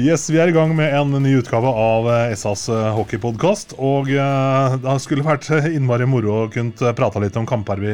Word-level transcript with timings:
Yes, 0.00 0.22
Vi 0.32 0.38
er 0.40 0.48
i 0.48 0.54
gang 0.54 0.70
med 0.72 0.94
en 0.96 1.12
ny 1.20 1.34
utgave 1.36 1.68
av 1.68 2.06
eh, 2.08 2.30
SAs 2.38 2.62
hockeypodkast. 2.96 3.74
Og 3.84 4.08
eh, 4.14 4.76
det 4.80 4.94
skulle 5.04 5.26
vært 5.26 5.48
innmari 5.68 6.06
moro 6.08 6.44
å 6.44 6.46
kunne 6.52 6.92
prate 6.96 7.20
litt 7.20 7.36
om 7.36 7.48
kamper 7.48 7.82
vi 7.82 7.92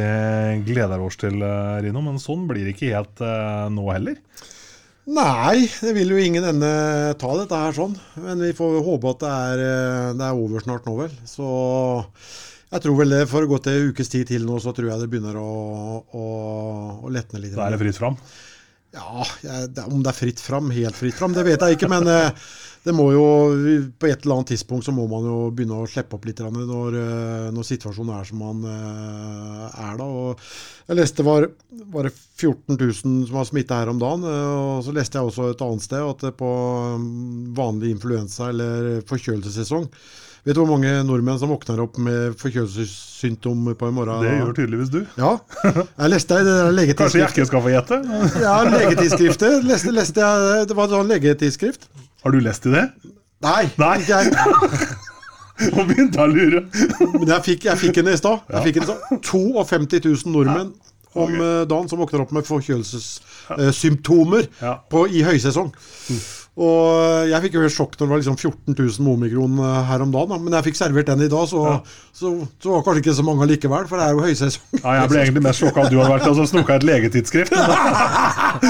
gleder 0.69 1.03
oss 1.03 1.19
til, 1.19 1.41
eh, 1.43 1.80
Rino. 1.83 2.05
Men 2.05 2.21
sånn 2.23 2.45
blir 2.47 2.63
det 2.63 2.77
ikke 2.77 2.93
helt 2.95 3.25
eh, 3.25 3.66
nå 3.75 3.89
heller. 3.91 4.21
Nei, 5.07 5.66
det 5.83 5.97
vil 5.97 6.15
jo 6.15 6.23
ingen 6.23 6.47
ende 6.47 6.71
ta 7.19 7.33
dette 7.41 7.59
her 7.65 7.75
sånn. 7.75 7.99
Men 8.23 8.45
vi 8.45 8.55
får 8.55 8.79
håpe 8.87 9.15
at 9.16 9.25
det 9.25 9.35
er, 9.51 9.66
eh, 9.66 10.15
det 10.21 10.29
er 10.29 10.43
over 10.47 10.63
snart 10.63 10.87
nå, 10.87 10.95
vel. 11.01 11.21
Så 11.27 11.47
jeg 12.71 12.85
tror 12.87 13.01
vel 13.01 13.16
det 13.16 13.25
for 13.33 13.47
å 13.47 13.51
gå 13.51 13.65
til 13.66 13.91
ukes 13.91 14.15
tid 14.15 14.30
til 14.30 14.47
nå, 14.47 14.61
så 14.63 14.77
tror 14.77 14.93
jeg 14.93 15.02
det 15.02 15.11
begynner 15.11 15.41
å, 15.43 15.51
å, 16.07 16.27
å 17.02 17.11
letne 17.11 17.43
litt. 17.43 17.59
Da 17.59 17.66
er 17.66 17.75
det 17.75 17.83
fritt 17.83 17.99
fram. 17.99 18.21
Ja, 18.97 19.27
jeg, 19.45 19.73
om 19.85 20.01
det 20.01 20.13
er 20.13 20.17
fritt 20.17 20.41
fram, 20.41 20.71
helt 20.73 20.97
fritt 20.97 21.19
fram, 21.19 21.35
det 21.37 21.45
vet 21.45 21.61
jeg 21.61 21.77
ikke. 21.77 21.89
Men 21.93 22.09
eh, 22.09 22.47
det 22.87 22.95
må 22.97 23.11
jo, 23.13 23.25
på 23.99 24.09
et 24.09 24.25
eller 24.25 24.39
annet 24.39 24.53
tidspunkt 24.55 24.87
så 24.87 24.95
må 24.95 25.05
man 25.11 25.27
jo 25.29 25.37
begynne 25.53 25.83
å 25.83 25.89
slippe 25.91 26.17
opp 26.17 26.25
litt 26.29 26.41
når, 26.41 26.97
eh, 27.03 27.47
når 27.53 27.69
situasjonen 27.69 28.15
er 28.16 28.29
som 28.29 28.41
man 28.41 28.65
eh, 28.73 29.80
er 29.85 30.01
da. 30.01 30.07
Og 30.07 30.47
jeg 30.88 31.01
leste 31.01 31.27
var, 31.27 31.49
var 31.93 32.09
det 32.09 32.15
14 32.16 32.79
000 32.79 32.97
som 33.01 33.16
var 33.37 33.49
smitta 33.51 33.83
her 33.83 33.93
om 33.93 34.01
dagen. 34.01 34.25
Og 34.25 34.85
så 34.87 34.95
leste 34.97 35.21
jeg 35.21 35.29
også 35.29 35.51
et 35.53 35.66
annet 35.66 35.88
sted 35.88 36.07
at 36.07 36.29
på 36.38 36.53
mm, 37.03 37.51
vanlig 37.59 37.93
influensa 37.97 38.53
eller 38.53 39.03
forkjølelsessesong 39.10 39.91
Vet 40.47 40.55
du 40.55 40.61
hvor 40.63 40.69
mange 40.77 40.91
nordmenn 41.02 41.39
som 41.41 41.51
våkner 41.51 41.80
opp 41.83 41.97
med 41.99 42.37
forkjølelsessymptomer 42.39 43.75
på 43.80 43.89
en 43.89 43.95
morgen? 43.97 44.21
Det 44.23 44.30
gjør 44.37 44.53
tydeligvis 44.55 44.91
du. 44.93 45.01
Ja. 45.19 45.33
Jeg 45.65 46.11
leste 46.13 46.37
det 46.47 46.53
der 46.77 46.93
Kanskje 47.01 47.19
jeg 47.25 47.30
ikke 47.35 47.47
skal 47.49 47.63
få 47.65 47.71
gjette? 47.73 47.97
Ja, 48.45 48.53
legetidsskriftet. 48.71 49.65
Leste, 49.66 49.91
leste 49.97 50.21
jeg, 50.23 50.69
det 50.71 50.77
var 50.79 50.87
en 50.87 50.95
sånn 51.01 51.11
legetidsskrift. 51.11 51.88
Har 52.23 52.30
du 52.30 52.38
lest 52.45 52.63
i 52.71 52.73
det? 52.77 52.85
Nei, 53.43 53.65
Nei. 53.80 53.97
ikke 54.05 54.15
jeg. 54.23 54.30
Nå 55.75 55.83
begynte 55.88 56.15
jeg 56.21 56.23
å 56.23 56.30
lure. 56.30 56.60
Men 57.16 57.27
jeg 57.35 57.43
fikk, 57.51 57.66
jeg 57.66 57.75
fikk 57.83 57.97
en 58.05 58.13
i 58.13 58.15
stad. 58.21 58.38
Stad. 58.47 58.63
52 59.27 60.07
000 60.07 60.31
nordmenn 60.31 60.71
om 61.16 61.25
Ok. 61.27 61.33
eh, 61.43 61.65
dagen 61.71 61.88
som 61.91 61.99
våkner 62.05 62.21
opp 62.23 62.31
med 62.37 62.45
forkjølelsessymptomer 62.47 64.47
Ja. 64.62 64.75
på- 64.93 65.09
i 65.10 65.25
høysesong. 65.27 65.71
Og 66.56 66.84
eh, 66.88 67.26
jeg 67.28 67.43
fikk 67.44 67.56
jo 67.59 67.62
helt 67.66 67.75
sjokk 67.75 67.97
når 67.99 68.06
det 68.06 68.12
var 68.12 68.21
liksom 68.22 68.37
14 68.38 68.76
000 68.78 69.04
momikron 69.04 69.59
eh, 69.60 69.81
her 69.91 70.04
om 70.06 70.12
dagen. 70.15 70.31
Da. 70.32 70.38
Men 70.41 70.54
jeg 70.56 70.66
fikk 70.71 70.78
servert 70.78 71.10
den 71.10 71.26
i 71.26 71.28
dag, 71.28 71.44
så, 71.50 71.65
så, 72.16 72.32
så 72.62 72.71
var 72.72 72.81
det 72.81 72.87
kanskje 72.87 73.03
ikke 73.03 73.16
så 73.19 73.25
mange 73.26 73.48
likevel, 73.50 73.84
for 73.91 74.00
det 74.00 74.06
er 74.06 74.16
jo 74.16 74.25
høysesong. 74.25 74.65
Ja, 74.81 74.94
jeg 75.03 75.10
ble 75.12 75.21
egentlig 75.21 75.44
mest 75.44 75.60
sjokka 75.60 75.84
at 75.84 75.93
du 75.93 76.00
hadde 76.00 76.15
vært 76.15 76.31
og 76.31 76.41
så 76.41 76.48
snoka 76.48 76.78
et 76.81 76.88
legetidsskrift. 76.88 77.53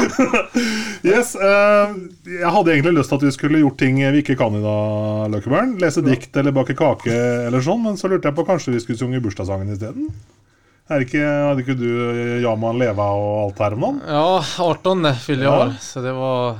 yes, 1.13 1.37
uh, 1.39 1.95
Jeg 2.27 2.55
hadde 2.59 2.75
egentlig 2.75 2.97
lyst 2.99 3.15
til 3.15 3.21
at 3.21 3.29
vi 3.29 3.35
skulle 3.39 3.63
gjort 3.63 3.79
ting 3.79 4.03
vi 4.03 4.23
ikke 4.25 4.39
kan 4.43 4.59
i 4.59 4.67
dag, 4.67 5.31
Løkkebern. 5.37 5.79
Lese 5.83 6.03
dikt 6.03 6.35
eller 6.43 6.59
bake 6.59 6.75
kake 6.75 7.15
eller 7.47 7.63
sånn, 7.63 7.85
men 7.87 8.01
så 8.01 8.11
lurte 8.11 8.33
jeg 8.33 8.39
på 8.41 8.51
kanskje 8.51 8.75
vi 8.75 8.83
skulle 8.83 8.99
synge 8.99 9.23
bursdagssangen 9.23 9.71
isteden. 9.77 10.11
Er 10.91 11.03
ikke, 11.03 11.23
hadde 11.23 11.63
ikke 11.63 11.79
du 11.79 11.91
Jaman 12.43 12.79
Leva 12.83 13.13
og 13.15 13.45
alt 13.45 13.63
her 13.63 13.75
om 13.79 13.87
dagen? 13.87 14.07
Ja, 14.11 14.41
18 14.67 15.13
fyller 15.23 15.47
i 15.47 15.55
år, 15.55 15.79
så 15.83 16.03
det 16.03 16.15
var 16.15 16.59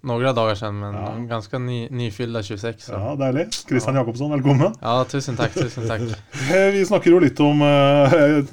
några 0.00 0.32
dager 0.32 0.54
siden, 0.54 0.78
men 0.78 0.94
Ja. 0.94 1.14
ganske 1.28 1.58
ny, 1.58 1.88
nyfyllda 1.90 2.42
26. 2.42 2.84
Så. 2.84 2.92
Ja, 2.92 3.16
Deilig. 3.16 3.46
Kristian 3.68 3.94
Jacobsson, 3.94 4.30
velkommen. 4.30 4.74
Ja, 4.80 5.04
tusen 5.04 5.36
takk, 5.36 5.54
tusen 5.54 5.88
takk. 5.88 6.00
Eh, 6.50 6.70
Vi 6.72 6.86
snakker 6.86 7.10
jo 7.10 7.18
litt 7.20 7.40
om 7.40 7.62
uh, 7.62 8.44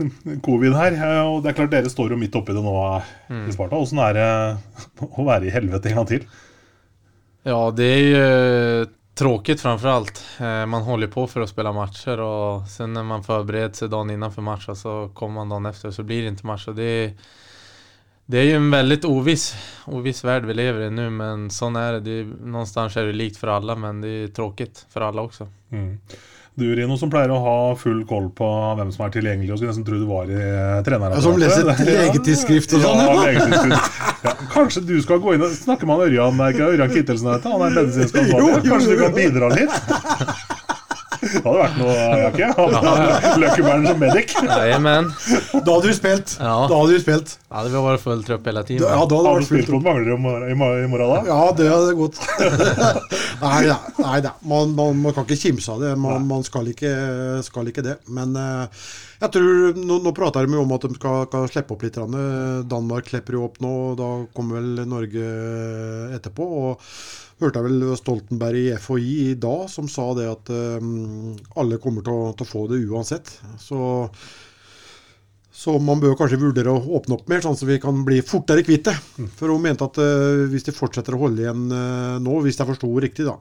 covid 0.44 0.76
her, 0.76 0.92
eh, 0.94 1.22
og 1.24 1.44
det 1.44 1.52
er 1.52 1.58
klart 1.62 1.72
dere 1.72 1.90
står 1.90 2.12
jo 2.12 2.20
midt 2.20 2.36
oppi 2.36 2.54
det 2.54 2.64
nå 2.64 2.76
mm. 3.30 3.48
i 3.48 3.56
Sparta. 3.56 3.80
Åssen 3.80 4.00
er 4.04 4.14
det 4.14 4.28
å 5.08 5.26
være 5.26 5.48
i 5.48 5.54
helvete 5.54 5.90
en 5.90 6.02
gang 6.02 6.08
til? 6.08 6.28
Ja, 7.48 7.72
det 7.72 7.88
er 7.88 8.04
jo 8.04 8.86
tråkigt 9.18 9.62
framfor 9.64 9.88
allt. 9.88 10.22
Eh, 10.40 10.66
Man 10.66 10.84
holder 10.84 11.08
på 11.08 11.26
for 11.32 11.42
å 11.42 11.50
spille 11.50 11.74
matcher 11.74 12.20
og 12.22 12.68
sen 12.70 12.94
når 12.94 13.08
man 13.08 13.24
forbereder 13.26 13.74
seg 13.74 13.90
dagen 13.90 14.12
innan 14.14 14.30
matchen, 14.30 14.44
match 14.44 14.70
så 14.84 15.10
kommer 15.14 15.42
man 15.46 15.50
dagen 15.56 15.72
efter 15.72 15.92
så 15.92 16.04
blir 16.04 16.24
det 16.24 16.36
ikke 16.36 16.52
match. 16.52 16.68
Og 16.68 16.76
det, 16.76 16.84
är, 16.84 17.14
det 18.30 18.38
är 18.38 18.44
ju 18.44 18.56
en 18.56 18.72
väldigt 18.72 19.06
oviss, 19.06 19.56
oviss 19.86 20.24
värld 20.24 20.46
vi 20.46 20.54
lever 20.54 20.82
i 20.82 20.90
nu 20.92 21.10
men 21.10 21.50
sånn 21.50 21.76
er 21.80 21.94
det. 21.94 22.00
det 22.00 22.16
är, 22.20 22.26
någonstans 22.46 22.98
är 22.98 23.06
det 23.06 23.14
likt 23.14 23.38
for 23.38 23.48
alle, 23.48 23.76
men 23.76 24.02
det 24.04 24.10
er 24.10 24.34
tråkigt 24.36 24.84
for 24.92 25.06
alle 25.08 25.24
også. 25.24 25.48
Mm. 25.72 25.94
Du 26.58 26.66
Rino, 26.76 26.98
som 26.98 27.10
pleier 27.14 27.32
å 27.32 27.38
ha 27.40 27.58
full 27.80 28.02
koll 28.10 28.28
på 28.36 28.50
hvem 28.80 28.92
som 28.92 29.06
er 29.06 29.14
tilgjengelig, 29.14 29.52
og 29.54 29.62
skulle 29.62 29.72
nesten 29.72 29.86
tro 29.88 30.00
du 30.02 30.08
var 30.10 30.28
i 30.28 30.36
eh, 30.36 30.80
trenerapparatet. 30.84 31.24
Som 31.24 31.40
leser 31.40 31.70
legetidsskrift 32.02 32.76
og 32.76 32.84
sånn. 32.84 33.04
Ja, 33.06 33.16
legetidsskrift. 33.30 34.04
Ja, 34.26 34.36
kanskje 34.58 34.84
du 34.90 34.96
skal 35.06 35.24
gå 35.24 35.38
inn 35.38 35.48
og 35.48 35.56
snakke 35.56 35.88
med 35.88 36.02
han 36.02 36.10
Ørjan, 36.10 36.44
er 36.44 36.58
ikke 36.58 36.72
Ørjan 36.74 36.96
Kittelsen 36.98 37.32
han 37.32 37.68
er 37.70 37.80
medisinsk 37.80 38.22
ansvarlig. 38.26 38.62
Kanskje 38.74 38.92
du 38.92 39.04
kan 39.06 39.18
bidra 39.22 39.54
litt? 39.56 40.56
Det 41.38 41.46
hadde 41.46 41.60
vært 41.62 41.78
noe, 41.80 41.96
Jakke. 42.24 42.48
Løkkebæren 43.42 43.88
som 43.88 44.00
medic. 44.02 44.34
Da 44.38 45.74
hadde 45.74 45.82
du 45.86 45.96
spilt. 45.96 46.36
Ja. 46.42 46.56
Da 46.68 46.80
hadde 46.80 46.98
du 46.98 47.04
spilt. 47.04 47.34
Ja, 47.48 47.64
det 47.64 47.82
var 47.86 48.00
full 48.02 48.24
trøpp 48.28 48.50
hele 48.50 48.64
tiden. 48.68 48.84
Ja, 48.84 49.02
da 49.08 49.20
hadde 49.20 49.32
Har 49.32 49.44
du 49.44 49.48
spilt 49.48 49.72
mot 49.74 49.86
Manglerud 49.86 50.48
i 50.48 50.56
i 50.58 50.88
morgen, 50.90 51.14
da? 51.14 51.20
Ja, 51.28 51.42
det 51.58 51.68
hadde 51.72 51.98
gått. 51.98 52.22
nei 53.46 53.60
da. 53.70 53.78
Nei, 54.02 54.18
da. 54.26 54.34
Man, 54.48 54.74
man, 54.78 55.04
man 55.06 55.16
kan 55.16 55.28
ikke 55.28 55.40
kimse 55.48 55.76
av 55.76 55.84
det. 55.84 55.94
Man, 56.02 56.26
man 56.30 56.46
skal, 56.48 56.68
ikke, 56.74 56.94
skal 57.46 57.70
ikke 57.72 57.86
det. 57.86 58.00
Men 58.14 58.36
uh, 58.38 58.66
jeg 59.22 59.34
tror 59.34 59.78
Nå, 59.78 60.00
nå 60.04 60.14
prater 60.16 60.46
de 60.46 60.60
om 60.60 60.74
at 60.76 60.84
de 60.86 60.98
skal, 60.98 61.24
skal 61.30 61.48
slippe 61.52 61.78
opp 61.78 61.86
litt. 61.86 62.02
Danmark 62.70 63.10
slipper 63.10 63.38
jo 63.38 63.48
opp 63.48 63.62
nå, 63.64 63.74
og 63.92 63.96
da 64.02 64.12
kommer 64.36 64.60
vel 64.60 64.84
Norge 64.90 65.32
etterpå. 66.18 66.52
og 66.66 66.92
Hørte 67.38 67.62
jeg 67.62 67.68
vel 67.70 67.96
Stoltenberg 68.00 68.60
i 68.64 68.76
FHI 68.82 69.16
i 69.28 69.34
dag 69.38 69.68
som 69.70 69.90
sa 69.92 70.10
det 70.18 70.26
at 70.32 70.52
eh, 70.54 70.92
alle 71.62 71.78
kommer 71.82 72.06
til 72.06 72.16
å, 72.16 72.30
til 72.38 72.48
å 72.48 72.50
få 72.50 72.66
det 72.72 72.82
uansett. 72.88 73.34
Så 73.62 73.80
så 75.58 75.74
man 75.82 75.98
bør 75.98 76.14
kanskje 76.14 76.38
vurdere 76.38 76.70
å 76.70 76.98
åpne 77.00 77.16
opp 77.16 77.30
mer, 77.32 77.42
sånn 77.42 77.56
at 77.58 77.62
vi 77.66 77.80
kan 77.82 78.04
bli 78.06 78.20
fortere 78.22 78.62
kvitt 78.62 78.92
det. 78.92 78.94
For 79.40 79.50
hun 79.50 79.64
mente 79.64 79.88
at 79.88 79.98
eh, 80.04 80.44
hvis 80.52 80.68
de 80.68 80.74
fortsetter 80.76 81.18
å 81.18 81.22
holde 81.24 81.42
igjen 81.42 81.64
eh, 81.74 82.18
nå, 82.22 82.36
hvis 82.46 82.60
jeg 82.62 82.70
forsto 82.70 82.92
riktig, 83.02 83.26
da 83.26 83.40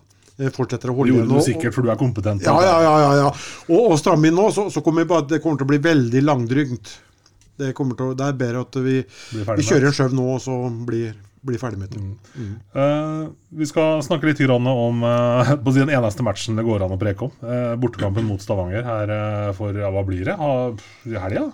fortsetter 0.53 0.93
å 0.93 0.95
Det 0.95 0.99
holde 0.99 1.13
gjorde 1.13 1.23
igjen 1.23 1.33
du 1.33 1.37
nå, 1.37 1.43
sikkert, 1.45 1.75
for 1.77 1.85
du 1.85 1.91
er 1.93 2.01
kompetent. 2.01 2.45
Ja, 2.45 2.57
ja, 2.65 2.77
ja. 2.85 2.95
ja, 3.01 3.13
ja. 3.23 3.29
Og, 3.69 3.91
og 3.93 4.01
stramme 4.01 4.29
inn 4.29 4.37
nå, 4.37 4.49
så, 4.53 4.67
så 4.73 4.83
kommer 4.85 5.05
det 5.05 5.13
bare, 5.13 5.29
det 5.29 5.41
kommer 5.45 5.61
til 5.61 5.69
å 5.69 5.73
bli 5.75 5.81
veldig 5.85 6.25
langdrygt. 6.25 6.91
Det, 7.57 7.71
til 7.73 8.05
å, 8.05 8.11
det 8.17 8.27
er 8.27 8.37
bedre 8.37 8.65
at 8.67 8.77
vi, 8.85 8.99
vi 9.33 9.65
kjører 9.65 9.89
en 9.89 9.97
sjøv 9.97 10.17
nå, 10.17 10.27
og 10.35 10.43
så 10.45 10.57
blir, 10.89 11.15
blir 11.47 11.61
ferdig 11.63 11.79
med 11.81 11.93
det. 11.95 12.01
Eh, 12.77 13.23
vi 13.61 13.69
skal 13.69 14.03
snakke 14.05 14.29
litt 14.29 14.43
grann 14.43 14.67
om 14.71 15.05
uh, 15.07 15.53
på 15.63 15.73
den 15.77 15.93
eneste 15.95 16.25
matchen 16.27 16.59
det 16.59 16.65
går 16.67 16.85
an 16.87 16.95
å 16.97 16.99
preke 17.01 17.29
om. 17.29 17.33
Uh, 17.43 17.73
bortekampen 17.81 18.27
mot 18.29 18.43
Stavanger 18.43 18.85
her 18.87 19.15
for 19.57 19.77
ja, 19.79 19.91
hva 19.95 20.03
blir 20.07 20.27
det? 20.29 20.37
Ha, 20.41 20.51
I 21.09 21.17
helga? 21.23 21.47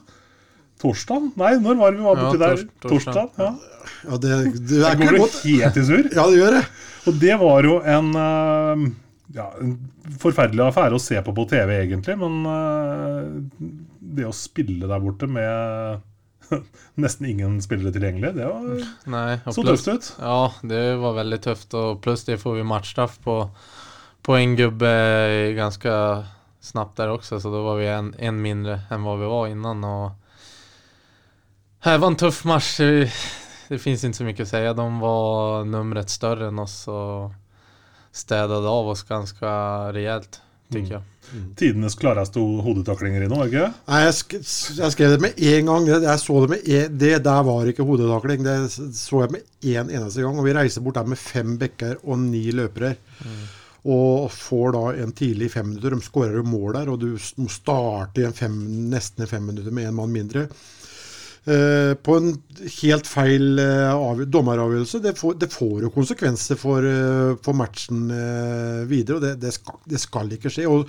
Torsdag? 0.82 1.28
Nei, 1.38 1.52
når 1.62 1.78
var 1.78 1.92
det 1.94 2.00
vi 2.00 2.06
var 2.08 2.19
Ja, 2.22 2.32
der? 2.42 2.64
Torsdag? 2.82 2.91
torsdag. 2.91 3.28
Ja. 3.38 3.52
Ja, 4.08 4.19
det, 4.22 4.32
det 4.56 4.66
Det 4.72 4.82
er 4.88 4.98
går 4.98 5.04
godt. 5.06 5.14
jo 5.14 5.22
godt. 5.26 5.38
helt 5.47 5.78
i 5.78 5.84
sur. 5.86 6.08
Ja, 6.16 6.26
det 6.31 6.41
gjør 6.41 6.56
det. 6.58 6.64
Og 7.06 7.20
det 7.22 7.36
var 7.38 7.66
jo 7.69 7.76
en, 7.97 8.08
ja, 9.34 9.46
en 9.62 9.72
forferdelig 10.22 10.64
affære 10.69 10.99
å 10.99 11.02
se 11.02 11.19
på 11.22 11.34
på 11.34 11.44
TV, 11.50 11.76
egentlig. 11.84 12.14
Men 12.19 13.50
det 14.19 14.26
å 14.28 14.34
spille 14.34 14.90
der 14.90 15.02
borte 15.02 15.28
med 15.31 16.02
nesten 17.03 17.29
ingen 17.31 17.59
spillere 17.65 17.93
tilgjengelig, 17.94 18.35
det 18.37 18.49
var, 18.49 18.87
Nei, 19.12 19.37
så 19.47 19.65
pluss, 19.65 19.85
tøft 19.85 19.93
ut. 19.93 20.11
Ja, 20.23 20.53
det 20.75 20.85
var 21.03 21.19
veldig 21.21 21.41
tøft, 21.44 21.77
og 21.79 22.03
plutselig 22.05 22.37
det 22.37 22.43
får 22.43 22.59
vi 22.59 22.69
matchstraff 22.69 23.19
på, 23.25 23.37
på 24.23 24.39
en 24.39 24.56
gubbe 24.59 24.94
ganske 25.59 25.93
snabbt 26.62 26.99
der 27.00 27.11
også, 27.11 27.41
så 27.43 27.50
da 27.50 27.62
var 27.65 27.79
vi 27.81 27.89
en, 27.91 28.12
en 28.19 28.43
mindre 28.43 28.83
enn 28.93 29.06
hva 29.06 29.17
vi 29.19 29.31
var 29.31 29.49
innan 29.50 29.87
og 29.87 30.11
her 31.83 31.99
var 31.99 32.12
en 32.12 32.17
tøff 32.17 32.44
match. 32.47 32.77
Det, 32.79 33.79
fins 33.83 34.05
ikke 34.05 34.12
inte 34.12 34.19
så 34.21 34.27
mye 34.29 34.44
å 34.44 34.47
si. 34.47 34.59
De 34.79 34.85
var 35.03 35.65
numret 35.67 36.12
større 36.15 36.53
enn 36.53 36.61
oss 36.62 36.77
og 36.87 37.33
stedet 38.15 38.61
av 38.71 38.91
oss 38.93 39.03
ganska 40.80 40.98
jeg. 40.98 41.08
Mm. 41.32 41.54
Tidenes 41.56 41.94
klareste 41.96 42.42
hodetaklinger 42.66 43.24
i 43.24 43.30
nå, 43.30 43.38
ikke? 43.46 43.69
Nei, 43.88 44.00
jeg, 44.04 44.16
sk 44.19 44.36
jeg 44.80 44.94
skrev 44.94 45.14
det 45.14 45.22
med 45.22 45.40
en 45.52 45.70
gang. 45.70 45.88
Jeg, 45.92 46.19
så 46.20 46.42
det 46.42 46.50
med 46.52 46.69
en, 46.76 46.98
Det 47.00 47.14
der 47.24 47.46
var 47.48 47.70
ikke 47.70 47.86
hodetakling. 47.88 48.44
Det 48.44 48.56
så 48.72 49.24
jeg 49.24 49.34
med 49.36 49.48
én 49.62 49.80
en 49.86 49.94
eneste 50.00 50.24
gang. 50.24 50.38
Og 50.38 50.48
vi 50.48 50.54
reiser 50.56 50.84
bort 50.84 51.00
der 51.00 51.08
med 51.08 51.20
fem 51.20 51.56
bekker 51.60 52.02
og 52.02 52.20
ni 52.20 52.44
løpere. 52.52 52.94
Og 53.82 54.28
får 54.30 54.76
da 54.76 54.84
en 55.02 55.16
tidlig 55.16 55.50
fem 55.54 55.72
minutter. 55.72 55.96
De 55.96 56.04
skårer 56.04 56.36
jo 56.38 56.44
mål 56.46 56.76
der, 56.76 56.92
og 56.92 57.00
du 57.02 57.08
må 57.42 57.48
starte 57.50 58.22
i 58.22 58.28
en 58.28 58.36
fem, 58.36 58.54
nesten 58.92 59.24
en 59.24 59.30
femminutter 59.30 59.74
med 59.74 59.88
en 59.88 59.98
mann 59.98 60.12
mindre. 60.14 60.46
Eh, 61.43 61.93
på 61.99 62.15
en 62.21 62.29
helt 62.79 63.09
feil 63.11 63.59
eh, 63.59 64.21
dommeravgjørelse. 64.31 65.00
Det 65.03 65.17
får, 65.19 65.35
det 65.43 65.49
får 65.50 65.89
jo 65.89 65.91
konsekvenser 65.91 66.59
for, 66.61 66.87
eh, 66.87 67.33
for 67.43 67.59
matchen 67.59 68.05
eh, 68.15 68.85
videre, 68.87 69.17
og 69.19 69.25
det, 69.27 69.33
det, 69.43 69.50
skal, 69.56 69.81
det 69.91 69.99
skal 69.99 70.31
ikke 70.37 70.53
skje. 70.55 70.69
Og 70.71 70.87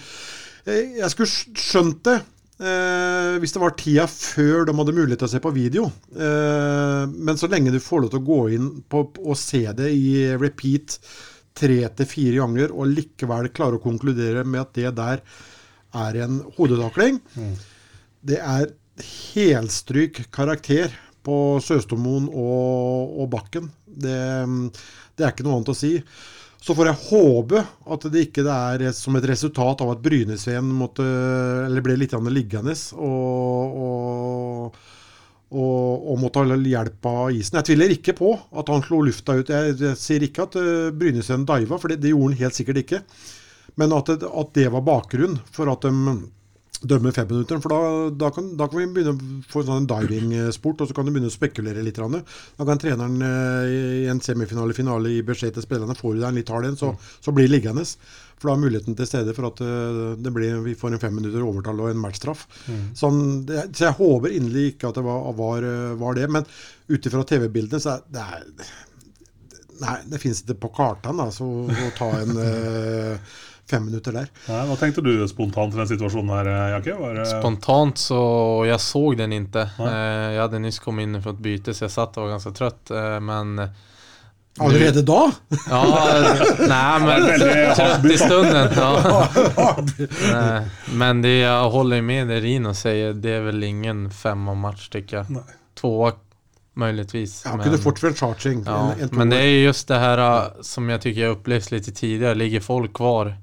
jeg 0.69 1.09
skulle 1.09 1.31
skj- 1.31 1.57
skjønt 1.57 2.03
det 2.05 2.19
eh, 2.61 3.31
hvis 3.41 3.55
det 3.55 3.63
var 3.63 3.73
tida 3.81 4.05
før 4.07 4.69
de 4.69 4.75
hadde 4.77 4.93
mulighet 4.99 5.23
til 5.23 5.31
å 5.31 5.33
se 5.33 5.41
på 5.41 5.55
video. 5.57 5.87
Eh, 6.13 7.01
men 7.09 7.41
så 7.41 7.49
lenge 7.49 7.73
du 7.73 7.81
får 7.81 8.05
lov 8.05 8.13
til 8.13 8.21
å 8.21 8.27
gå 8.29 8.39
inn 8.59 8.69
på, 8.93 9.01
og 9.25 9.39
se 9.41 9.63
det 9.73 9.89
i 9.97 10.13
repeat 10.37 10.99
tre 11.57 11.81
til 11.97 12.09
fire 12.13 12.43
ganger, 12.43 12.77
og 12.77 12.93
likevel 12.93 13.49
klare 13.57 13.81
å 13.81 13.83
konkludere 13.83 14.45
med 14.45 14.61
at 14.67 14.77
det 14.77 14.93
der 15.01 15.25
er 16.05 16.21
en 16.27 16.39
hodetakling, 16.55 17.19
det 18.25 18.37
er 18.41 18.69
helstryk 19.01 20.25
karakter 20.33 20.93
på 21.23 21.59
Søstomoen 21.63 22.27
og, 22.29 23.19
og 23.23 23.29
Bakken. 23.31 23.69
Det, 23.85 24.21
det 25.15 25.25
er 25.25 25.33
ikke 25.33 25.45
noe 25.47 25.59
annet 25.59 25.73
å 25.73 25.77
si. 25.77 25.95
Så 26.63 26.75
får 26.77 26.89
jeg 26.89 27.03
håpe 27.09 27.61
at 27.91 28.05
det 28.11 28.27
ikke 28.29 28.45
er 28.47 28.85
som 28.95 29.17
et 29.19 29.25
resultat 29.27 29.81
av 29.83 29.95
at 29.95 30.03
Brynesveen 30.03 30.69
ble 31.83 31.95
litt 31.99 32.15
liggende 32.31 32.75
og, 32.95 33.73
og, 33.83 34.77
og, 35.51 36.05
og 36.13 36.21
måtte 36.21 36.43
ha 36.45 36.55
hjelp 36.55 37.09
av 37.09 37.33
isen. 37.35 37.59
Jeg 37.59 37.67
tviler 37.67 37.95
ikke 37.97 38.15
på 38.15 38.31
at 38.55 38.71
han 38.71 38.85
slo 38.85 39.01
lufta 39.03 39.35
ut. 39.35 39.51
Jeg, 39.51 39.75
jeg 39.81 39.99
sier 39.99 40.23
ikke 40.23 40.47
at 40.47 40.55
uh, 40.55 40.93
Brynesveen 40.95 41.43
diva, 41.49 41.81
for 41.81 41.91
det, 41.91 41.99
det 42.05 42.13
gjorde 42.13 42.31
han 42.31 42.45
helt 42.45 42.59
sikkert 42.59 42.79
ikke. 42.85 43.03
Men 43.81 43.97
at, 43.97 44.13
at 44.23 44.55
det 44.55 44.69
var 44.71 44.87
bakgrunn 44.87 45.41
for 45.51 45.71
at 45.71 45.83
de 45.83 46.15
dømmer 46.83 47.15
femminutteren. 47.15 47.61
For 47.63 47.71
da, 47.71 48.09
da, 48.25 48.29
kan, 48.33 48.49
da 48.59 48.67
kan 48.69 48.81
vi 48.81 48.89
begynne 48.95 49.13
å 49.15 49.41
få 49.49 49.63
en 49.63 49.69
sånn 49.69 49.87
diving-sport, 49.89 50.83
og 50.83 50.89
så 50.89 50.97
kan 50.97 51.07
du 51.07 51.13
begynne 51.13 51.31
å 51.31 51.33
spekulere 51.33 51.83
litt. 51.85 51.99
Da 51.99 52.67
kan 52.67 52.81
treneren 52.81 53.23
eh, 53.23 53.73
i 54.03 54.11
en 54.11 54.21
semifinale-finale 54.23 55.13
gi 55.13 55.23
beskjed 55.25 55.55
til 55.55 55.65
spillerne 55.65 55.97
får 55.97 56.15
du 56.15 56.21
deg 56.21 56.29
en 56.29 56.39
litt 56.39 56.53
hard 56.53 56.69
en, 56.69 56.79
så, 56.79 56.93
så 57.23 57.33
blir 57.35 57.47
det 57.47 57.55
liggende. 57.55 57.85
For 58.43 58.49
da 58.49 58.55
er 58.57 58.63
muligheten 58.65 58.97
til 58.99 59.07
stede 59.07 59.35
for 59.37 59.47
at 59.51 59.61
eh, 59.63 59.99
det 60.19 60.33
blir, 60.35 60.57
vi 60.65 60.77
får 60.79 60.95
en 60.95 61.03
fem 61.03 61.13
minutter 61.15 61.45
overtall 61.45 61.83
og 61.85 61.91
en 61.93 62.01
matchstraff. 62.03 62.47
Sånn, 62.99 63.21
det, 63.47 63.69
så 63.77 63.87
jeg 63.89 63.99
håper 64.01 64.35
inderlig 64.35 64.73
ikke 64.73 64.91
at 64.91 64.99
det 64.99 65.05
var, 65.07 65.29
var, 65.37 65.69
eh, 65.69 65.93
var 66.01 66.19
det. 66.19 66.27
Men 66.33 66.49
ut 66.91 67.07
ifra 67.11 67.23
TV-bildene 67.29 67.83
så 67.83 67.97
er 67.97 68.09
det 68.13 68.25
er, 68.39 68.73
Nei, 69.83 69.95
det 70.05 70.19
fins 70.21 70.43
ikke 70.43 70.53
på 70.61 70.69
kartene 70.77 71.25
altså, 71.25 71.47
å 71.65 71.87
ta 71.97 72.05
en 72.19 72.37
fem 73.69 73.85
minutter 73.85 74.11
der. 74.15 74.27
Nei, 74.49 74.59
hva 74.67 74.75
tenkte 74.79 75.01
du 75.05 75.11
spontant 75.27 75.73
i 75.73 75.77
den 75.77 75.87
situasjonen 75.87 76.29
her, 76.35 76.49
Jakke? 76.75 76.97
Var 76.99 77.13
det- 77.15 77.29
Spontant 77.31 77.97
så, 77.97 78.65
Jeg 78.67 78.79
såg 78.79 79.17
den 79.17 79.31
ikke. 79.33 79.67
Eh, 79.79 80.33
Jeg 80.33 80.41
hadde 80.41 80.59
nyss 80.59 80.79
kommet 80.79 81.03
inn 81.03 81.21
for 81.21 81.31
et 81.31 81.41
byte 81.41 81.73
så 81.73 81.85
jeg 81.87 81.91
satt 81.91 82.17
og 82.17 82.27
var 82.27 82.37
ganske 82.37 82.53
trött. 82.53 82.91
Eh, 82.91 83.19
men 83.19 83.69
Allerede 84.61 85.01
da? 85.01 85.31
Ja, 85.69 85.83
nei, 86.59 86.99
men 87.07 87.23
trøtt 87.73 88.05
i 88.05 88.17
stunden. 88.21 88.69
Ja. 88.77 89.27
Nej, 90.31 90.67
Men 90.93 91.21
det 91.23 91.39
jeg 91.39 91.71
holder 91.73 92.01
med 92.05 92.27
det 92.29 92.41
Rino 92.43 92.73
sier, 92.77 93.13
det 93.17 93.31
er 93.39 93.47
vel 93.47 93.63
ingen 93.63 94.09
femma 94.13 94.53
match 94.53 94.89
jeg. 94.93 95.25
Tvåa 95.79 96.11
möjligtvis. 96.75 97.41
Ja, 97.45 97.55
men, 97.55 97.77
fort 97.77 97.99
charging. 98.17 98.63
ja, 98.65 98.91
en, 98.93 99.01
en 99.01 99.09
men 99.11 99.29
det 99.29 99.37
er 99.37 99.41
är 99.41 99.65
just 99.65 99.87
det 99.87 99.97
här 99.99 100.17
uh, 100.17 100.61
som 100.61 100.89
jag 100.89 101.01
tycker 101.01 101.21
jag 101.21 101.31
upplevt 101.31 101.71
lite 101.71 101.91
tidigare. 101.91 102.35
Ligger 102.35 102.59
folk 102.59 102.93
kvar, 102.93 103.35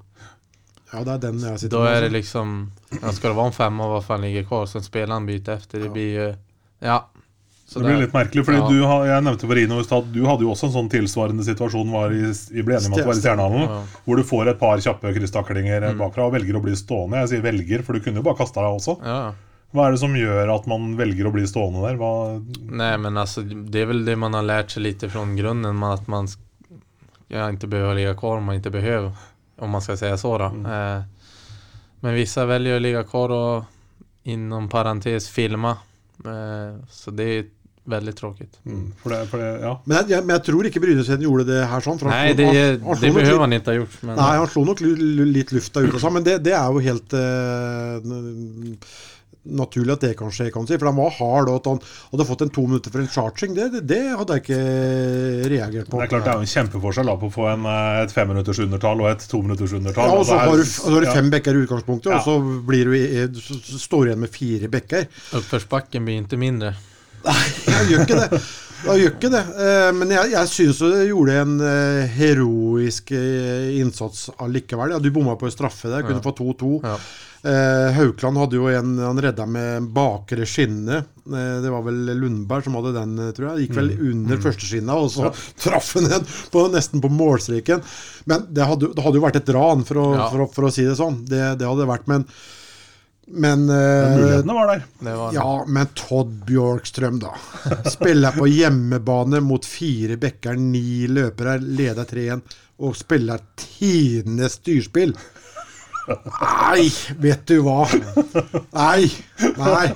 Ja, 0.93 1.05
det 1.05 1.13
er 1.13 1.19
den 1.19 1.41
jeg 1.41 1.61
sitter 1.61 1.77
då 1.77 1.83
är 1.85 1.95
det 1.95 2.01
med. 2.01 2.13
liksom, 2.13 2.73
ja, 3.03 3.13
ska 3.13 3.29
det 3.29 3.35
vara 3.35 3.47
en 3.47 3.53
femma, 3.53 3.89
vad 3.89 4.05
fan 4.05 4.21
ligger 4.21 4.45
kvar? 4.45 4.67
Sen 4.67 5.11
han 5.11 5.27
byter 5.27 5.53
efter, 5.53 5.79
det 5.79 5.87
Ja. 5.87 5.93
blir 5.93 6.13
ju, 6.15 6.35
ja. 6.81 7.07
Det 7.75 7.81
blir 7.81 7.97
litt 8.01 8.13
merkelig, 8.13 8.45
fordi 8.45 8.59
Ja. 8.59 8.69
du 8.69 8.83
har, 8.83 9.07
jeg 9.07 9.23
nevnte 9.25 9.47
for 9.47 9.55
Rino 9.55 9.81
i 9.81 9.85
stad 9.85 10.05
du 10.13 10.25
hadde 10.27 10.43
jo 10.43 10.51
også 10.51 10.67
en 10.67 10.73
sånn 10.73 10.91
tilsvarende 10.91 11.45
situasjon 11.47 11.93
var 11.93 12.11
i, 12.11 12.25
i 12.59 12.63
ble 12.67 12.75
enig 12.75 12.91
med 12.91 12.99
at 12.99 13.05
det 13.05 13.07
var 13.07 13.15
i 13.15 13.21
Stjernehallen, 13.21 13.61
Ja. 13.69 13.83
hvor 14.05 14.17
du 14.17 14.23
får 14.25 14.49
et 14.51 14.59
par 14.59 14.77
kjappe 14.79 15.15
krysstaklinger 15.15 15.81
Mm. 15.93 15.99
bakfra 15.99 16.27
og 16.27 16.33
velger 16.35 16.57
å 16.59 16.63
bli 16.63 16.73
stående. 16.75 17.17
Jeg 17.23 17.29
sier 17.29 17.43
velger, 17.43 17.83
for 17.85 17.93
du 17.93 18.01
kunne 18.01 18.17
jo 18.17 18.23
bare 18.23 18.37
kasta 18.37 18.61
deg 18.61 18.75
også. 18.81 18.99
Ja. 19.05 19.33
Hva 19.73 19.87
er 19.87 19.91
det 19.93 20.01
som 20.01 20.13
gjør 20.15 20.53
at 20.59 20.67
man 20.67 20.97
velger 20.97 21.27
å 21.27 21.33
bli 21.33 21.47
stående 21.47 21.87
der? 21.87 21.97
Hva, 21.97 22.43
Nei, 22.73 22.97
men 22.97 23.15
altså, 23.15 23.43
det 23.71 23.83
er 23.83 23.87
vel 23.87 24.05
det 24.05 24.19
man 24.19 24.33
har 24.35 24.43
lært 24.43 24.71
seg 24.75 24.83
litt 24.83 25.01
från 25.13 25.37
grunnen. 25.37 25.83
At 25.85 26.01
att 26.01 26.09
man 26.09 26.27
ja, 27.29 27.49
inte 27.49 27.69
behöver 27.69 27.95
ligge 27.95 28.15
kvar 28.17 28.37
om 28.39 28.45
man 28.45 28.57
ikke 28.61 28.73
behöver. 28.73 29.13
Om 29.61 29.71
man 29.71 29.83
ska 29.83 29.97
säga 29.97 30.17
så 30.19 30.39
då. 30.39 30.45
Eh, 30.45 31.03
men 32.01 32.15
vissa 32.15 32.47
väljer 32.47 32.77
att 32.77 32.83
ligga 32.83 33.05
kvar 33.05 33.29
och 33.29 33.65
inom 34.23 34.69
parentes 34.69 35.29
filma. 35.29 35.71
Eh, 36.25 36.85
så 36.91 37.11
det 37.11 37.25
är 37.39 37.45
veldig 37.85 38.17
tråkigt. 38.17 38.59
mm, 38.67 38.93
for 39.03 39.11
det, 39.11 39.27
for 39.27 39.39
det, 39.39 39.61
ja. 39.61 39.81
Men 39.85 39.97
jeg, 39.97 40.11
jeg, 40.11 40.25
men 40.27 40.35
jeg 40.37 40.45
tror 40.47 40.67
ikke 40.69 40.81
Brynesen 40.81 41.23
gjorde 41.25 41.45
det 41.49 41.65
her 41.67 41.81
sånn. 41.81 41.99
for 41.99 42.09
han 42.11 42.19
Nej 42.27 42.35
det, 42.37 42.47
han- 42.47 42.85
han 42.87 43.01
det 43.01 43.13
behøver 43.15 43.33
litt- 43.33 43.41
han 43.41 43.53
ikke 43.57 43.71
ha 43.73 43.77
gjort. 43.81 43.97
Men, 44.03 44.17
Nei, 44.17 44.37
han 44.37 44.47
slo 44.53 44.65
nok 44.65 44.81
litt 44.81 45.53
lufta 45.53 45.81
ut 45.81 45.95
og 45.95 46.01
sånn, 46.01 46.13
men 46.19 46.23
det, 46.29 46.39
det 46.45 46.53
er 46.53 46.69
jo 46.73 46.79
helt 46.85 47.13
eh, 47.13 47.97
n- 48.05 48.79
naturlig 49.43 49.95
at 49.97 50.05
det 50.05 50.13
kan 50.19 50.33
skje, 50.35 50.51
kan 50.53 50.67
du 50.67 50.71
si. 50.71 50.79
For 50.79 50.91
han 50.91 50.99
var 50.99 51.15
hard, 51.17 51.51
og 51.51 51.61
at 51.61 51.69
han 51.71 51.81
hadde 52.13 52.27
fått 52.29 52.45
en 52.45 52.53
to 52.55 52.65
minutter 52.69 52.93
for 52.93 53.03
en 53.03 53.11
charging, 53.11 53.55
det, 53.57 53.69
det, 53.75 53.83
det 53.89 54.01
hadde 54.21 54.37
jeg 54.37 54.45
ikke 54.45 54.61
reagert 55.55 55.91
på. 55.91 56.01
Det 56.01 56.07
er 56.07 56.13
klart 56.13 56.27
det 56.27 56.33
er 56.35 56.41
jo 56.41 56.47
en 56.47 56.53
kjempeforskjell 56.55 57.13
da, 57.13 57.17
på 57.21 57.31
å 57.31 57.35
få 57.35 57.49
en, 57.55 57.69
eh, 57.73 58.01
et 58.05 58.15
femminutters 58.15 58.63
undertall 58.67 59.05
og 59.05 59.11
et 59.13 59.27
tominutters 59.33 59.77
undertall. 59.81 60.13
Ja, 60.13 60.21
og 60.21 60.29
så 60.29 60.41
har 60.43 60.57
du, 60.61 60.65
så 60.69 60.95
har 60.95 61.07
du 61.07 61.11
ja. 61.11 61.17
fem 61.17 61.31
bekker 61.33 61.57
i 61.57 61.65
utgangspunktet, 61.67 62.13
Ja. 62.13 62.21
og 62.21 62.29
så 62.29 62.65
blir 62.69 62.91
du, 62.93 63.41
så, 63.41 63.61
står 63.81 64.05
du 64.05 64.13
igjen 64.13 64.25
med 64.27 64.35
fire 64.35 64.73
bekker. 64.73 65.09
Uppförsbacken 65.41 66.09
blir 66.09 66.25
ikke 66.25 66.41
mindre. 66.41 66.75
Jeg 67.71 67.91
gjør 67.93 68.05
ikke 68.07 68.21
det. 68.25 68.45
Jeg 68.85 69.01
gjør 69.03 69.15
ikke 69.17 69.31
det. 69.35 69.43
Eh, 69.61 69.89
Men 69.97 70.13
jeg, 70.15 70.31
jeg 70.33 70.49
syns 70.53 70.79
du 70.81 70.93
gjorde 71.11 71.35
en 71.43 71.57
eh, 71.61 72.05
heroisk 72.17 73.11
eh, 73.17 73.75
innsats 73.81 74.29
allikevel. 74.41 74.95
Ja, 74.95 75.01
du 75.03 75.11
bomma 75.15 75.37
på 75.41 75.49
en 75.51 75.55
straffe 75.57 75.91
der, 75.93 76.03
kunne 76.07 76.21
Ja. 76.23 76.25
få 76.25 76.33
2-2. 76.39 76.79
Ja. 76.85 77.01
Haukland 77.97 78.37
hadde 78.37 78.59
jo 78.59 78.67
en 78.69 78.99
han 79.01 79.17
redda 79.25 79.47
med 79.49 79.87
bakre 79.97 80.45
skinne. 80.45 80.99
Det 81.25 81.71
var 81.73 81.81
vel 81.87 82.11
Lundberg 82.21 82.67
som 82.67 82.75
hadde 82.77 82.93
den, 82.99 83.15
tror 83.33 83.47
jeg. 83.55 83.63
Gikk 83.65 83.79
vel 83.79 83.89
under 84.11 84.43
første 84.45 84.69
skinna, 84.69 84.99
og 85.01 85.09
så 85.15 85.31
traff 85.65 85.95
han 85.97 86.11
den 86.13 86.27
på, 86.53 86.67
nesten 86.75 87.01
på 87.01 87.09
målstreken. 87.09 87.81
Men 88.29 88.45
det 88.53 88.67
hadde, 88.69 88.91
det 88.93 89.07
hadde 89.07 89.17
jo 89.17 89.25
vært 89.25 89.41
et 89.41 89.53
ran, 89.57 89.87
for 89.89 90.03
å, 90.03 90.07
Ja. 90.19 90.29
for, 90.29 90.45
å- 90.45 90.51
for 90.53 90.69
å 90.69 90.73
si 90.77 90.85
det 90.85 90.99
sånn. 91.01 91.23
Det, 91.25 91.41
det 91.63 91.65
hadde 91.71 91.81
det 91.87 91.89
vært. 91.95 92.05
Men, 92.13 92.27
men 93.31 93.67
Men 93.67 93.77
eh, 93.77 94.17
Mulighetene 94.17 94.55
var 94.57 94.71
der. 94.73 94.85
Var 95.07 95.35
ja, 95.35 95.49
men 95.67 95.91
Todd 95.95 96.33
Bjorkstrøm, 96.49 97.21
da. 97.23 97.35
Spiller 97.91 98.35
på 98.37 98.49
hjemmebane 98.51 99.41
mot 99.45 99.67
fire 99.67 100.19
bekker, 100.21 100.59
ni 100.59 101.07
løpere, 101.11 101.59
leder 101.63 102.09
3-1 102.09 102.43
og 102.81 102.97
spiller 102.97 103.43
tidenes 103.61 104.57
styrspill. 104.59 105.13
Nei, 106.09 106.87
vet 107.21 107.45
du 107.47 107.61
hva. 107.67 107.85
Nei. 108.73 109.11
Nei. 109.59 109.89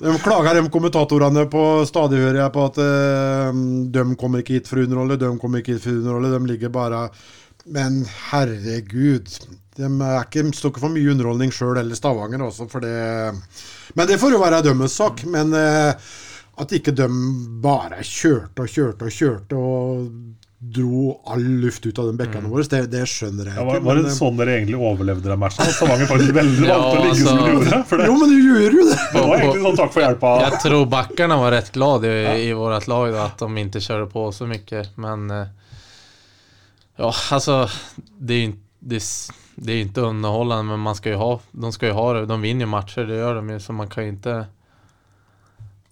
De 0.00 0.14
klager, 0.24 0.56
de 0.56 0.70
kommentatorene 0.72 1.44
på 1.52 1.64
stadig, 1.88 2.22
hører 2.22 2.40
jeg, 2.40 2.52
på 2.54 2.62
at 2.70 2.78
uh, 2.80 3.60
de 3.92 4.04
kommer 4.20 4.40
ikke 4.40 4.56
hit 4.56 4.70
for 4.70 4.80
å 4.80 4.86
underholde, 4.86 5.18
de 5.20 5.30
kommer 5.42 5.60
ikke 5.60 5.76
hit 5.76 5.84
for 5.84 5.92
å 5.92 6.00
underholde, 6.00 6.32
de 6.32 6.52
ligger 6.54 6.72
bare 6.72 7.02
Men 7.68 8.00
herregud. 8.30 9.28
De 9.80 9.88
er 10.06 10.24
ikke, 10.26 10.46
står 10.56 10.74
ikke 10.74 10.84
for 10.86 10.94
mye 10.94 11.12
underholdning 11.14 11.52
sjøl 11.54 11.78
eller 11.80 11.98
Stavanger 11.98 12.44
også, 12.46 12.68
for 12.70 12.84
det 12.84 12.96
Men 13.96 14.06
det 14.10 14.20
får 14.20 14.36
jo 14.36 14.42
være 14.42 14.62
dømmes 14.68 14.98
sak. 15.00 15.24
Men 15.30 15.54
eh, 15.56 16.10
at 16.60 16.74
ikke 16.76 16.92
de 16.92 17.06
bare 17.64 18.02
kjørte 18.04 18.66
og 18.66 18.68
kjørte 18.68 19.08
og 19.08 19.16
kjørte 19.16 19.56
og 19.56 20.10
dro 20.60 21.14
all 21.32 21.40
luft 21.62 21.86
ut 21.88 21.96
av 22.02 22.10
de 22.10 22.18
bekkene 22.20 22.50
våre, 22.52 22.66
det, 22.68 22.82
det 22.92 23.06
skjønner 23.08 23.46
jeg 23.48 23.54
Ja, 23.56 23.62
ikke. 23.62 23.70
var, 23.70 23.78
var 23.86 23.96
det 23.96 24.02
men, 24.04 24.10
eh, 24.10 24.16
sånn 24.18 24.36
dere 24.36 24.56
egentlig 24.58 24.76
overlevde 24.76 25.30
den 25.30 25.40
matchen? 25.40 25.62
At 25.64 25.72
Stavanger 25.72 26.10
faktisk 26.10 26.34
veldig 26.36 26.66
Ja, 26.68 26.74
valgte 26.76 26.98
å 26.98 27.04
ligge 27.06 27.16
som 27.22 27.30
altså- 27.30 27.46
de 27.46 27.54
gjorde? 27.54 27.78
For 27.88 28.02
det, 28.02 28.08
Jo, 28.10 28.16
men 28.20 28.34
du 28.34 28.36
gjør 28.44 28.76
jo 28.76 28.84
det! 28.90 28.98
det 29.14 29.22
var 29.24 29.32
egentlig 29.38 29.62
sånn 29.64 29.78
takk 29.80 29.94
for 29.94 30.04
hjelpa. 30.04 30.32
Jeg 30.44 30.60
tror 30.66 30.84
backerne 30.92 31.38
var 31.40 31.54
rett 31.56 31.72
glad 31.78 32.04
i, 32.10 32.12
i 32.44 32.52
vårt 32.60 32.90
lag 32.92 33.06
da, 33.16 33.24
at 33.30 33.40
de 33.46 33.64
ikke 33.64 33.84
kjører 33.86 34.10
på 34.12 34.26
så 34.36 34.50
mye. 34.52 34.84
Men 35.00 35.24
eh, 35.38 35.72
ja, 37.00 37.10
altså 37.38 37.56
det 38.20 38.36
er 38.36 38.42
jo 38.44 38.50
inte 38.52 39.00
det, 39.62 39.72
är 39.72 39.76
är 39.76 39.80
inte 39.80 40.00
underhållande 40.00 40.64
men 40.64 40.80
man 40.80 40.94
ska 40.94 41.08
ju 41.08 41.14
ha, 41.14 41.40
de 41.52 41.72
ska 41.72 41.86
ju 41.86 41.92
ha 41.92 42.12
det. 42.12 42.26
De 42.26 42.40
vinner 42.40 42.60
ju 42.60 42.66
matcher, 42.66 43.00
det 43.04 43.16
gör 43.16 43.34
de 43.34 43.50
ju. 43.50 43.60
Så 43.60 43.72
man 43.72 43.88
kan 43.88 44.02
ju 44.04 44.08
inte 44.10 44.46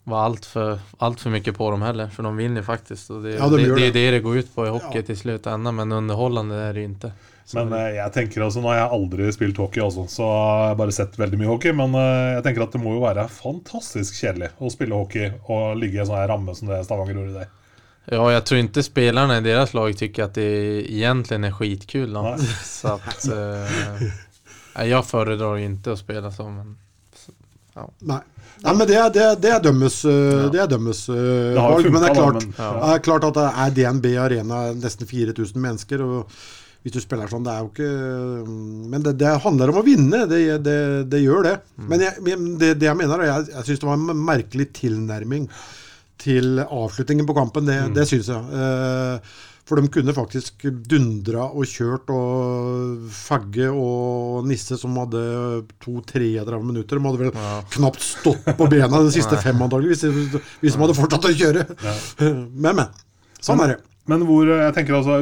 vara 0.05 0.21
allt 0.23 0.47
för, 0.47 0.79
allt 0.99 1.21
för 1.21 1.31
mycket 1.31 1.57
på 1.57 1.71
dem 1.71 1.83
heller. 1.83 2.09
För 2.09 2.23
de 2.23 2.37
vinner 2.37 2.63
faktiskt. 2.63 3.11
Och 3.11 3.23
det, 3.23 3.31
Ja, 3.31 3.49
de 3.49 3.57
det, 3.57 3.69
det, 3.69 3.75
det 3.75 3.87
är 3.87 3.93
det. 3.93 4.11
det 4.11 4.21
går 4.21 4.37
ut 4.37 4.55
på 4.55 4.67
i 4.67 4.69
hockey 4.69 4.99
Ja. 4.99 5.03
till 5.03 5.17
slutändan. 5.17 5.77
Men 5.77 5.93
underhållande 5.93 6.55
är 6.57 6.75
det 6.75 6.81
ju 6.81 6.85
inte. 6.87 7.13
Så 7.45 7.65
Men 7.65 7.73
eh, 7.73 7.95
jeg 7.97 8.13
tenker 8.13 8.43
altså, 8.45 8.61
Nå 8.61 8.69
har 8.69 8.77
jeg 8.77 8.89
aldri 8.93 9.33
spilt 9.33 9.57
hockey, 9.57 9.81
også, 9.81 10.03
så 10.13 10.23
jeg 10.23 10.69
har 10.69 10.75
bare 10.77 10.93
sett 10.93 11.15
veldig 11.19 11.39
mye 11.41 11.49
hockey. 11.49 11.73
Men 11.73 11.95
eh, 11.97 12.35
jeg 12.37 12.43
tenker 12.45 12.67
at 12.67 12.75
det 12.77 12.81
må 12.83 12.93
jo 12.99 13.05
være 13.07 13.25
fantastisk 13.33 14.19
kjedelig 14.21 14.51
å 14.61 14.69
spille 14.73 14.95
hockey 14.99 15.31
og 15.49 15.79
ligge 15.81 15.97
i 15.97 16.03
en 16.03 16.11
sånn 16.11 16.27
ramme 16.29 16.55
som 16.59 16.69
det 16.69 16.83
Stavanger 16.85 17.17
gjorde 17.17 17.39
dag. 17.39 17.55
Ja, 18.11 18.33
jag 18.33 18.47
tror 18.47 18.61
inte 18.61 18.83
spelarna 18.83 19.39
i 19.39 19.41
deras 19.41 19.75
lag 19.75 19.97
tycker 19.97 20.23
att 20.25 20.35
det 20.35 20.93
egentligen 20.93 21.45
är 21.45 21.53
skitkul. 21.53 22.13
Då. 22.13 22.23
Nej. 22.23 22.39
Så 22.65 22.89
att, 22.89 23.27
eh, 23.29 24.07
nej, 24.77 24.89
jag 24.89 25.07
föredrar 25.07 25.57
inte 25.59 25.93
att 25.93 25.99
spela 25.99 26.33
så. 26.33 26.43
Men, 26.49 26.77
Nei. 27.99 28.19
Nei, 28.61 28.75
men 28.75 28.87
det, 28.89 28.95
er- 28.95 29.11
det, 29.15 29.21
er- 29.23 29.37
det 29.39 29.51
er 29.55 29.61
dømmes, 29.63 29.97
ja. 30.05 30.49
det 30.51 30.59
er 30.59 30.67
dømmes 30.73 31.05
uh, 31.09 31.15
Det 31.15 31.55
valg. 31.55 31.77
Funket. 31.77 31.93
Men 31.93 32.03
det 32.03 32.09
er 32.11 32.15
klart, 32.15 32.35
men 32.43 32.55
Ja. 32.59 32.95
er 32.95 32.99
klart 33.07 33.25
at 33.29 33.37
det 33.37 33.45
er 33.65 33.75
DNB 33.77 34.07
Arena 34.19 34.63
nesten 34.75 35.07
4000 35.07 35.61
mennesker. 35.63 36.03
og 36.03 36.33
hvis 36.83 36.93
du 36.97 36.99
spiller 37.03 37.31
sånn, 37.31 37.45
det 37.47 37.53
er 37.55 37.63
jo 37.63 37.71
ikke 37.71 38.49
Men 38.91 39.03
det, 39.05 39.13
det 39.21 39.31
handler 39.45 39.71
om 39.71 39.79
å 39.79 39.85
vinne. 39.87 40.25
Det, 40.31 40.41
det, 40.67 40.79
det 41.13 41.21
gjør 41.23 41.43
det. 41.47 41.55
Men 41.77 42.01
jeg, 42.03 42.19
det, 42.59 42.73
det 42.81 42.87
jeg 42.91 42.97
mener, 42.99 43.23
er 43.23 43.31
jeg, 43.31 43.47
jeg 43.55 43.69
syns 43.71 43.85
det 43.85 43.91
var 43.93 43.99
en 44.01 44.25
merkelig 44.27 44.67
tilnærming 44.81 45.47
til 46.19 46.59
avslutningen 46.65 47.27
på 47.29 47.37
kampen. 47.37 47.69
Det, 47.69 47.79
det 47.97 48.05
syns 48.11 48.29
jeg. 48.33 48.59
Eh, 48.59 49.37
for 49.69 49.77
de 49.77 49.91
kunne 49.93 50.15
faktisk 50.17 50.63
dundra 50.89 51.45
og 51.53 51.67
kjørt 51.69 52.09
og 52.15 53.11
Fagge 53.13 53.67
og 53.69 54.47
Nisse, 54.49 54.79
som 54.81 54.95
hadde 54.97 55.21
to-33 55.85 56.61
minutter, 56.65 56.97
de 56.97 57.05
hadde 57.05 57.21
vel 57.21 57.35
Ja. 57.37 57.59
knapt 57.77 58.01
stått 58.01 58.49
på 58.57 58.69
bena 58.73 59.03
de 59.05 59.13
siste 59.13 59.37
fem 59.43 59.61
antakeligvis, 59.67 60.07
hvis, 60.09 60.39
hvis 60.63 60.73
de 60.79 60.81
hadde 60.87 60.97
fortsatt 60.97 61.29
å 61.29 61.35
kjøre. 61.37 61.67
Men, 62.57 62.71
men. 62.81 62.87
Sånn 63.45 63.61
er 63.67 63.75
det. 63.75 63.81
Men 64.09 64.25
hvor 64.25 64.49
jeg 64.49 64.73
tenker 64.75 64.97
altså 64.97 65.19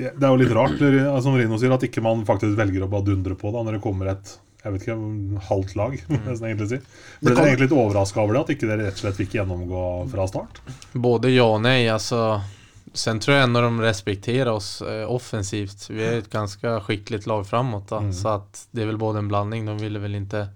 Det 0.00 0.08
er 0.16 0.30
jo 0.32 0.38
litt 0.40 0.54
rart, 0.56 0.80
eh, 0.80 1.20
som 1.20 1.36
Rino 1.36 1.58
sier, 1.60 1.74
at 1.76 1.84
ikke 1.84 2.00
man 2.02 2.24
faktisk 2.24 2.56
velger 2.56 2.86
å 2.86 2.88
bare 2.90 3.10
dundre 3.12 3.36
på 3.36 3.52
da 3.52 3.60
når 3.66 3.76
det 3.76 3.82
kommer 3.84 4.14
et 4.14 4.38
jeg 4.62 4.72
vet 4.74 4.86
ikke, 4.86 4.96
halvt 5.48 5.74
lag. 5.78 5.98
nesten 6.28 6.48
egentlig 6.50 6.70
si. 6.70 6.78
Ble 7.20 7.32
Det 7.32 7.36
dere 7.36 7.50
egentlig 7.50 7.68
litt 7.68 7.76
overraska 7.80 8.22
over 8.22 8.36
det? 8.36 8.44
At 8.44 8.54
ikke 8.56 8.70
dere 8.70 8.88
rett 8.88 8.98
og 8.98 9.04
slett 9.04 9.20
fikk 9.20 9.36
gjennomgå 9.38 9.84
fra 10.12 10.26
start? 10.30 10.62
Både 10.92 11.32
ja 11.32 11.46
og 11.48 11.62
nei. 11.64 11.84
altså 11.88 12.40
sen 12.92 13.20
tror 13.22 13.36
jeg 13.36 13.50
når 13.52 13.68
de 13.68 13.84
respekterer 13.84 14.50
oss 14.52 14.80
eh, 14.82 15.04
offensivt. 15.06 15.86
Vi 15.90 16.02
er 16.02 16.20
et 16.20 16.30
ganske 16.30 16.74
skikkelig 16.86 17.26
lag 17.30 17.46
framåt. 17.46 17.90
mm. 17.90 18.12
Så 18.12 18.28
att 18.28 18.68
det 18.70 18.82
er 18.82 18.86
vel 18.86 18.98
både 18.98 19.18
en 19.18 19.28
blandning. 19.28 19.66
De 19.66 19.78
ville 19.78 19.98
vel 19.98 20.14
ikke 20.14 20.48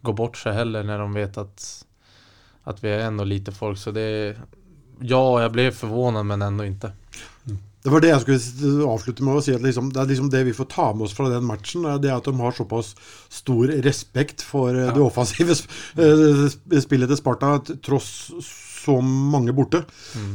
gå 0.00 0.12
bort 0.12 0.36
seg 0.36 0.54
heller 0.54 0.84
når 0.84 0.98
de 0.98 1.08
vet 1.14 1.38
at, 1.38 1.66
at 2.64 2.84
vi 2.84 2.92
er 2.92 3.06
enda 3.08 3.24
lite 3.24 3.52
folk. 3.52 3.78
Så 3.78 3.90
det 3.90 4.36
ja, 5.00 5.22
jeg 5.42 5.52
ble 5.54 5.70
forvirret, 5.72 6.26
men 6.26 6.42
ändå 6.42 6.64
inte. 6.64 6.92
Det 7.84 7.92
var 7.94 8.02
det 8.02 8.08
jeg 8.10 8.22
skulle 8.24 8.86
avslutte 8.90 9.22
med 9.24 9.38
å 9.38 9.42
si. 9.44 9.52
at 9.54 9.62
liksom, 9.62 9.92
Det 9.94 10.00
er 10.02 10.08
liksom 10.10 10.30
det 10.32 10.40
vi 10.48 10.54
får 10.56 10.66
ta 10.72 10.88
med 10.94 11.06
oss 11.06 11.14
fra 11.14 11.28
den 11.30 11.44
matchen. 11.46 11.84
er 11.86 11.98
Det 12.02 12.10
at 12.10 12.24
de 12.26 12.34
har 12.40 12.56
såpass 12.56 12.94
stor 13.30 13.70
respekt 13.86 14.42
for 14.42 14.74
ja. 14.74 14.90
det 14.92 15.02
offensive 15.04 15.54
eh, 15.54 16.48
sp- 16.50 16.80
spillet 16.82 17.08
til 17.12 17.20
Sparta, 17.20 17.52
tross 17.84 18.10
så 18.78 18.98
mange 19.02 19.52
borte. 19.52 19.82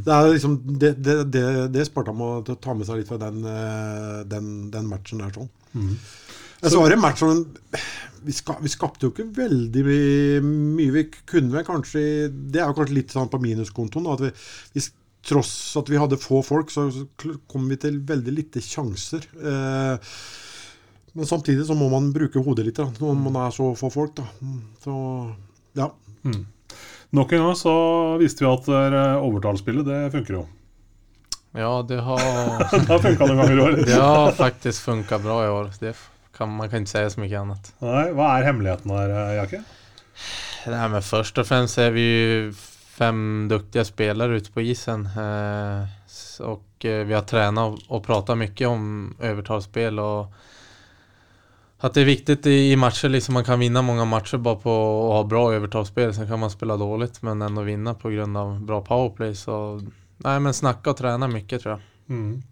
Det 0.06 0.14
er 0.14 0.30
liksom 0.34 0.56
det, 0.80 0.94
det, 1.04 1.18
det, 1.34 1.44
det 1.74 1.86
Sparta 1.90 2.14
må 2.16 2.36
ta 2.46 2.74
med 2.78 2.86
seg 2.88 3.02
litt 3.02 3.10
fra 3.12 3.18
den, 3.22 3.44
eh, 3.44 4.24
den, 4.30 4.50
den 4.72 4.88
matchen 4.90 5.24
der. 5.24 5.34
sånn. 5.36 5.50
Mm. 5.74 5.96
så 6.64 6.80
var 6.80 6.92
det 6.92 6.96
en 7.00 7.02
match 7.04 7.20
som 7.24 7.40
vi, 8.24 8.32
ska, 8.32 8.56
vi 8.62 8.70
skapte 8.72 9.08
jo 9.08 9.12
ikke 9.12 9.26
veldig 9.36 9.84
mye. 9.84 10.92
Vi 10.96 11.04
kunne 11.28 11.52
vel 11.58 11.66
kanskje 11.68 12.04
Det 12.32 12.62
er 12.62 12.70
jo 12.70 12.76
kanskje 12.78 12.96
litt 13.02 13.12
sånn 13.12 13.28
på 13.32 13.40
minuskontoen. 13.44 14.08
At 14.14 14.22
vi, 14.24 14.30
vi, 14.78 14.84
tross 15.24 15.52
at 15.80 15.90
vi 15.92 16.00
hadde 16.02 16.18
få 16.20 16.42
folk, 16.46 16.72
så 16.74 16.88
kom 17.50 17.68
vi 17.72 17.78
til 17.80 18.00
veldig 18.08 18.34
lite 18.36 18.62
sjanser. 18.64 19.24
Eh, 19.40 20.14
men 21.14 21.30
samtidig 21.30 21.66
så 21.68 21.76
må 21.78 21.88
man 21.94 22.12
bruke 22.16 22.42
hodet 22.44 22.66
litt 22.68 22.80
da, 22.82 22.88
når 23.00 23.16
man 23.22 23.36
er 23.46 23.54
så 23.54 23.70
få 23.78 23.92
folk. 23.94 24.16
da. 24.18 24.26
Mm, 24.42 24.60
Så 24.84 24.96
ja. 25.78 25.90
Nok 27.14 27.34
en 27.38 27.44
gang 27.46 27.56
så 27.60 27.74
viste 28.18 28.42
vi 28.44 28.50
at 28.50 28.68
eh, 28.74 29.22
overtallsspillet, 29.22 29.86
det 29.86 30.00
funker 30.16 30.40
jo. 30.40 30.44
Ja, 31.54 31.70
det 31.86 32.00
har, 32.02 32.18
Det 32.74 32.88
har 32.90 33.04
funka 33.04 33.28
noen 33.30 33.44
ganger 33.44 33.54
i 33.60 33.62
år. 33.68 33.76
det 33.86 34.00
har 34.02 34.32
faktisk 34.34 34.88
funka 34.88 35.20
bra 35.22 35.36
i 35.46 35.52
år. 35.54 35.70
Det 35.80 35.94
kan, 36.34 36.50
man 36.50 36.72
kan 36.72 36.82
ikke 36.82 36.96
si 36.96 37.14
så 37.14 37.22
mye 37.22 37.42
annet. 37.44 37.70
Nei, 37.86 38.08
hva 38.18 38.32
er 38.40 38.48
hemmeligheten 38.50 38.90
der, 38.96 39.14
eh, 39.20 39.36
Jakke? 39.38 39.60
Nej, 40.74 40.88
men 40.96 41.04
Først 41.06 41.38
og 41.38 41.46
fremst 41.46 41.78
er 41.84 41.94
vi 41.94 42.08
ju 42.10 42.54
fem 42.98 43.48
duktiga 43.48 43.86
spelare 43.86 44.36
ute 44.36 44.52
på 44.52 44.62
isen. 44.62 45.10
Eh, 45.18 45.82
eh, 46.86 47.06
vi 47.06 47.14
har 47.14 47.22
tränat 47.22 47.80
och, 47.88 48.30
och 48.30 48.38
mycket 48.38 48.68
om 48.68 49.14
övertalsspel 49.20 50.00
och 50.00 50.34
att 51.80 51.94
det 51.94 52.02
är 52.02 52.06
viktigt 52.06 52.46
i, 52.46 52.76
matcher. 52.76 53.10
Liksom 53.10 53.34
man 53.34 53.44
kan 53.44 53.60
vinna 53.60 53.82
många 53.82 54.06
matcher 54.06 54.38
bara 54.38 54.56
på 54.56 54.70
att 55.08 55.14
ha 55.14 55.24
bra 55.24 55.54
övertalsspel. 55.54 56.14
Sen 56.14 56.28
kan 56.28 56.40
man 56.40 56.52
spela 56.52 56.78
dåligt 56.78 57.22
men 57.22 57.42
ändå 57.42 57.62
vinna 57.62 57.94
på 57.94 58.10
grund 58.10 58.38
av 58.38 58.62
bra 58.62 58.82
powerplay. 58.82 59.36
Så 59.36 59.82
nej, 60.18 60.40
men 60.40 60.54
snacka 60.54 60.90
och 60.90 60.98
träna 60.98 61.28
mycket 61.28 61.62
tror 61.62 61.72
jag. 61.72 61.82
Mm. 62.18 62.44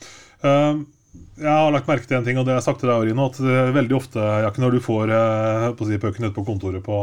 Eh, 0.42 0.82
jeg 1.12 1.52
har 1.52 1.74
lagt 1.74 1.90
merke 1.90 2.08
til 2.08 2.16
en 2.16 2.24
ting, 2.24 2.38
og 2.40 2.46
det 2.46 2.54
har 2.54 2.60
jeg 2.62 2.66
sagt 2.70 2.80
til 2.84 2.88
deg, 2.88 3.02
Rino, 3.10 3.26
at 3.28 3.40
eh, 3.44 3.72
veldig 3.76 3.96
ofte, 3.98 4.22
Jakke, 4.46 4.62
når 4.64 4.76
du 4.76 4.84
får 4.84 5.12
på 5.76 5.88
si, 5.90 5.98
pucken 6.00 6.28
ut 6.30 6.36
på 6.36 6.44
kontoret 6.48 6.84
på, 6.86 6.98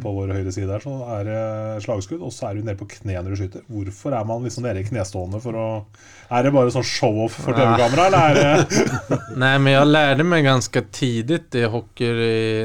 på 0.00 0.12
vår 0.16 0.32
høyre 0.38 0.52
side 0.54 0.70
her, 0.70 0.84
så 0.84 0.92
er 1.18 1.26
det 1.26 1.40
slagskudd, 1.84 2.22
og 2.24 2.32
så 2.32 2.48
er 2.48 2.56
du 2.56 2.62
nede 2.62 2.78
på 2.80 2.88
kne 2.88 3.18
når 3.18 3.34
du 3.34 3.40
skyter. 3.42 3.64
Hvorfor 3.68 4.14
er 4.16 4.28
man 4.28 4.46
liksom 4.46 4.64
nede 4.64 4.80
i 4.80 4.86
knestående 4.86 5.40
for 5.42 5.58
å 5.58 5.66
Er 6.32 6.46
det 6.46 6.52
bare 6.54 6.72
sånn 6.72 6.86
show-off 6.86 7.40
for 7.44 7.58
TV-kamera, 7.58 8.06
eller 8.06 8.30
er 8.30 8.38
det 8.38 9.18
Nei, 9.42 9.52
men 9.58 9.74
jeg 9.74 9.90
lærte 9.90 10.26
meg 10.30 10.46
ganske 10.46 10.84
tidigt 10.94 11.58
i 11.58 11.66
hockey, 11.74 12.22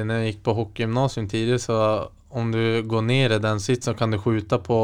når 0.08 0.22
jeg 0.22 0.32
gikk 0.32 0.46
på 0.46 0.56
hockeygymnasium 0.62 1.28
tidlig, 1.32 1.60
så 1.66 1.82
om 2.30 2.54
du 2.54 2.84
går 2.88 3.04
ned 3.10 3.36
i 3.36 3.42
den 3.44 3.60
sitsen 3.64 3.92
så 3.92 3.98
kan 3.98 4.14
du 4.14 4.22
skjuta 4.22 4.62
på 4.64 4.80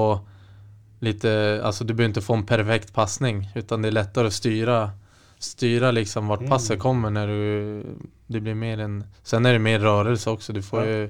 litt 1.03 1.23
Altså, 1.27 1.83
du 1.83 1.91
bør 1.93 2.11
ikke 2.11 2.23
få 2.23 2.37
en 2.39 2.45
perfekt 2.47 2.93
passning 2.95 3.43
utan 3.55 3.83
det 3.83 3.91
er 3.91 3.97
lettere 4.01 4.31
å 4.31 4.35
styra 4.35 4.77
styra 5.43 5.91
liksom 5.91 6.27
vart 6.27 6.47
passet 6.47 6.79
kommer 6.79 7.09
när 7.09 7.27
du 7.27 7.83
det 8.27 8.39
blir 8.39 8.53
mer 8.55 8.77
en 8.79 9.03
sen 9.23 9.45
är 9.45 9.53
det 9.53 9.59
mer 9.59 9.79
rörelse 9.79 10.29
också 10.29 10.53
du 10.53 10.61
får 10.63 10.79
Ja. 10.83 10.87
ju 10.89 11.09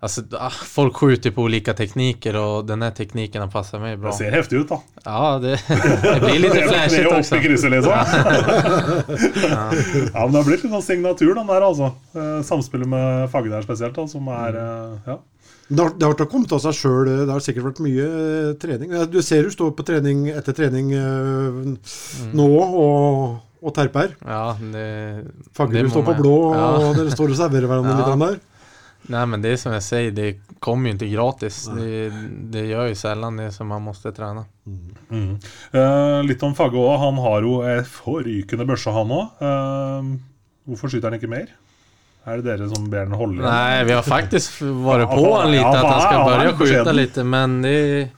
Alltså 0.00 0.22
ah, 0.32 0.50
folk 0.50 0.96
skjuter 0.96 1.30
på 1.30 1.42
olika 1.42 1.74
tekniker 1.74 2.36
och 2.36 2.64
den 2.64 2.82
här 2.82 2.90
tekniken 2.90 3.42
har 3.42 3.48
passat 3.50 3.80
mig 3.80 3.96
bra. 3.96 4.10
Det 4.10 4.16
ser 4.16 4.32
heftig 4.32 4.56
ut, 4.56 4.68
da. 4.68 4.80
Ja, 5.04 5.38
det, 5.38 5.60
det 6.02 6.20
blir 6.20 6.38
lite 6.38 6.60
flashigt 6.68 7.12
också. 7.12 7.36
i 7.36 7.40
krysset, 7.40 7.70
liksom. 7.70 7.92
ja, 9.48 9.70
men 10.24 10.32
det 10.32 10.38
har 10.38 10.44
blitt 10.44 10.62
litt 10.64 10.72
sånn 10.72 10.82
signatur, 10.84 11.34
den 11.38 11.46
der, 11.48 11.64
altså. 11.66 11.90
Eh, 12.14 12.42
Samspillet 12.46 12.88
med 12.88 13.30
Fagge 13.32 13.48
der 13.54 13.64
spesielt, 13.64 13.96
da, 13.96 14.04
som 14.08 14.28
er 14.28 14.58
eh, 14.60 14.98
Ja. 15.06 15.16
Det 15.68 15.80
har, 15.80 15.94
det 15.96 16.04
har 16.04 16.12
ikke 16.14 16.26
kommet 16.28 16.52
av 16.52 16.60
seg 16.60 16.76
sjøl. 16.76 17.08
Det 17.24 17.32
har 17.32 17.40
sikkert 17.44 17.64
vært 17.70 17.80
mye 17.84 18.04
eh, 18.04 18.48
trening. 18.60 18.90
Eh, 18.92 19.06
Du 19.08 19.20
ser 19.24 19.46
du 19.46 19.52
står 19.54 19.72
på 19.78 19.86
trening 19.88 20.26
etter 20.32 20.52
trening 20.56 20.90
eh, 20.92 21.60
nå 22.36 22.48
og, 22.60 23.38
og 23.64 23.74
terper. 23.76 24.12
Ja, 24.20 24.56
det, 24.60 24.88
må 25.56 25.88
står 25.94 26.04
på 26.10 26.16
blå, 26.20 26.34
ja. 26.52 26.66
og 26.76 26.90
dere 26.98 27.14
står 27.14 27.32
og 27.32 27.40
serverer 27.40 27.70
hverandre 27.70 27.96
Ja. 27.96 28.10
litt 28.12 28.26
der. 28.26 28.42
Nei, 29.06 29.26
men 29.28 29.42
det 29.42 29.50
är 29.52 29.56
som 29.60 29.72
jeg 29.76 29.82
sier, 29.84 30.12
det 30.16 30.28
kommer 30.64 30.88
jo 30.88 30.94
ikke 30.96 31.10
gratis. 31.12 31.66
Det, 31.68 31.88
det 32.54 32.62
gjør 32.70 32.86
jo 32.88 32.94
sjelden 32.96 33.36
det 33.36 33.50
som 33.52 33.68
man 33.68 33.82
måtte 33.84 34.12
trene. 34.16 34.46
Mm. 35.12 35.34
Eh, 35.76 36.20
litt 36.24 36.40
om 36.46 36.54
Fagge 36.56 36.80
òg. 36.80 36.94
Han 37.02 37.20
har 37.20 37.44
jo 37.44 37.58
ei 37.68 37.82
forrykende 37.84 38.64
børse, 38.68 38.92
han 38.96 39.12
òg. 39.12 39.44
hvorfor 40.64 40.88
skyter 40.88 41.10
han 41.10 41.18
ikke 41.20 41.28
mer? 41.28 41.52
Er 42.26 42.36
det 42.36 42.42
dere 42.42 42.68
som 42.74 42.90
ber 42.90 42.98
den 43.04 43.12
holde? 43.12 43.42
Nej, 43.42 43.84
vi 43.84 43.92
har 43.92 44.02
faktiskt 44.02 44.60
varit 44.62 45.08
på 45.08 45.36
han 45.36 45.50
litt, 45.50 45.60
lite 45.60 45.62
ja, 45.62 45.76
att 45.76 45.92
han 45.92 46.00
skal 46.00 46.12
ska 46.12 46.22
å 46.22 46.24
börja 46.24 46.50
litt, 46.50 46.58
skjuta 46.58 46.92
lite 46.92 47.24
men 47.24 47.62
det 47.62 48.08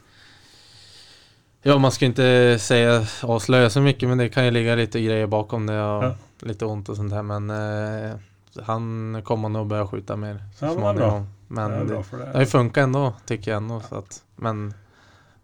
Ja, 1.61 1.77
man 1.77 1.91
ska 1.91 2.05
inte 2.05 2.57
säga 2.59 3.05
avslöja 3.23 3.69
så 3.69 3.81
mycket 3.81 4.09
men 4.09 4.17
det 4.17 4.29
kan 4.29 4.45
ju 4.45 4.51
ligga 4.51 4.75
lite 4.75 5.01
grejer 5.01 5.27
bakom 5.27 5.65
det 5.65 5.81
och 5.83 6.03
Ja. 6.03 6.15
lite 6.39 6.65
ont 6.65 6.89
och 6.89 6.95
sånt 6.95 7.13
här 7.13 7.23
men 7.23 7.49
eh, 7.49 8.15
han 8.63 9.21
kommer 9.23 9.49
nog 9.49 9.67
börja 9.67 9.87
skjuta 9.87 10.15
mer 10.15 10.43
så 10.59 10.65
Ja, 10.65 10.73
men 10.73 10.95
det 10.95 11.01
småningom. 11.01 11.27
Men 11.47 11.71
Det 11.71 11.77
det, 11.77 12.17
det. 12.17 12.31
har 12.33 12.39
ju 12.39 12.45
funkat 12.45 12.81
ändå 12.83 13.13
tycker 13.25 13.51
jag 13.51 13.57
ändå 13.57 13.81
så 13.89 13.95
att, 13.95 14.21
men 14.35 14.73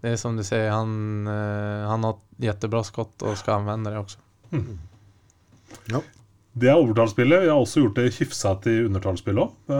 det 0.01 0.10
är 0.10 0.15
som 0.15 0.36
du 0.38 0.43
säger, 0.43 0.72
han, 0.72 1.27
eh, 1.27 1.88
han 1.89 2.03
har 2.03 2.12
ett 2.12 2.17
jättebra 2.38 2.84
skott 2.84 3.22
och 3.22 3.38
ska 3.38 3.53
använda 3.53 3.91
det 3.91 3.98
också. 4.00 4.20
Det 6.53 6.69
er 6.69 6.77
overtallsspillet. 6.77 7.41
Vi 7.41 7.50
har 7.50 7.57
også 7.57 7.81
gjort 7.81 7.98
det 7.98 8.12
hyfsat 8.13 8.67
i 8.69 8.75
undertallsspillet 8.86 9.41
òg. 9.41 9.77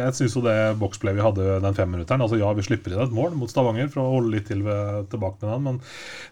jeg 0.00 0.16
syns 0.18 0.34
jo 0.34 0.42
det 0.42 0.56
boxplay 0.80 1.14
vi 1.14 1.22
hadde 1.22 1.60
den 1.62 1.76
femminutteren 1.76 2.24
Altså 2.24 2.40
ja, 2.40 2.48
vi 2.56 2.64
slipper 2.66 2.96
inn 2.96 3.02
et 3.04 3.14
mål 3.14 3.36
mot 3.38 3.52
Stavanger 3.52 3.92
for 3.92 4.02
å 4.02 4.16
holde 4.16 4.32
litt 4.34 4.48
til 4.50 4.64
ved, 4.66 5.06
tilbake 5.12 5.38
med 5.44 5.52
den, 5.52 5.68
men 5.68 5.78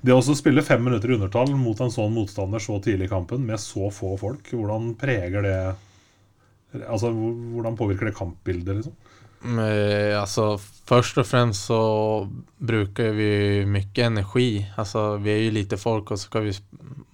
det 0.03 0.17
å 0.17 0.23
spille 0.35 0.67
fem 0.67 0.83
minutter 0.83 1.13
i 1.13 1.19
undertall 1.19 1.55
mot 1.55 1.79
en 1.79 1.95
sånn 1.95 2.17
motstander 2.17 2.63
så 2.63 2.81
tidlig 2.83 3.07
i 3.07 3.13
kampen, 3.13 3.47
med 3.47 3.63
så 3.63 3.93
få 3.95 4.17
folk, 4.19 4.51
hvordan 4.51 4.97
preger 4.99 5.47
det 5.47 5.61
Altså, 6.69 7.09
hvordan 7.09 7.79
påvirker 7.79 8.11
det 8.11 8.19
kampbildet, 8.19 8.77
liksom? 8.77 8.97
Men, 9.41 9.71
altså, 10.19 10.59
først 10.59 11.21
og 11.23 11.25
fremst 11.25 11.71
så 11.71 11.79
bruker 12.59 13.15
vi 13.17 13.31
mye 13.65 14.05
energi. 14.05 14.67
Altså, 14.77 15.15
vi 15.23 15.33
er 15.33 15.45
jo 15.47 15.55
lite 15.55 15.79
folk 15.81 16.13
og 16.13 16.19
så 16.19 16.29
skal 16.29 16.45
vi 16.45 16.53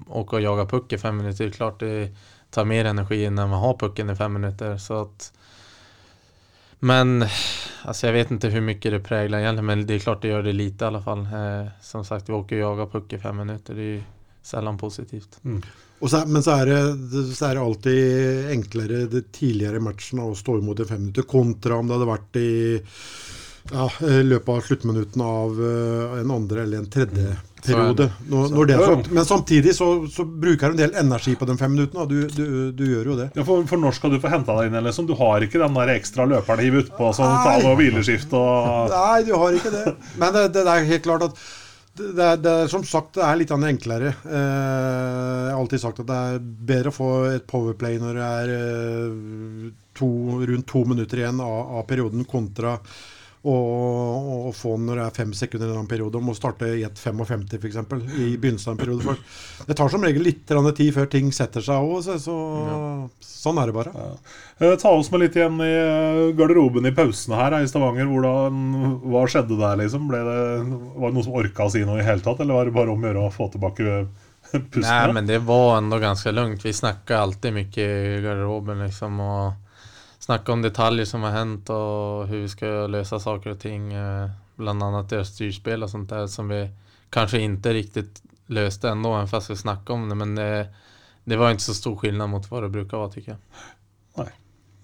åke 0.09 0.40
og 0.40 0.42
jage 0.42 0.66
puck 0.71 0.94
i 0.97 0.99
fem 0.99 1.21
minutter. 1.21 1.52
Klart 1.54 1.85
det 1.85 2.11
tar 2.54 2.64
mer 2.64 2.84
energi 2.84 3.25
innan 3.25 3.50
man 3.50 3.61
har 3.61 3.75
pucken 3.75 4.11
i 4.11 4.16
fem 4.16 4.32
minuter. 4.32 4.78
Så 4.78 5.02
att, 5.02 5.32
men 6.78 7.25
alltså 7.82 8.06
jag 8.06 8.12
vet 8.12 8.30
inte 8.30 8.49
hur 8.49 8.61
mycket 8.61 8.92
det 8.92 9.00
präglar 9.00 9.38
egentligen 9.38 9.66
men 9.66 9.87
det 9.87 9.94
är 9.94 9.99
klart 9.99 10.23
det 10.23 10.28
gör 10.28 10.42
det 10.42 10.52
lite 10.52 10.84
i 10.84 10.88
alla 10.88 11.02
fall. 11.02 11.20
Eh, 11.20 11.66
som 11.80 12.04
sagt 12.04 12.28
vi 12.28 12.32
åker 12.32 12.56
och 12.56 12.62
jagar 12.62 12.87
puck 12.87 13.12
i 13.12 13.18
fem 13.18 13.37
minuter. 13.37 13.75
Det 13.75 13.80
är 13.80 13.94
ju 13.94 14.02
sällan 14.42 14.78
positivt. 14.78 15.38
Og 15.99 16.11
så, 16.11 16.26
men 16.26 16.42
så 16.42 16.50
er, 16.50 16.66
det, 16.66 17.34
så 17.34 17.46
är 17.46 17.54
det 17.54 17.61
alltid 17.61 18.50
enklere 18.50 19.06
de 19.06 19.23
tidligere 19.32 19.80
matcherna 19.80 20.30
att 20.30 20.38
stå 20.38 20.58
imot 20.58 20.80
i 20.80 20.84
fem 20.84 21.00
minutter, 21.00 21.23
kontra 21.23 21.76
om 21.76 21.88
det 21.88 21.94
hadde 21.94 22.08
vært 22.11 22.37
i 22.37 22.50
ja, 23.73 23.87
løpet 24.00 24.49
av 24.52 24.61
sluttminuttene 24.61 25.25
av 25.25 25.62
eh, 25.68 26.18
en 26.20 26.30
andre 26.34 26.62
eller 26.62 26.82
en 26.82 26.90
tredje 26.90 27.37
periode. 27.66 28.09
Når, 28.30 28.52
når 28.54 28.71
det 28.71 28.78
sagt. 28.83 29.11
Men 29.16 29.28
samtidig 29.28 29.75
så, 29.76 29.88
så 30.12 30.26
bruker 30.26 30.71
du 30.71 30.76
en 30.76 30.83
del 30.83 30.94
energi 31.00 31.35
på 31.40 31.49
de 31.49 31.56
fem 31.61 31.75
minuttene. 31.75 32.06
Du, 32.11 32.16
du, 32.28 32.47
du 32.76 32.85
gjør 32.87 33.11
jo 33.12 33.18
det. 33.23 33.30
Ja, 33.38 33.47
for, 33.47 33.66
for 33.71 33.80
når 33.80 33.99
skal 33.99 34.14
du 34.14 34.21
få 34.23 34.33
henta 34.33 34.56
deg 34.59 34.71
inn? 34.71 34.78
Liksom? 34.87 35.09
Du 35.09 35.16
har 35.18 35.44
ikke 35.44 35.62
den 35.62 35.76
der 35.80 35.94
ekstra 35.97 36.28
løperen 36.30 36.64
hiv 36.64 36.80
utpå 36.85 37.11
som 37.16 37.35
tar 37.44 37.64
noe 37.64 37.76
hvileskift 37.80 38.33
og 38.38 38.94
Nei, 38.94 39.21
du 39.26 39.35
har 39.38 39.59
ikke 39.59 39.75
det. 39.75 39.94
Men 40.21 40.35
det, 40.37 40.49
det 40.56 40.64
er 40.64 40.90
helt 40.92 41.06
klart 41.06 41.28
at 41.28 41.44
det, 41.94 42.09
det, 42.16 42.25
er, 42.26 42.38
det 42.42 42.52
er 42.64 42.71
som 42.71 42.83
sagt 42.87 43.14
det 43.14 43.23
er 43.23 43.38
litt 43.38 43.52
enklere. 43.54 44.11
Eh, 44.26 44.35
jeg 44.35 45.52
har 45.54 45.61
alltid 45.61 45.83
sagt 45.85 46.00
at 46.02 46.09
det 46.09 46.16
er 46.18 46.40
bedre 46.42 46.90
å 46.90 46.97
få 46.97 47.11
et 47.30 47.47
powerplay 47.47 48.00
når 48.02 48.18
det 48.18 48.30
er 48.40 48.54
eh, 48.56 49.68
to, 49.94 50.09
rundt 50.42 50.66
to 50.71 50.83
minutter 50.90 51.23
igjen 51.23 51.42
av, 51.44 51.61
av 51.78 51.87
perioden, 51.87 52.26
kontra 52.26 52.75
å, 53.45 53.55
og 54.49 54.55
få 54.57 54.75
den 54.79 54.87
når 54.89 55.01
det 55.01 55.05
er 55.05 55.17
fem 55.19 55.33
sekunder 55.37 55.73
i 55.73 55.77
en 55.77 55.89
periode. 55.89 56.21
Om 56.21 56.33
å 56.33 56.37
starte 56.37 56.71
i 56.79 56.85
et 56.87 57.01
55 57.01 57.45
f.eks. 57.59 57.79
i 58.17 58.29
begynnelsen 58.41 58.73
av 58.73 58.77
en 58.77 58.81
periode. 58.81 59.05
For 59.05 59.69
det 59.69 59.77
tar 59.79 59.93
som 59.93 60.05
regel 60.07 60.25
litt 60.25 60.47
tid 60.49 60.93
før 60.97 61.11
ting 61.13 61.31
setter 61.35 61.65
seg 61.65 61.85
òg, 61.85 61.99
så, 62.07 62.17
så 62.23 62.37
sånn 63.21 63.61
er 63.61 63.69
det 63.69 63.77
bare. 63.77 63.93
Ja. 63.93 64.75
Ta 64.81 64.95
oss 64.97 65.11
med 65.13 65.27
litt 65.27 65.37
igjen 65.37 65.61
i 65.61 65.71
eh, 65.71 66.21
garderoben 66.39 66.89
i 66.89 66.95
pausene 66.97 67.41
her 67.41 67.59
eh, 67.59 67.67
i 67.67 67.71
Stavanger. 67.71 68.09
Hvordan, 68.09 68.63
hva 69.05 69.25
skjedde 69.29 69.59
der, 69.61 69.81
liksom? 69.83 70.07
Ble 70.09 70.23
det, 70.25 70.39
var 70.95 71.11
det 71.11 71.17
noen 71.19 71.27
som 71.27 71.37
orka 71.41 71.67
å 71.69 71.75
si 71.75 71.85
noe 71.85 72.01
i 72.01 72.07
hele 72.07 72.25
tatt, 72.25 72.41
eller 72.41 72.57
var 72.57 72.71
det 72.71 72.77
bare 72.77 72.95
om 72.95 73.05
å 73.05 73.11
gjøre 73.11 73.27
å 73.27 73.35
få 73.35 73.51
tilbake 73.53 74.07
pusten? 74.53 74.87
Nei, 74.87 75.13
men 75.19 75.29
det 75.29 75.43
var 75.45 75.77
enda 75.83 76.01
ganske 76.01 76.33
lugnt. 76.33 76.65
Vi 76.65 76.73
snakka 76.73 77.21
alltid 77.27 77.59
mye 77.59 77.91
i 77.91 78.23
garderoben 78.25 78.81
liksom 78.87 79.21
och 79.21 79.63
snackar 80.25 80.52
om 80.52 80.62
detaljer 80.62 81.04
som 81.04 81.23
har 81.23 81.31
hänt 81.31 81.71
och 81.71 82.26
hur 82.26 82.40
vi 82.40 82.49
ska 82.49 82.66
lösa 82.66 83.21
saker 83.21 83.50
och 83.50 83.61
ting. 83.61 83.88
bl.a. 83.88 84.31
Bland 84.57 84.83
annat 84.83 85.11
deras 85.11 85.28
styrspel 85.28 85.83
och 85.83 85.90
sånt 85.90 86.11
där 86.11 86.26
som 86.26 86.49
vi 86.49 86.71
kanske 87.11 87.38
inte 87.38 87.73
riktigt 87.73 88.23
löste 88.47 88.88
ändå 88.88 89.14
även 89.14 89.28
fast 89.28 89.50
vi 89.50 89.57
snackade 89.57 89.93
om 89.93 90.09
det. 90.09 90.14
Men 90.14 90.35
det, 90.35 90.69
det 91.25 91.37
var 91.37 91.50
inte 91.50 91.62
så 91.62 91.75
stor 91.75 91.97
skillnad 91.97 92.28
mot 92.28 92.50
vad 92.50 92.62
det 92.62 92.69
brukar 92.69 92.97
vara 92.97 93.09
tycker 93.09 93.31
jag. 93.31 93.38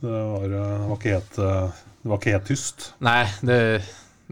Det 0.00 0.10
var, 0.10 0.42
eh, 0.42 0.48
det 0.50 0.88
var, 0.88 0.96
ikke 0.96 1.08
helt, 1.08 1.38
eh, 1.38 1.68
det 2.02 2.08
var 2.08 2.16
ikke 2.16 2.30
helt 2.30 2.46
tyst. 2.46 2.94
Nej, 2.98 3.34
det, 3.40 3.82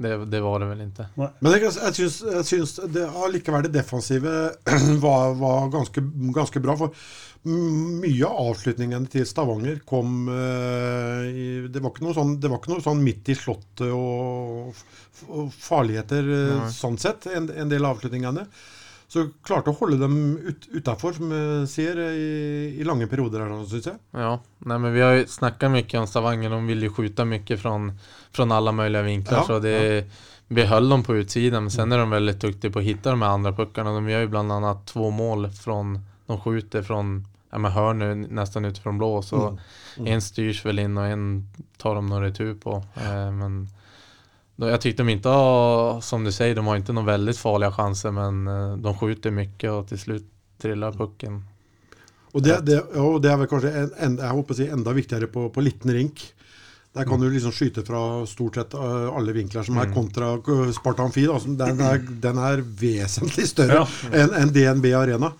det, 0.03 0.13
det 0.33 0.41
var 0.45 0.63
det 0.63 0.69
vel 0.71 0.83
ikke. 0.87 1.09
Nei. 1.21 1.31
Men 1.41 1.57
jeg, 1.57 1.65
jeg, 1.69 1.97
syns, 1.99 2.19
jeg 2.27 2.47
syns 2.49 2.75
det 2.95 3.07
allikevel 3.07 3.67
det 3.67 3.75
defensive 3.75 4.35
var, 5.07 5.35
var 5.41 5.73
ganske, 5.75 6.05
ganske 6.37 6.63
bra. 6.65 6.77
For 6.79 6.95
mye 7.49 8.27
av 8.27 8.51
avslutningene 8.53 9.09
til 9.13 9.27
Stavanger 9.29 9.83
kom 9.89 10.27
uh, 10.29 11.23
i, 11.29 11.69
det, 11.71 11.83
var 11.83 11.93
ikke 11.93 12.07
noe 12.09 12.17
sånn, 12.17 12.35
det 12.43 12.51
var 12.51 12.61
ikke 12.61 12.73
noe 12.75 12.85
sånn 12.85 13.05
midt 13.05 13.31
i 13.31 13.37
slottet 13.39 13.93
og, 13.95 14.75
og 15.29 15.53
farligheter 15.55 16.27
eh, 16.35 16.57
Nei. 16.59 16.73
sånn 16.75 16.99
sett, 17.01 17.29
en, 17.31 17.49
en 17.51 17.71
del 17.71 17.87
av 17.87 17.97
avslutningene. 17.97 18.45
Så 19.09 19.25
klarte 19.43 19.73
å 19.73 19.77
holde 19.79 19.97
dem 20.03 20.17
ut, 20.37 20.67
utafor, 20.69 21.15
som 21.17 21.31
jeg 21.33 21.69
sier, 21.73 22.01
i, 22.13 22.33
i 22.77 22.85
lange 22.85 23.07
perioder 23.09 23.41
her, 23.41 23.55
syns 23.71 23.89
jeg. 23.89 24.01
Ja, 24.13 24.35
Nei, 24.69 24.77
men 24.83 24.93
vi 24.93 25.01
har 25.01 25.21
snakka 25.33 25.71
mye 25.73 26.03
om 26.03 26.09
Stavanger. 26.11 26.53
De 26.53 26.59
ville 26.69 26.91
skyte 26.93 27.25
mye 27.25 27.57
fra, 27.57 27.73
fra 28.37 28.49
alle 28.59 28.75
mulige 28.77 29.07
vinkler. 29.07 29.39
Ja, 29.41 29.47
så 29.49 29.59
det, 29.65 29.79
vi 30.49 30.67
höll 30.69 30.89
dem 30.93 31.07
på 31.07 31.17
utsidan. 31.17 31.63
Men 31.63 31.71
sen 31.71 31.93
är 31.93 31.99
de 31.99 32.11
veldig 32.11 32.37
duktiga 32.41 32.73
på 32.73 32.83
å 32.83 32.85
hitta 32.85 33.11
de 33.11 33.23
här 33.23 33.39
andra 33.39 33.53
puckarna. 33.53 33.97
De 33.97 34.13
gjør 34.13 34.21
ju 34.21 34.29
bland 34.29 34.53
annat 34.53 34.87
två 34.87 35.11
mål 35.11 35.49
från, 35.51 35.99
de 36.27 36.41
skjuter 36.41 36.83
från 36.83 37.25
ja, 37.51 37.59
men 37.59 37.73
hörn 37.73 37.99
nu, 37.99 38.15
nästan 38.15 38.65
utifrån 38.65 38.99
blå. 38.99 39.23
Så 39.23 39.59
en 39.97 40.23
styrs 40.23 40.65
väl 40.65 40.79
in 40.79 40.99
og 40.99 41.07
en 41.07 41.49
tar 41.77 41.95
de 41.95 42.07
någon 42.07 42.23
retur 42.23 42.55
på. 42.55 42.83
Eh, 42.97 43.31
men 43.33 43.69
jag 44.67 44.81
tyckte 44.81 45.03
de 45.03 45.09
inte 45.09 45.29
har, 45.29 46.01
som 46.01 46.25
du 46.25 46.33
säger, 46.33 46.55
de 46.55 46.67
har 46.67 46.77
inte 46.77 46.93
några 46.93 47.07
väldigt 47.07 47.39
farliga 47.39 47.73
chanser. 47.73 48.11
Men 48.11 48.47
eh, 48.47 48.77
de 48.77 48.99
skjuter 48.99 49.31
mycket 49.31 49.71
och 49.71 49.89
till 49.89 49.99
slut 49.99 50.27
trillar 50.63 50.93
pucken. 50.93 51.45
Och 52.33 52.43
det, 52.43 52.61
det, 52.63 52.85
ja, 52.95 53.19
det 53.19 53.31
er 53.31 53.39
vel 53.41 53.49
kanskje 53.49 53.71
en, 53.73 54.19
en, 54.19 54.19
å 54.21 54.55
si 54.55 54.67
enda 54.69 54.93
viktigere 54.93 55.31
på, 55.33 55.49
på 55.51 55.65
liten 55.65 55.93
rink. 55.95 56.35
Der 56.93 57.05
kan 57.05 57.21
du 57.21 57.29
liksom 57.31 57.53
skyte 57.53 57.85
fra 57.87 58.27
stort 58.27 58.57
sett 58.59 58.75
uh, 58.75 59.15
alle 59.15 59.33
vinkler, 59.33 59.63
som 59.63 59.77
er 59.79 59.93
kontra 59.95 60.33
uh, 60.37 60.71
Spartan 60.75 61.13
Fi. 61.15 61.27
Den, 61.47 61.83
den 62.21 62.41
er 62.43 62.63
vesentlig 62.65 63.47
større 63.51 63.85
enn 64.11 64.35
enn 64.35 64.53
DNB 64.55 64.91
Arena. 64.99 65.31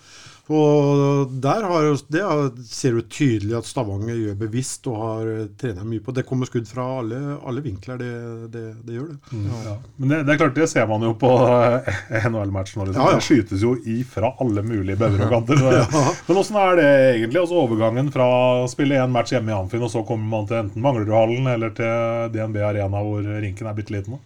Og 0.49 1.29
der 1.43 1.61
har, 1.69 1.83
jo- 1.85 1.97
det 2.09 2.21
ser 2.65 2.95
du 2.97 3.01
tydelig 3.05 3.53
at 3.59 3.67
Stavanger 3.69 4.15
gjør 4.17 4.37
bevisst 4.39 4.87
og 4.89 4.95
har 4.97 5.27
uh, 5.45 5.83
mye 5.85 6.01
på. 6.01 6.13
Det 6.17 6.23
kommer 6.25 6.49
skudd 6.49 6.65
fra 6.65 6.85
alle, 7.03 7.19
alle 7.45 7.61
vinkler, 7.61 7.99
det, 8.01 8.09
det, 8.55 8.63
det 8.87 8.95
gjør 8.97 9.11
det. 9.11 9.41
Ja. 9.67 9.75
Men 9.97 10.09
det, 10.09 10.19
det 10.25 10.33
er 10.33 10.39
klart, 10.41 10.55
det 10.57 10.65
ser 10.71 10.87
man 10.89 11.05
jo 11.05 11.11
på 11.21 11.29
eh, 11.45 11.99
NHL-matchen. 12.31 12.81
Liksom. 12.87 12.97
Ja, 13.03 13.11
ja. 13.13 13.19
Det 13.19 13.27
skytes 13.27 13.61
jo 13.61 13.75
ifra 13.93 14.31
alle 14.41 14.63
mulige 14.65 14.97
bauger 14.97 15.21
og 15.27 15.29
kanter. 15.35 15.61
Så- 15.61 16.15
Men 16.31 16.41
åssen 16.41 16.57
er 16.63 16.75
det 16.81 16.89
egentlig? 17.19 17.43
Altså 17.43 17.61
Overgangen 17.61 18.09
fra 18.17 18.25
å 18.63 18.65
spille 18.73 18.97
én 19.03 19.13
match 19.13 19.35
hjemme 19.37 19.53
i 19.53 19.57
Amfin, 19.59 19.85
og 19.85 19.93
så 19.93 20.01
kommer 20.07 20.25
man 20.33 20.49
til 20.49 20.63
enten 20.63 20.81
Manglerudhallen 20.81 21.45
eller 21.53 21.77
til 21.77 22.33
DNB 22.33 22.57
Arena, 22.71 23.05
hvor 23.05 23.21
rinken 23.45 23.69
er 23.69 23.77
bitte 23.77 23.93
liten? 23.93 24.17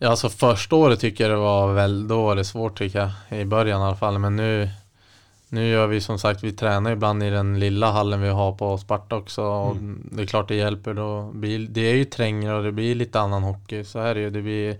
Ja, 0.00 0.12
altså 0.14 0.28
Første 0.30 0.76
året 0.78 1.00
tykker 1.02 1.24
jeg 1.26 1.32
det 1.34 1.38
var 1.42 1.72
veldig 1.74 2.08
då 2.08 2.44
svårt 2.46 2.76
tycker 2.78 2.98
jag. 2.98 3.40
I 3.40 3.44
begynnelsen 3.44 3.82
i 3.82 3.90
hvert 3.90 3.98
fall. 3.98 4.18
Men 4.22 4.36
nu, 4.36 4.68
nu 5.48 5.68
gör 5.68 5.86
vi 5.86 6.00
som 6.00 6.18
sagt, 6.18 6.44
vi 6.44 6.52
tränar 6.52 6.92
ibland 6.92 7.22
i 7.22 7.30
den 7.30 7.60
lilla 7.60 7.90
hallen 7.90 8.20
vi 8.20 8.28
har 8.28 8.52
på 8.52 8.78
Sparta 8.78 9.16
också. 9.16 9.42
Och 9.42 9.76
Det 9.80 10.22
är 10.22 10.26
klart 10.26 10.48
det 10.48 10.54
hjälper. 10.54 10.94
Då 10.94 11.30
blir, 11.32 11.58
det 11.58 11.80
är 11.80 11.94
ju 11.94 12.04
trängre 12.04 12.54
och 12.54 12.62
det 12.62 12.72
blir 12.72 12.94
lite 12.94 13.20
annan 13.20 13.42
hockey. 13.42 13.84
Så 13.84 14.00
her 14.00 14.08
är 14.08 14.14
det. 14.14 14.30
Det 14.30 14.42
blir, 14.42 14.78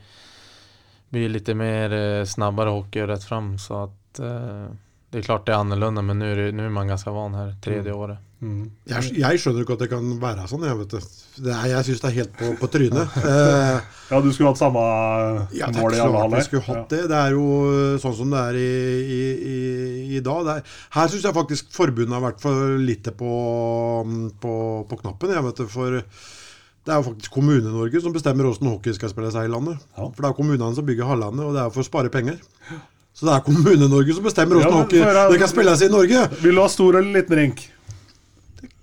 blir 1.09 1.29
lite 1.29 1.55
mer 1.55 1.89
snabbere 1.89 2.27
snabbare 2.27 2.69
hockey 2.69 3.01
rätt 3.01 3.25
fram. 3.25 3.59
Så 3.59 3.85
att 3.85 4.19
eh, 4.19 4.67
det 5.11 5.19
är 5.19 5.23
klart 5.23 5.47
det 5.47 5.53
är 5.53 5.57
annorlunda. 5.57 6.03
Men 6.03 6.19
nu 6.19 6.33
är, 6.33 6.37
det, 6.37 6.53
nu 6.53 6.65
är 6.65 6.71
man 6.71 6.89
ganska 6.89 7.11
van 7.11 7.35
här, 7.35 7.55
tredje 7.63 7.93
året. 7.93 8.19
Jeg, 8.39 9.17
jeg 9.19 9.41
skjønner 9.43 9.65
ikke 9.65 9.75
at 9.75 9.81
det 9.83 9.89
kan 9.91 10.11
være 10.23 10.45
sånn. 10.47 10.63
Jeg, 10.69 10.77
vet 10.79 10.93
det. 10.95 11.01
Er, 11.51 11.65
jeg 11.73 11.87
syns 11.89 12.03
det 12.05 12.09
er 12.11 12.17
helt 12.21 12.35
på, 12.39 12.51
på 12.61 12.69
trynet. 12.71 13.17
Eh, 13.29 13.79
Ja, 14.09 14.21
du 14.25 14.29
skulle 14.33 14.53
hatt 14.55 14.61
samme 14.61 14.83
Ja, 15.59 15.67
mål 15.75 15.97
i 15.97 15.99
alle 16.01 16.21
haller? 16.23 16.45
skulle 16.47 16.63
hatt 16.65 16.87
det. 16.95 17.01
Det 17.11 17.17
er 17.19 17.35
jo 17.35 17.45
sånn 18.01 18.15
som 18.17 18.31
det 18.33 18.41
er 18.41 18.59
i, 18.61 18.69
i, 19.03 19.23
i, 19.53 19.57
i 20.17 20.23
dag. 20.25 20.49
Er, 20.55 20.63
her 20.95 21.11
syns 21.13 21.27
jeg 21.27 21.35
faktisk 21.37 21.73
forbundet 21.75 22.15
har 22.15 22.23
vært 22.29 22.41
for 22.45 22.77
lite 22.81 23.13
på, 23.19 23.33
på, 24.41 24.53
på 24.89 25.01
knappen. 25.03 25.35
Jeg 25.35 25.45
vet 25.49 25.61
det, 25.65 25.67
for 25.73 25.99
det 25.99 26.95
er 26.95 27.01
jo 27.03 27.09
faktisk 27.11 27.35
Kommune-Norge 27.35 28.01
som 28.01 28.15
bestemmer 28.15 28.47
hvordan 28.49 28.71
hockey 28.73 28.95
skal 28.97 29.11
spilles 29.13 29.35
her 29.37 29.49
i 29.51 29.53
landet. 29.53 29.83
Ja. 29.99 30.07
For 30.15 30.23
det 30.25 30.31
er 30.31 30.37
kommunene 30.39 30.71
som 30.79 30.87
bygger 30.89 31.11
hallene, 31.11 31.49
og 31.51 31.59
det 31.59 31.67
er 31.67 31.75
for 31.75 31.83
å 31.85 31.89
spare 31.91 32.13
penger. 32.15 32.39
Så 33.19 33.27
det 33.27 33.35
er 33.35 33.43
Kommune-Norge 33.45 34.15
som 34.15 34.25
bestemmer 34.25 34.61
hvordan 34.63 34.73
ja, 34.73 34.85
hockey 34.87 35.33
det 35.35 35.43
kan 35.43 35.51
spilles 35.51 35.83
i 35.85 35.91
Norge. 35.93 36.23
Vil 36.45 36.55
du 36.55 36.63
ha 36.63 36.69
stor 36.73 37.01
eller 37.03 37.19
liten 37.19 37.37
rink? 37.43 37.67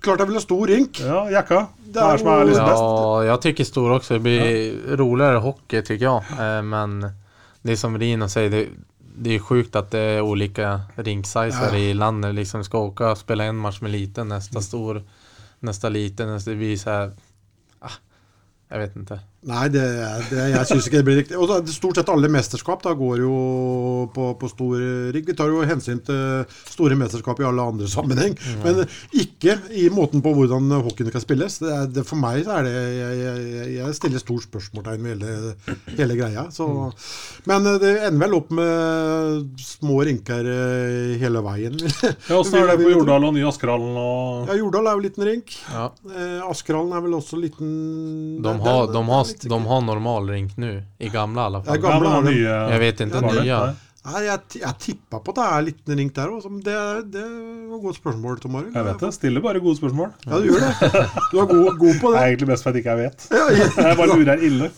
Klart 0.05 0.21
jeg 0.21 0.27
vil 0.29 0.37
ha 0.37 0.41
stor 0.43 0.67
rink. 0.69 0.99
Ja, 1.01 1.23
Jacka? 1.33 1.63
Det 1.85 2.01
er 2.01 2.13
er 2.13 2.17
som 2.21 2.27
er 2.27 2.39
jo- 2.41 2.47
liksom 2.47 2.65
best? 2.69 2.81
Ja, 2.81 3.23
jag 3.25 3.41
tycker 3.41 3.63
stor 3.63 3.91
också. 3.95 4.13
Det 4.13 4.19
blir 4.19 4.95
roligare 4.97 5.37
hockey 5.37 5.81
tycker 5.81 6.05
jag. 6.05 6.23
Eh, 6.39 6.61
Men 6.61 7.01
det 7.61 7.71
är 7.71 7.75
som 7.75 7.97
Rino 7.97 8.29
säger, 8.29 8.49
det, 8.49 8.67
det 9.17 9.35
är 9.35 9.39
sjukt 9.39 9.75
att 9.75 9.91
det 9.91 9.99
är 9.99 10.21
olika 10.21 10.81
rinksizer 10.95 11.69
Ja. 11.71 11.75
i 11.77 11.93
landet. 11.93 12.35
Liksom 12.35 12.63
ska 12.63 12.77
åka 12.79 13.11
och 13.11 13.17
spela 13.17 13.43
en 13.43 13.55
match 13.57 13.81
med 13.81 13.91
liten, 13.91 14.27
nästa 14.29 14.61
stor, 14.61 15.03
nästa 15.59 15.89
liten. 15.89 16.27
Nästa, 16.33 16.51
det 16.51 16.57
blir 16.57 16.77
så 16.77 16.89
här, 16.89 17.11
ah, 17.79 17.91
jag 18.69 18.79
vet 18.79 18.95
inte. 18.95 19.19
Nei, 19.45 19.65
det, 19.69 19.83
det, 20.31 20.45
jeg 20.55 20.67
syns 20.71 20.87
ikke 20.89 20.99
det 21.01 21.05
blir 21.05 21.19
riktig. 21.21 21.37
Og 21.37 21.49
da, 21.51 21.59
Stort 21.69 21.99
sett 21.99 22.09
alle 22.09 22.29
mesterskap 22.33 22.81
da 22.85 22.95
går 22.97 23.19
jo 23.21 23.35
på, 24.15 24.31
på 24.41 24.49
stor 24.49 24.79
rigg. 25.13 25.27
Vi 25.29 25.35
tar 25.37 25.51
jo 25.53 25.61
hensyn 25.67 25.99
til 26.05 26.45
store 26.71 26.97
mesterskap 26.97 27.41
i 27.43 27.45
alle 27.45 27.65
andre 27.73 27.89
sammenheng, 27.95 28.33
men 28.63 28.81
ikke 29.13 29.57
i 29.77 29.85
måten 29.93 30.23
på 30.25 30.33
hvordan 30.33 30.71
hockeyen 30.85 31.13
kan 31.13 31.23
spilles. 31.23 31.59
Det 31.61 31.69
er, 31.71 31.89
det, 31.93 32.05
for 32.09 32.21
meg 32.21 32.41
så 32.47 32.57
er 32.59 32.65
det 32.67 32.73
Jeg, 32.75 33.19
jeg, 33.19 33.67
jeg 33.75 33.97
stiller 33.97 34.21
stort 34.23 34.45
spørsmålstegn 34.47 35.05
ved 35.05 35.25
hele, 35.25 35.75
hele 35.99 36.17
greia. 36.17 36.47
Så, 36.53 36.67
men 37.49 37.69
det 37.81 37.93
ender 38.07 38.21
vel 38.25 38.37
opp 38.39 38.51
med 38.55 39.61
små 39.61 39.99
rynker 40.07 40.49
eh, 40.55 41.15
hele 41.21 41.43
veien. 41.45 41.77
Ja, 42.25 42.37
Åssen 42.39 42.57
er 42.57 42.69
det 42.69 42.79
på 42.79 42.89
Jordal 42.89 43.25
og 43.27 43.33
Nye 43.35 43.45
Askerhallen 43.49 43.95
og 43.99 44.49
Ja, 44.49 44.55
Jordal 44.57 44.87
er 44.89 44.97
jo 44.97 45.03
liten 45.03 45.25
rink. 45.27 45.53
Ja. 45.69 45.87
Eh, 46.09 46.39
Askerhallen 46.47 46.93
er 46.95 47.03
vel 47.05 47.15
også 47.17 47.37
liten 47.39 47.69
De 48.43 48.53
har, 48.65 48.87
de 48.93 49.01
har, 49.09 49.34
litt- 49.43 49.49
de 49.51 49.65
har 49.67 49.81
normal 49.81 50.29
rink 50.29 50.55
nu, 50.57 50.83
i 50.99 51.09
gamla 51.09 51.41
i 51.41 51.45
alla 51.45 51.59
Ja, 51.65 51.71
fall. 51.71 51.81
gamla 51.81 51.95
Ja, 51.95 51.99
men 51.99 52.11
har 52.11 52.21
de. 52.23 52.31
nye 52.37 52.71
Jag 52.75 52.79
vet 52.79 52.99
inte 53.01 53.15
ja, 53.23 53.41
nya. 53.43 53.59
Nei. 53.65 53.73
Jeg, 54.05 54.39
jeg 54.61 54.73
tippa 54.77 55.17
på 55.17 55.31
at 55.33 55.35
det 55.39 55.43
er 55.49 55.55
en 55.57 55.65
liten 55.65 55.97
rink 55.97 56.11
der 56.13 56.29
òg. 56.29 56.43
Det, 56.61 56.73
det 57.09 57.23
var 57.71 57.79
godt 57.81 57.95
spørsmål, 57.97 58.35
Tom 58.39 58.53
Arild. 58.59 58.75
Jeg 58.77 58.85
vet 58.85 58.99
det. 59.01 59.09
Stiller 59.15 59.41
bare 59.41 59.59
gode 59.59 59.79
spørsmål. 59.79 60.11
Ja, 60.27 60.37
du 60.37 60.45
gjør 60.45 60.61
det. 60.61 60.91
Du 61.31 61.39
er 61.41 61.47
god, 61.49 61.77
god 61.79 61.95
på 62.03 62.11
Det 62.11 62.13
det. 62.13 62.19
er 62.21 62.27
egentlig 62.29 62.47
best 62.51 62.63
for 62.63 62.69
at 62.69 62.75
ikke 62.77 62.93
jeg 62.93 62.99
vet. 63.01 63.25
Ja, 63.33 63.47
ja. 63.49 63.65
Jeg 63.87 63.97
bare 63.97 64.07
lurer 64.13 64.43
ille. 64.45 64.69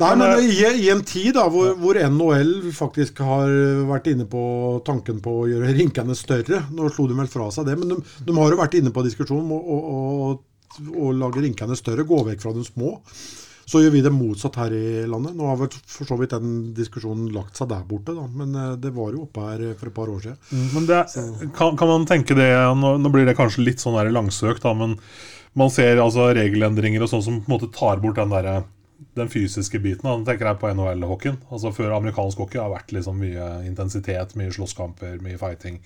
Nei, 0.00 0.14
men 0.18 0.42
i, 0.42 0.56
i 0.82 0.88
en 0.92 1.04
tid 1.06 1.34
da, 1.38 1.44
hvor, 1.52 1.74
hvor 1.78 1.94
NHL 2.02 2.50
faktisk 2.74 3.22
har 3.24 3.46
vært 3.92 4.10
inne 4.10 4.26
på 4.30 4.42
tanken 4.86 5.20
på 5.24 5.36
å 5.44 5.46
gjøre 5.50 5.70
rinkene 5.78 6.16
større 6.18 6.64
Nå 6.74 6.90
slo 6.90 7.06
de 7.10 7.14
vel 7.18 7.30
fra 7.30 7.46
seg 7.54 7.68
det, 7.70 7.78
men 7.78 7.94
de, 7.94 8.00
de 8.26 8.34
har 8.36 8.50
jo 8.50 8.58
vært 8.60 8.74
inne 8.80 8.90
på 8.94 9.04
diskusjonen 9.06 9.54
og, 9.54 9.70
og, 9.78 9.86
å, 9.94 10.34
å 10.94 11.10
lage 11.14 11.42
rinkene 11.44 11.76
større, 11.78 12.06
gå 12.08 12.20
vekk 12.28 12.44
fra 12.44 12.54
de 12.56 12.64
små. 12.66 12.98
Så 13.64 13.80
gjør 13.80 13.94
vi 13.94 14.02
det 14.04 14.12
motsatt 14.12 14.58
her 14.60 14.74
i 14.76 15.04
landet. 15.08 15.32
Nå 15.38 15.46
har 15.48 15.56
vel 15.56 15.70
for 15.72 16.08
så 16.08 16.18
vidt 16.20 16.34
den 16.34 16.74
diskusjonen 16.76 17.30
lagt 17.32 17.56
seg 17.56 17.70
der 17.70 17.86
borte, 17.88 18.12
da. 18.12 18.26
men 18.28 18.52
eh, 18.60 18.74
det 18.80 18.92
var 18.96 19.14
jo 19.14 19.24
oppe 19.24 19.46
her 19.46 19.62
for 19.78 19.88
et 19.88 19.96
par 19.96 20.12
år 20.12 20.20
siden. 20.26 20.66
Men 20.74 20.88
det, 20.90 21.00
kan, 21.56 21.78
kan 21.80 21.90
man 21.90 22.04
tenke 22.08 22.36
det 22.36 22.50
nå, 22.76 22.96
nå 23.00 23.12
blir 23.14 23.24
det 23.28 23.36
kanskje 23.38 23.64
litt 23.64 23.80
sånn 23.80 23.96
langsøkt, 24.12 24.66
da, 24.66 24.74
men 24.76 24.98
man 25.56 25.72
ser 25.72 26.02
altså 26.02 26.28
regelendringer 26.36 27.04
og 27.04 27.10
sånn 27.12 27.24
som 27.24 27.40
på 27.40 27.48
en 27.48 27.54
måte 27.54 27.70
tar 27.72 28.02
bort 28.02 28.18
den 28.18 28.32
der, 28.34 28.66
den 29.16 29.32
fysiske 29.32 29.80
biten. 29.80 30.08
Da. 30.10 30.16
Tenker 30.28 30.50
jeg 30.50 30.60
på 30.60 30.70
NHL-hockeyen. 30.74 31.40
Altså 31.48 31.70
Før 31.74 31.94
amerikansk 31.96 32.42
hockey 32.42 32.60
har 32.60 32.72
vært 32.72 32.92
liksom 32.96 33.20
mye 33.22 33.50
intensitet, 33.68 34.34
mye 34.38 34.52
slåsskamper, 34.54 35.20
mye 35.22 35.38
fighting. 35.40 35.78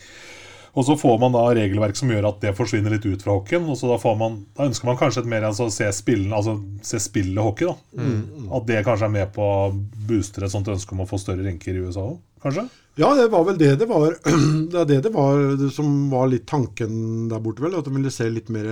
Og 0.78 0.84
så 0.86 0.94
får 0.98 1.16
man 1.18 1.34
da 1.34 1.42
regelverk 1.58 1.98
som 1.98 2.10
gjør 2.12 2.28
at 2.30 2.42
det 2.44 2.54
forsvinner 2.54 2.92
litt 2.94 3.06
ut 3.08 3.24
fra 3.24 3.34
hockeyen. 3.34 3.66
Og 3.66 3.78
så 3.80 3.90
da, 3.90 3.96
får 3.98 4.14
man, 4.20 4.36
da 4.54 4.68
ønsker 4.68 4.86
man 4.86 4.98
kanskje 5.00 5.24
et 5.24 5.30
mer 5.32 5.48
altså, 5.48 5.66
se, 5.74 5.88
spillen, 5.96 6.30
altså, 6.36 6.54
se 6.86 7.00
spillet 7.02 7.42
hockey. 7.42 7.66
da 7.66 8.54
At 8.54 8.68
det 8.70 8.84
kanskje 8.86 9.08
er 9.08 9.14
med 9.16 9.32
på 9.34 9.42
å 9.42 9.72
booste 10.08 10.44
et 10.44 10.54
sånt 10.54 10.70
ønske 10.70 10.94
om 10.94 11.02
å 11.02 11.08
få 11.10 11.18
større 11.18 11.42
rinker 11.48 11.74
i 11.74 11.82
USA 11.82 12.06
òg, 12.12 12.20
kanskje? 12.42 12.68
Ja, 12.98 13.12
det 13.14 13.28
var 13.30 13.44
vel 13.46 13.58
det 13.58 13.76
det 13.78 13.86
var. 13.86 14.16
Det 14.72 14.78
er 14.80 14.86
det 14.90 14.96
det 15.06 15.10
var 15.14 15.38
det 15.56 15.68
som 15.72 16.08
var 16.10 16.26
litt 16.28 16.44
tanken 16.50 17.28
der 17.30 17.40
borte, 17.40 17.62
vel. 17.62 17.76
At 17.78 17.86
de 17.86 17.92
ville 17.94 18.10
se 18.10 18.26
litt 18.30 18.48
mer, 18.52 18.66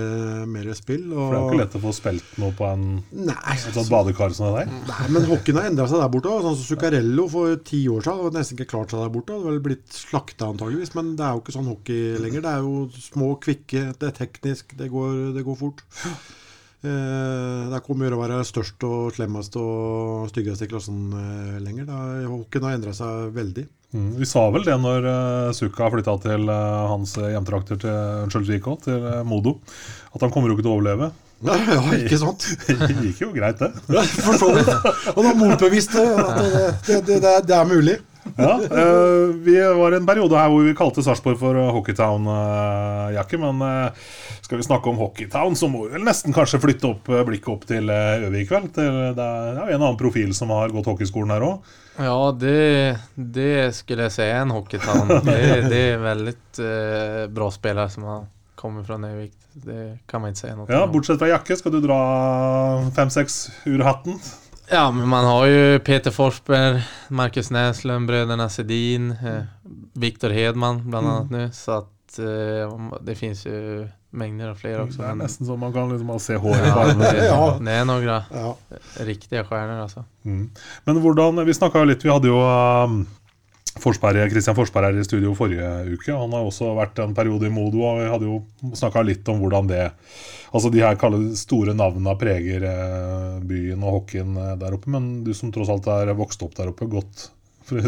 mer 0.51 0.67
spill. 0.75 1.05
Og... 1.13 1.21
For 1.21 1.31
det 1.31 1.37
er 1.37 1.45
jo 1.45 1.51
ikke 1.53 1.61
lett 1.61 1.77
å 1.79 1.81
få 1.85 1.93
spilt 1.95 2.33
noe 2.41 2.55
på 2.57 2.65
en, 2.67 2.83
Nei, 3.15 3.37
et 3.53 3.77
sånt 3.77 3.91
badekar 3.91 4.35
som 4.35 4.51
det 4.51 4.65
der. 4.65 4.73
Nei, 4.89 5.05
men 5.15 5.29
hockeyen 5.29 5.61
har 5.61 5.69
endra 5.71 5.87
seg 5.87 6.03
der 6.03 6.11
borte. 6.11 6.33
Sånn 6.43 6.57
som 6.59 6.67
Zuccarello 6.67 7.27
for 7.31 7.55
ti 7.69 7.79
år 7.91 8.03
siden 8.03 8.25
hadde 8.25 8.41
nesten 8.41 8.59
ikke 8.59 8.71
klart 8.73 8.91
seg 8.91 9.05
der 9.05 9.13
borte. 9.15 9.37
Hadde 9.37 9.53
vel 9.53 9.63
blitt 9.69 9.87
slakta 9.95 10.51
antageligvis, 10.51 10.91
men 10.99 11.13
det 11.15 11.23
er 11.23 11.37
jo 11.37 11.45
ikke 11.45 11.55
sånn 11.55 11.71
hockey 11.71 12.17
lenger. 12.25 12.43
Det 12.43 12.51
er 12.51 12.67
jo 12.67 13.05
små, 13.07 13.31
kvikke, 13.47 13.85
det 13.95 14.11
er 14.11 14.19
teknisk, 14.19 14.75
det 14.81 14.91
går, 14.91 15.15
det 15.37 15.47
går 15.47 15.59
fort. 15.63 15.87
Eh, 16.85 17.61
det 17.67 17.73
er 17.73 17.79
ikke 17.79 17.95
om 17.95 18.01
å 18.03 18.05
gjøre 18.05 18.17
å 18.19 18.21
være 18.21 18.43
størst 18.45 18.83
og 18.85 19.15
slemmest 19.15 19.55
og 19.57 20.27
styggest 20.29 20.61
i 20.61 20.69
klassen 20.69 21.07
eh, 21.17 21.55
lenger. 21.63 21.89
Er, 21.89 22.27
hockeyen 22.29 22.67
har 22.67 22.77
endra 22.77 22.93
seg 22.93 23.31
veldig. 23.33 23.65
Mm. 23.95 24.11
Vi 24.19 24.27
sa 24.29 24.43
vel 24.51 24.65
det 24.67 24.75
når 24.83 25.05
uh, 25.07 25.53
Sukka 25.55 25.87
flytta 25.93 26.17
til 26.25 26.49
uh, 26.51 26.89
hans 26.91 27.13
hjemtrakter 27.15 27.79
til 27.79 28.25
Unnskyld 28.25 28.49
Vik 28.51 28.67
til 28.83 29.05
uh, 29.05 29.21
Modo. 29.25 29.55
At 30.11 30.25
han 30.25 30.33
kommer 30.33 30.51
jo 30.51 30.57
ikke 30.57 30.67
til 30.67 30.73
å 30.73 30.81
overleve. 30.81 31.13
Ja, 31.45 31.53
ja, 31.69 31.81
ikke 31.93 32.17
sant? 32.17 32.47
Det 32.65 32.95
gikk 32.97 33.19
jo 33.21 33.27
greit, 33.29 33.59
det. 33.61 33.69
For 34.25 34.39
så 34.41 34.47
vidt. 34.55 34.71
Han 35.05 35.27
har 35.27 35.35
motbevist 35.37 35.93
det, 35.93 36.05
at 36.17 36.39
det, 36.87 36.95
det, 37.05 37.19
det, 37.21 37.33
det 37.45 37.53
er 37.53 37.67
mulig. 37.69 37.93
Ja, 38.35 38.53
uh, 38.59 39.33
Vi 39.45 39.55
var 39.79 39.95
en 39.97 40.07
periode 40.07 40.37
her 40.39 40.51
hvor 40.51 40.65
vi 40.67 40.75
kalte 40.77 41.03
Sarpsborg 41.05 41.39
for 41.39 41.57
uh, 41.57 41.71
Hockeytown-jakke. 41.77 43.39
men 43.41 43.63
uh, 43.63 44.07
skal 44.47 44.61
vi 44.61 44.63
snakke 44.63 44.89
om 44.89 44.97
Hockeytown, 44.97 45.55
så 45.55 45.67
må 45.67 45.85
vi 45.85 45.97
vel 45.97 46.05
nesten 46.07 46.35
kanskje 46.35 46.61
flytte 46.63 46.87
opp 46.87 47.09
eh, 47.11 47.23
blikket 47.27 47.49
opp 47.51 47.65
til 47.67 47.89
Øvig 47.91 48.45
i 48.45 48.47
kveld. 48.47 48.69
Til, 48.77 48.99
det 49.17 49.25
er 49.25 49.57
jo 49.59 49.75
en 49.75 49.81
annen 49.81 49.99
profil 49.99 50.31
som 50.37 50.53
har 50.55 50.71
gått 50.71 50.87
hockeyskolen 50.87 51.33
her 51.35 51.43
òg. 51.43 51.73
Ja, 51.97 52.15
det, 52.31 52.95
det 53.15 53.75
skulle 53.75 54.07
jeg 54.07 54.15
si 54.15 54.23
er 54.23 54.45
en 54.45 54.53
hockeytown. 54.55 55.11
Det, 55.27 55.37
det 55.67 55.83
er 55.91 55.99
veldig 55.99 56.35
eh, 56.63 57.21
bra 57.33 57.49
spillere 57.51 57.91
som 57.91 58.07
har 58.07 58.25
kommet 58.57 58.87
fra 58.87 58.95
Nøvik 59.01 59.33
Det 59.65 59.81
kan 60.09 60.23
man 60.23 60.31
ikke 60.31 60.45
si 60.45 60.53
noe 60.53 60.63
om. 60.63 60.71
Ja, 60.71 60.85
bortsett 60.89 61.19
fra 61.19 61.29
jakke, 61.33 61.57
skal 61.59 61.75
du 61.75 61.81
dra 61.83 61.99
fem-seks 62.95 63.39
ur 63.67 63.83
hatten? 63.83 64.21
Ja, 64.69 64.91
men 64.91 65.07
man 65.07 65.25
har 65.25 65.45
ju 65.45 65.79
Peter 65.79 66.11
Forsberg, 66.11 66.81
Marcus 67.07 67.51
Näslund, 67.51 68.07
bröderna 68.07 68.49
Sedin, 68.49 69.11
eh, 69.11 69.43
Viktor 69.93 70.29
Hedman 70.29 70.89
bland 70.89 71.07
annat 71.07 71.31
nu. 71.31 71.51
Så 71.53 71.71
att 71.71 72.19
eh, 72.19 72.93
det 73.01 73.15
finns 73.15 73.45
ju 73.45 73.87
mängder 74.09 74.47
av 74.49 74.55
fler 74.55 74.81
också. 74.81 74.97
Det 75.01 75.03
er 75.03 75.07
men- 75.07 75.17
nesten 75.17 75.47
så 75.47 75.55
man 75.57 75.73
kan 75.73 75.89
liksom 75.97 76.19
se 76.19 76.35
håret 76.45 76.61
ja, 76.67 76.85
det, 76.93 77.25
Ja. 77.25 77.57
det 77.61 77.71
är 77.71 77.85
några 77.85 78.23
Ja. 78.33 78.55
riktiga 78.99 79.45
stjärnor 79.45 79.81
alltså. 79.81 80.03
Mm. 80.25 80.49
Men 80.83 80.97
hvordan, 81.01 81.45
vi 81.45 81.53
snakket 81.53 81.79
jo 81.79 81.85
litt, 81.85 82.05
vi 82.05 82.09
hadde 82.09 82.27
jo 82.27 82.39
um, 82.83 83.07
Forsberg, 83.81 84.29
Christian 84.31 84.55
Forsberg 84.57 84.89
her 84.89 84.99
i 84.99 85.05
studio 85.05 85.33
forrige 85.37 85.67
uke. 85.93 86.13
Han 86.13 86.33
har 86.35 86.45
også 86.45 86.71
vært 86.77 86.99
en 87.03 87.15
periode 87.17 87.49
i 87.49 87.53
Modo, 87.53 87.83
og 87.85 88.01
vi 88.01 88.09
hadde 88.11 88.29
jo 88.29 88.73
snakka 88.77 89.03
litt 89.05 89.27
om 89.31 89.41
hvordan 89.43 89.69
det 89.71 89.85
Altså 90.47 90.69
de 90.71 90.79
her 90.79 90.95
store 91.35 91.73
navnene 91.75 92.13
preger 92.15 92.63
eh, 92.63 93.39
byen 93.43 93.81
og 93.83 93.97
hockeyen 93.97 94.37
eh, 94.39 94.53
der 94.61 94.77
oppe. 94.77 94.87
Men 94.93 95.25
du 95.25 95.33
som 95.35 95.51
tross 95.51 95.69
alt 95.69 95.89
er 95.91 96.13
vokst 96.15 96.41
opp 96.45 96.55
der 96.55 96.71
oppe, 96.71 96.87
gått 96.87 97.27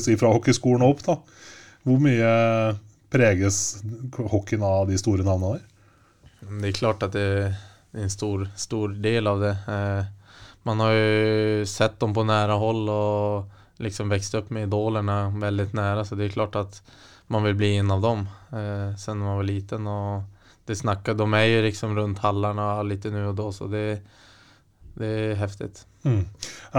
si, 0.03 0.17
fra 0.19 0.33
hockeyskolen 0.33 0.83
og 0.83 0.97
opp, 0.97 1.05
da. 1.05 1.15
Hvor 1.87 2.01
mye 2.03 2.33
preges 3.09 3.79
hockeyen 4.19 4.65
av 4.67 4.89
de 4.91 4.99
store 4.99 5.23
navnene 5.23 5.55
der? 5.55 5.63
Det 6.59 6.67
er 6.67 6.75
klart 6.75 7.05
at 7.07 7.15
det 7.15 7.23
er 7.23 7.55
en 8.03 8.11
stor, 8.11 8.43
stor 8.59 8.91
del 9.07 9.31
av 9.31 9.39
det. 9.45 9.55
Eh, 9.71 10.03
man 10.67 10.83
har 10.83 10.97
jo 10.97 11.63
sett 11.71 11.95
dem 12.03 12.11
på 12.13 12.27
nære 12.27 12.59
hold. 12.59 12.89
och 12.89 13.58
liksom 13.79 14.09
växte 14.09 14.37
upp 14.37 14.49
med 14.49 14.63
idolerna 14.63 15.29
väldigt 15.29 15.73
nära 15.73 16.05
så 16.05 16.15
det 16.15 16.25
är 16.25 16.29
klart 16.29 16.55
att 16.55 16.83
man 17.27 17.43
vill 17.43 17.55
bli 17.55 17.77
en 17.77 17.91
av 17.91 18.01
dem 18.01 18.19
eh, 18.51 18.95
sen 18.97 19.17
man 19.17 19.35
var 19.35 19.43
liten 19.43 19.87
och 19.87 20.21
det 20.65 20.75
snackar, 20.75 21.13
de 21.13 21.33
är 21.33 21.43
ju 21.43 21.61
liksom 21.61 21.95
runt 21.95 22.19
hallarna 22.19 22.83
lite 22.83 23.09
nu 23.09 23.27
och 23.27 23.35
då 23.35 23.51
så 23.51 23.67
det, 23.67 24.01
det 24.99 25.09
er 25.09 25.37
heftig. 25.39 25.69
Mm. 26.05 26.21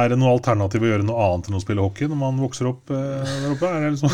Er 0.00 0.08
det 0.08 0.16
noe 0.16 0.30
alternativ 0.32 0.84
å 0.84 0.88
gjøre 0.88 1.04
noe 1.04 1.24
annet 1.26 1.50
enn 1.50 1.56
å 1.58 1.60
spille 1.60 1.82
hockey 1.84 2.08
når 2.08 2.18
man 2.20 2.38
vokser 2.40 2.68
opp 2.70 2.92
eh, 2.94 3.26
der 3.26 3.50
oppe? 3.52 3.68
Er 3.68 3.84
det 3.84 3.90
liksom, 3.94 4.12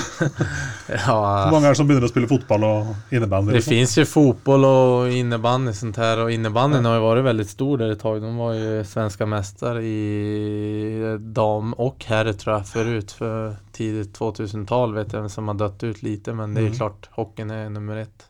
hvor 1.07 1.53
mange 1.55 1.69
er 1.69 1.75
det 1.75 1.79
som 1.79 1.89
begynner 1.91 2.09
å 2.09 2.11
spille 2.11 2.31
fotball 2.31 2.67
og 2.67 3.15
innebandy? 3.15 3.53
Det 3.55 3.61
liksom? 3.61 3.75
finns 3.75 4.11
fotball 4.11 4.67
og 4.67 4.95
och 4.97 5.11
innebandy 5.13 5.73
sånt 5.73 5.97
här 5.97 6.19
och 6.19 6.33
ja. 6.33 6.51
har 6.51 6.97
jo 6.97 7.09
vært 7.09 7.25
veldig 7.25 7.47
stor 7.47 7.79
der 7.79 7.91
et 7.95 8.01
tak. 8.01 8.21
De 8.21 8.37
var 8.37 8.55
jo 8.55 8.85
svenske 8.85 9.27
mester 9.27 9.81
i 9.83 11.17
dam 11.19 11.75
og 11.79 12.09
herre, 12.09 12.33
tror 12.35 12.57
jeg, 12.57 12.71
forut. 12.73 13.13
For 13.19 13.57
tidlig 13.77 14.09
2000-tall 14.17 14.95
vet 14.97 15.13
jeg 15.13 15.31
som 15.31 15.53
har 15.53 15.61
dødd 15.61 15.85
ut 15.85 16.03
lite 16.03 16.33
men 16.33 16.55
det 16.55 16.67
är 16.67 16.75
klart 16.75 17.09
hockeyen 17.13 17.51
er 17.51 17.71
nummer 17.71 17.97
ett. 17.97 18.27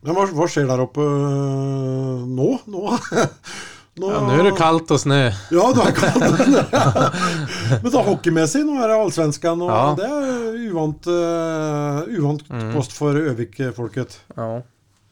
Men 0.00 0.14
hva, 0.14 0.28
hva 0.30 0.46
skjer 0.50 0.68
der 0.68 0.82
oppe 0.84 1.02
øh, 1.02 2.22
nå? 2.30 2.48
Nå, 2.70 2.82
nå 3.98 4.10
Ja, 4.12 4.20
nå 4.26 4.36
er 4.38 4.42
det 4.48 4.54
kaldt 4.58 4.90
og 4.94 5.00
snø. 5.02 5.18
Ja, 5.54 5.66
det 5.76 5.84
er 5.88 5.96
kaldt. 5.96 6.22
og 6.28 6.38
snø. 6.44 6.62
Men 7.82 7.92
da 7.94 8.02
hockeymessig, 8.06 8.62
nå 8.66 8.78
er 8.82 8.88
det 8.92 8.96
allsvenskan, 9.02 9.62
og 9.66 9.70
Ja. 9.72 9.82
det 9.98 10.08
er 10.08 10.56
uvant, 10.70 11.10
uh, 11.10 12.00
uvant 12.18 12.42
Mm. 12.48 12.72
kost 12.76 12.92
for 12.96 13.14
Øvik-folket. 13.18 14.18
Ja. 14.36 14.50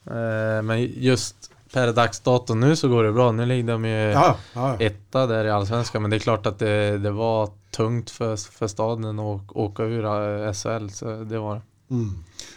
Eh, 0.06 0.60
men 0.62 0.84
just 1.02 1.50
per 1.72 1.90
dags 1.92 2.20
dato 2.22 2.54
nå 2.54 2.68
så 2.78 2.86
går 2.88 3.08
det 3.08 3.14
bra. 3.16 3.32
Nå 3.34 3.44
ligger 3.44 3.72
de 3.76 3.88
jo 3.90 4.12
Ja, 4.14 4.26
ja, 4.54 4.68
etta 4.86 5.26
der 5.26 5.48
i 5.48 5.50
Allsvenskan 5.50 6.00
men 6.04 6.10
det 6.12 6.20
er 6.20 6.24
klart 6.30 6.46
at 6.46 6.58
det, 6.62 7.02
det 7.02 7.10
var 7.12 7.50
tungt 7.74 8.10
for, 8.14 8.36
for 8.38 8.70
staden 8.70 9.18
å 9.18 9.40
åke 9.54 9.82
ur 9.82 10.06
av 10.06 10.54
SHL 10.54 10.86
så 10.94 11.16
det 11.28 11.40
var 11.42 11.58
det. 11.58 11.64
Mm. 11.90 12.12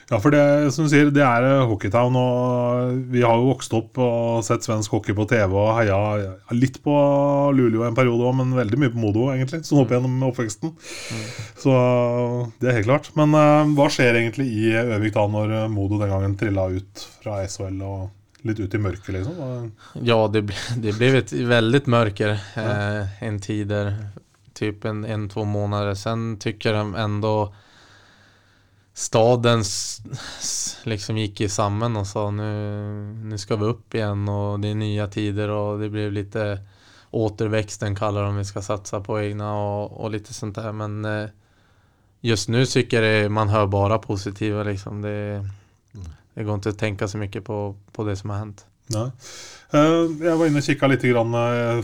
Ja, 0.09 0.17
for 0.17 0.33
det 0.33 0.41
som 0.73 0.87
du 0.87 0.89
sier, 0.89 1.11
det 1.13 1.21
er 1.21 1.45
eh, 1.45 1.65
Hockeytown, 1.69 2.15
og 2.17 2.93
vi 3.13 3.21
har 3.21 3.37
jo 3.37 3.51
vokst 3.51 3.73
opp 3.77 3.99
og 4.01 4.39
sett 4.45 4.65
svensk 4.65 4.95
hockey 4.95 5.13
på 5.13 5.27
TV 5.29 5.53
og 5.53 5.75
heia 5.77 5.99
litt 6.57 6.79
på 6.81 6.95
Luleå 7.53 7.85
en 7.85 7.97
periode 7.97 8.25
òg, 8.25 8.37
men 8.39 8.55
veldig 8.57 8.79
mye 8.81 8.93
på 8.93 9.01
Modo, 9.03 9.27
egentlig, 9.35 9.61
sånn 9.67 9.83
opp 9.83 9.93
gjennom 9.93 10.17
oppveksten. 10.31 10.73
Så 11.61 11.75
det 12.57 12.71
er 12.71 12.79
helt 12.79 12.89
klart. 12.89 13.11
Men 13.19 13.37
uh, 13.37 13.69
hva 13.77 13.89
skjer 13.93 14.17
egentlig 14.23 14.49
i 14.49 14.71
Øvik 14.81 15.13
da, 15.13 15.27
når 15.29 15.53
eh, 15.59 15.67
Modo 15.73 16.01
den 16.01 16.13
gangen 16.15 16.39
trilla 16.39 16.65
ut 16.73 17.05
fra 17.21 17.43
SHL 17.45 17.77
og 17.85 18.47
litt 18.47 18.59
ut 18.59 18.73
i 18.73 18.81
mørket, 18.81 19.13
liksom? 19.13 19.71
Ja, 20.07 20.19
det, 20.31 20.45
ble- 20.49 20.75
det 20.81 20.97
blev 20.97 21.15
ett 21.15 21.31
väldigt 21.33 21.87
mörker 21.87 22.29
eh, 22.55 23.23
en 23.23 23.39
tid 23.39 23.67
där, 23.67 23.95
typ 24.53 24.85
en, 24.85 25.05
en, 25.05 25.29
måneder. 25.35 25.93
Sen 25.93 26.37
tykker 26.37 26.73
de 26.73 26.95
ändå 26.95 27.53
staden 28.99 29.63
liksom 30.89 31.17
gikk 31.17 31.41
i 31.41 31.47
og 31.47 31.97
och 31.97 32.07
sa 32.07 32.31
nu, 32.31 33.37
skal 33.37 33.57
vi 33.57 33.65
opp 33.65 33.95
igjen 33.95 34.27
og 34.29 34.61
det 34.61 34.69
er 34.69 34.75
nye 34.75 35.07
tider 35.07 35.49
og 35.49 35.79
det 35.79 35.89
blir 35.89 36.11
litt 36.11 36.35
återväxten 37.11 37.95
kallar 37.95 38.23
de 38.23 38.35
vi 38.35 38.45
skal 38.45 38.63
satsa 38.63 38.99
på 39.01 39.19
egna 39.19 39.53
og, 39.57 39.93
og 39.97 40.11
litt 40.13 40.27
sånt 40.27 40.55
der. 40.55 40.71
Men 40.71 41.05
eh, 41.05 41.29
just 42.21 42.49
nu 42.49 42.65
tycker 42.65 43.01
jag 43.01 43.23
det, 43.23 43.29
man 43.29 43.49
hör 43.49 43.67
bara 43.67 43.97
positiva 43.97 44.63
liksom. 44.63 45.01
Det, 45.01 45.45
det 46.33 46.43
går 46.43 46.57
ikke 46.57 46.75
å 46.75 46.79
tenke 46.79 47.07
så 47.07 47.17
mye 47.17 47.41
på, 47.41 47.75
på 47.91 48.03
det 48.03 48.15
som 48.15 48.29
har 48.29 48.43
hänt. 48.43 48.65
Nei. 48.95 49.07
Eh, 49.69 50.05
jeg 50.25 50.37
var 50.39 50.47
inne 50.49 50.61
og 50.61 50.65
kikka 50.65 50.89
litt. 50.89 51.03
Eh, 51.05 51.81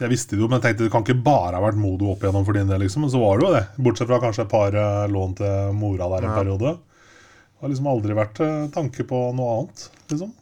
jeg 0.00 0.10
visste 0.12 0.36
det 0.36 0.42
jo, 0.42 0.48
men 0.50 0.58
jeg 0.60 0.66
tenkte 0.66 0.86
det 0.86 0.92
kan 0.92 1.06
ikke 1.06 1.22
bare 1.24 1.56
ha 1.56 1.62
vært 1.64 1.80
Modo 1.80 2.10
opp 2.12 2.24
igjennom 2.24 2.44
for 2.44 2.56
din 2.56 2.68
del. 2.68 2.82
Liksom. 2.84 3.06
Men 3.06 3.12
så 3.14 3.22
var 3.22 3.38
det 3.40 3.46
jo 3.46 3.54
det. 3.54 3.62
Bortsett 3.86 4.10
fra 4.10 4.20
kanskje 4.22 4.44
et 4.44 4.52
par 4.52 4.76
eh, 4.76 5.06
lån 5.12 5.36
til 5.40 5.78
mora 5.78 6.10
der 6.16 6.28
en 6.28 6.34
Ja. 6.34 6.36
periode. 6.42 6.74
Det 6.74 7.64
har 7.64 7.72
liksom 7.72 7.88
aldri 7.88 8.16
vært 8.18 8.40
tanke 8.74 9.06
på 9.08 9.18
noe 9.32 9.52
annet, 9.56 9.88
liksom. 10.10 10.34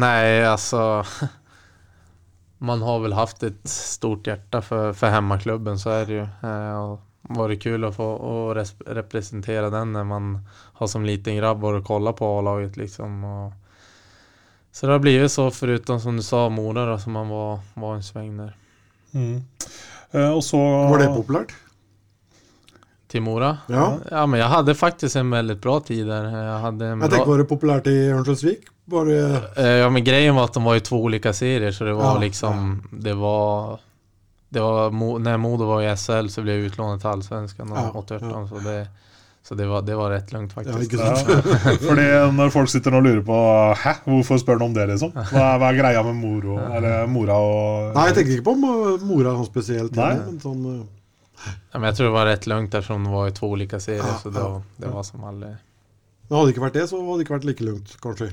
Nei, 0.00 0.40
altså 0.48 1.04
man 2.70 2.80
har 2.86 3.00
vel 3.02 3.12
haft 3.18 3.42
et 3.44 3.60
stort 3.68 4.24
hjerte 4.24 4.62
for, 4.64 4.94
for 4.96 5.12
hjemmeklubben, 5.12 5.76
så 5.80 5.92
er 5.98 6.04
det 6.08 6.18
jo. 6.22 6.26
Og 6.48 6.98
och 7.30 7.36
varit 7.36 7.62
kul 7.62 7.84
å 7.84 7.92
få 7.92 8.06
å 8.16 8.54
representere 8.54 9.68
den 9.70 9.92
når 9.92 10.06
man 10.08 10.30
har 10.80 10.88
som 10.88 11.04
liten 11.04 11.36
grabb 11.36 11.60
vært 11.60 11.82
og 11.82 11.86
kolla 11.86 12.12
på 12.16 12.26
A-laget 12.38 12.76
liksom. 12.80 13.24
Och, 13.24 13.52
så 14.72 14.86
det 14.86 14.92
har 14.92 14.98
blivit 14.98 15.32
så, 15.32 15.50
förutom 15.50 16.00
som 16.00 16.16
du 16.16 16.22
sa, 16.22 16.48
Mora 16.48 16.86
då, 16.86 16.98
som 16.98 17.12
man 17.12 17.28
var, 17.28 17.58
var 17.74 17.94
en 17.94 18.02
sväng 18.02 18.36
där. 18.36 18.56
Mm. 19.14 19.42
Eh, 20.10 20.30
og 20.30 20.44
så 20.44 20.58
Var 20.58 20.98
det 20.98 21.06
populært? 21.06 21.52
Till 23.08 23.22
Mora? 23.22 23.58
Ja. 23.66 23.98
Ja, 24.10 24.26
men 24.26 24.40
jag 24.40 24.46
hade 24.46 24.74
faktiskt 24.74 25.16
en 25.16 25.30
väldigt 25.30 25.60
bra 25.62 25.80
tid 25.80 26.06
där. 26.06 26.44
Jag 26.44 26.58
hade 26.58 26.86
en 26.86 26.90
Jeg 26.90 26.98
bra... 26.98 27.08
tenker, 27.08 27.26
Var 27.30 27.38
det 27.38 27.44
populært 27.44 27.86
i 27.86 28.10
Örnsköldsvik? 28.10 28.58
Var 28.84 29.06
det 29.06 29.42
Eh, 29.56 29.66
Ja 29.66 29.90
men 29.90 30.04
grejen 30.04 30.34
var 30.34 30.44
att 30.44 30.52
de 30.54 30.64
var 30.64 30.76
i 30.76 30.80
två 30.80 30.96
olika 31.02 31.32
serier 31.32 31.72
så 31.72 31.84
det 31.84 31.92
var 31.92 32.04
Ja, 32.04 32.18
liksom 32.18 32.82
Det 32.92 33.14
var 33.14 33.78
Det 34.48 34.60
var 34.60 34.90
når 34.90 35.18
När 35.18 35.36
Modo 35.36 35.64
var 35.64 35.82
i 35.82 35.96
SL 35.96 36.28
så 36.28 36.42
blev 36.42 36.54
jag 36.56 36.64
utlånad 36.64 37.00
till 37.00 37.08
Allsvenskan 37.08 37.72
och 37.72 37.78
Ja, 37.78 37.90
88 37.94 38.48
så 38.48 38.58
det 38.58 38.86
Så 39.42 39.54
det 39.54 39.66
var, 39.66 39.82
det 39.82 39.96
var 39.96 40.10
rett 40.10 40.32
langt, 40.32 40.52
faktisk. 40.52 40.92
Ja, 40.92 41.14
Ja, 41.16 41.72
fordi 41.88 42.06
når 42.36 42.52
folk 42.54 42.70
sitter 42.70 42.94
og 42.94 43.02
lurer 43.02 43.22
på 43.26 43.38
Hæ, 43.82 43.94
hvorfor 44.04 44.38
spør 44.38 44.60
du 44.60 44.64
om 44.68 44.74
det, 44.76 44.86
liksom? 44.92 45.14
Hva 45.16 45.46
er, 45.46 45.58
hva 45.58 45.70
er 45.72 45.78
greia 45.80 46.04
med 46.06 46.18
moro, 46.20 46.58
eller 46.60 47.08
mora 47.10 47.38
og 47.40 47.96
Nei, 47.96 48.04
jeg 48.10 48.18
tenker 48.18 48.36
ikke 48.36 48.46
på 48.50 48.54
mora 48.60 49.34
sånn 49.38 49.48
spesielt. 49.48 49.96
Nei. 49.98 50.12
Men 50.20 50.38
sånn, 50.44 50.62
eh, 50.74 51.48
Ja, 51.72 51.80
men 51.80 51.88
jeg 51.88 51.98
tror 51.98 52.10
det 52.10 52.14
var 52.18 52.30
rett 52.30 52.46
langt, 52.52 52.76
eftersom 52.76 53.08
det 53.08 53.16
var 53.16 53.32
i 53.32 53.34
to 53.40 53.50
ulike 53.56 53.80
serier 53.82 54.04
Ja, 54.04 54.20
så 54.22 54.30
det, 54.30 54.44
ja, 54.44 54.52
var, 54.52 54.62
det 54.84 54.94
var 54.94 55.08
som 55.08 55.26
alle... 55.32 55.50
men 56.28 56.38
hadde 56.38 56.46
det 56.46 56.54
ikke 56.54 56.66
vært 56.68 56.78
det, 56.78 56.86
så 56.92 57.00
hadde 57.00 57.18
det 57.18 57.26
ikke 57.26 57.36
vært 57.38 57.48
like 57.50 57.66
langt, 57.66 57.96
kanskje. 58.04 58.30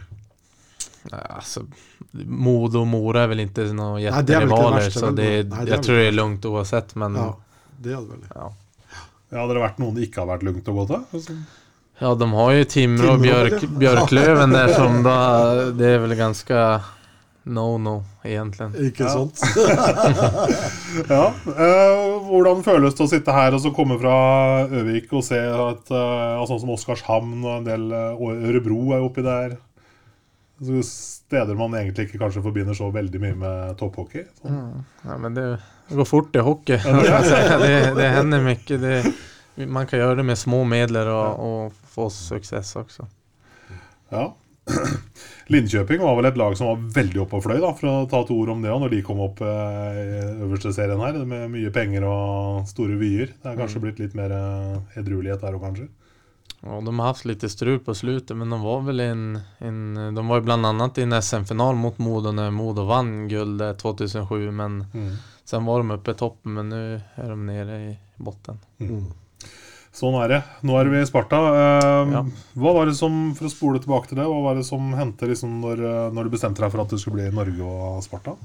Ja, 1.07 1.23
altså, 1.39 1.63
Modo 2.11 2.83
og 2.83 2.87
Mora 2.91 3.23
er 3.23 3.31
vel 3.31 3.45
ikke 3.47 3.67
noen 3.71 4.03
Nej, 4.03 4.23
det 4.27 4.33
är 4.35 4.45
väl 4.45 4.51
inte 4.51 4.61
det 4.61 4.67
jätterivaler 4.67 4.81
värsta 4.83 4.99
så 4.99 5.11
det, 5.11 5.31
Nei, 5.49 5.65
det 5.65 5.71
jeg 5.71 5.83
tror 5.87 5.95
det 5.95 6.07
er 6.07 6.15
langt 6.19 6.45
uansett, 6.45 6.53
oavsett 6.53 6.95
men 6.95 7.15
Ja, 7.15 7.25
ja. 7.25 7.35
det 7.77 7.95
hadde 7.95 8.09
vel 8.11 8.21
det. 8.21 8.49
Ja, 9.31 9.41
Hadde 9.43 9.55
det 9.57 9.63
vært 9.63 9.79
noen 9.83 9.95
det 9.97 10.07
ikke 10.07 10.21
har 10.23 10.29
vært 10.35 10.43
lugnt 10.47 10.67
å 10.71 10.75
gå 10.77 10.85
til? 10.87 11.01
Altså, 11.17 11.33
de 12.21 12.27
har 12.37 12.51
jo 12.53 12.67
Timrå 12.69 13.15
og 13.15 13.23
Bjørk, 13.25 13.55
Björk, 13.57 13.63
ja. 13.63 13.79
Björklöven 13.81 14.53
där 14.57 14.73
som 14.73 15.01
da 15.03 15.17
det 15.73 15.89
er 15.95 15.99
vel 16.03 16.13
ganske 16.19 16.61
no-no 17.47 18.03
egentlig. 18.27 18.67
Ikke 18.91 19.03
Ja. 19.07 19.13
sant? 19.15 19.39
Ja, 21.09 21.33
Uh, 21.47 22.17
Hvordan 22.27 22.63
føles 22.65 22.95
det 22.97 23.05
å 23.05 23.09
sitte 23.09 23.31
her 23.35 23.55
og 23.55 23.61
så 23.63 23.71
komme 23.75 23.95
fra 24.01 24.15
Øvik 24.67 25.13
og 25.15 25.23
se 25.23 25.39
at 25.39 25.91
uh, 25.93 26.43
sånn 26.47 26.59
som 26.63 26.73
Oskarshamn 26.75 27.39
og 27.45 27.53
en 27.61 27.67
del 27.67 27.85
uh, 27.93 28.19
Ørebro 28.49 28.91
er 28.97 29.05
oppi 29.05 29.23
der? 29.25 29.55
Så 30.59 30.81
steder 30.87 31.55
man 31.59 31.75
egentlig 31.77 32.07
ikke 32.07 32.19
kanskje 32.23 32.41
forbinder 32.43 32.73
så 32.77 32.89
veldig 32.91 33.19
mye 33.21 33.35
med 33.37 33.75
topphockey. 33.79 34.23
Sånn. 34.41 34.83
Ja, 35.05 35.17
men 35.21 35.35
det, 35.37 35.45
det 35.87 35.95
går 35.95 36.05
fort 36.05 36.35
i 36.35 36.43
hockey. 36.43 36.77
det, 37.63 37.75
det 37.95 38.09
hender 38.15 38.43
mye. 38.43 38.79
Det, 38.81 38.97
man 39.65 39.87
kan 39.87 40.01
gjøre 40.01 40.19
det 40.19 40.27
med 40.27 40.39
små 40.39 40.63
midler 40.67 41.09
og, 41.11 41.39
og 41.47 41.93
få 41.93 42.09
suksess 42.13 42.75
også. 42.79 43.07
Ja. 44.11 44.29
Linkjøping 45.53 46.01
var 46.03 46.17
vel 46.17 46.27
et 46.27 46.39
lag 46.39 46.57
som 46.59 46.67
var 46.67 46.81
veldig 46.97 47.21
oppe 47.23 47.39
og 47.39 47.45
fløy, 47.45 47.59
da, 47.63 47.71
for 47.77 47.87
å 47.87 48.07
ta 48.11 48.19
to 48.27 48.35
ord 48.35 48.51
om 48.51 48.65
det 48.65 48.73
òg, 48.73 48.81
når 48.83 48.97
de 48.97 49.03
kom 49.07 49.21
opp 49.23 49.39
eh, 49.45 50.01
i 50.01 50.17
øverste 50.43 50.73
serien 50.75 50.99
her, 50.99 51.21
med 51.23 51.47
mye 51.53 51.71
penger 51.75 52.03
og 52.07 52.67
store 52.67 52.99
vyer. 52.99 53.31
Det 53.31 53.53
er 53.53 53.61
kanskje 53.61 53.83
blitt 53.85 54.01
litt 54.03 54.17
mer 54.17 54.35
eh, 54.35 54.99
edruelighet 54.99 55.45
der 55.45 55.55
òg, 55.55 55.63
kanskje. 55.63 55.87
Ja, 56.65 56.81
de 56.81 56.91
har 56.99 57.11
haft 57.13 57.27
litt 57.29 57.45
strul 57.51 57.77
på 57.85 57.93
slutet 57.93 58.33
men 58.35 58.49
de 58.49 58.57
var 58.59 58.79
vel 58.87 59.01
en, 59.03 59.25
en 59.61 59.81
de 60.15 60.23
var 60.25 60.41
jo 60.41 60.55
annat 60.55 60.97
i 60.97 61.03
en 61.05 61.13
SM-final 61.13 61.77
mot 61.77 61.99
Modo 62.01 62.31
når 62.33 62.49
Modo 62.55 62.87
vann 62.89 63.27
guld 63.29 63.61
2007 63.77 64.49
men 64.51 64.79
Mm. 64.93 65.11
Sen 65.47 65.65
var 65.65 65.79
de 65.83 65.91
uppe 65.95 66.11
i 66.11 66.19
toppen 66.19 66.53
men 66.57 66.69
nu 66.69 67.01
är 67.15 67.29
de 67.29 67.45
nere 67.47 67.77
i 67.87 67.97
botten. 68.17 68.59
Sånn 69.97 70.13
er 70.21 70.29
det. 70.29 70.39
Nå 70.67 70.75
er 70.77 70.89
vi 70.91 70.99
i 71.01 71.05
Sparta. 71.09 71.37
Eh, 71.57 72.11
Ja. 72.13 72.21
Hva 72.53 72.73
var 72.75 72.85
det 72.85 72.93
som, 72.99 73.33
For 73.35 73.47
å 73.47 73.49
spole 73.49 73.79
tilbake 73.81 74.11
til 74.11 74.19
det, 74.19 74.27
hva 74.29 74.41
var 74.43 74.55
det 74.59 74.65
som 74.67 74.91
hendte 74.93 75.25
liksom 75.29 75.55
når, 75.63 75.79
eh, 75.81 76.09
når 76.13 76.27
du 76.27 76.33
bestemte 76.35 76.61
deg 76.61 76.71
for 76.71 76.83
at 76.83 76.91
du 76.93 76.97
skulle 77.01 77.17
bli 77.17 77.31
Norge 77.33 77.65
og 77.65 78.03
Sparta? 78.05 78.35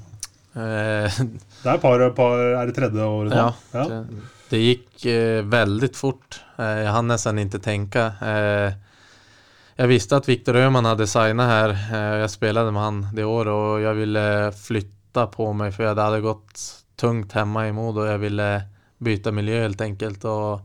Eh, 0.55 1.19
Det 1.63 1.69
er, 1.75 1.77
par, 1.83 2.01
par, 2.17 2.39
er 2.57 2.65
det 2.71 2.75
tredje 2.77 3.05
året 3.05 3.35
nå? 3.35 3.51
Ja, 3.75 3.83
Det, 3.91 3.99
det 4.49 4.63
gikk 4.63 5.05
eh, 5.05 5.41
veldig 5.45 5.91
fort. 5.95 6.39
Eh, 6.57 6.83
jag 6.87 6.91
hann 6.97 7.07
nesten 7.11 7.39
ikke 7.43 7.59
tänka. 7.61 8.07
Eh, 8.21 8.73
jag 9.75 9.87
visste 9.87 10.17
at 10.17 10.29
Viktor 10.29 10.55
Öhman 10.55 10.85
hadde 10.85 11.07
signa 11.07 11.45
her. 11.49 11.69
Eh, 11.69 12.15
jag 12.25 12.31
spelade 12.31 12.71
med 12.71 12.81
han 12.81 13.07
det 13.13 13.25
året 13.25 13.53
og 13.53 13.81
jeg 13.81 13.95
ville 14.01 14.25
flytte 14.57 15.27
på 15.33 15.51
meg, 15.53 15.73
for 15.75 15.85
det 15.93 16.01
hadde 16.01 16.21
gått 16.25 16.61
tungt 17.03 17.31
hemma 17.31 17.67
i 17.67 17.71
Modo. 17.71 18.05
Jag 18.05 18.17
ville 18.17 18.61
byta 18.97 19.31
miljö 19.31 19.61
helt 19.61 19.81
enkelt. 19.81 20.25
Och 20.25 20.59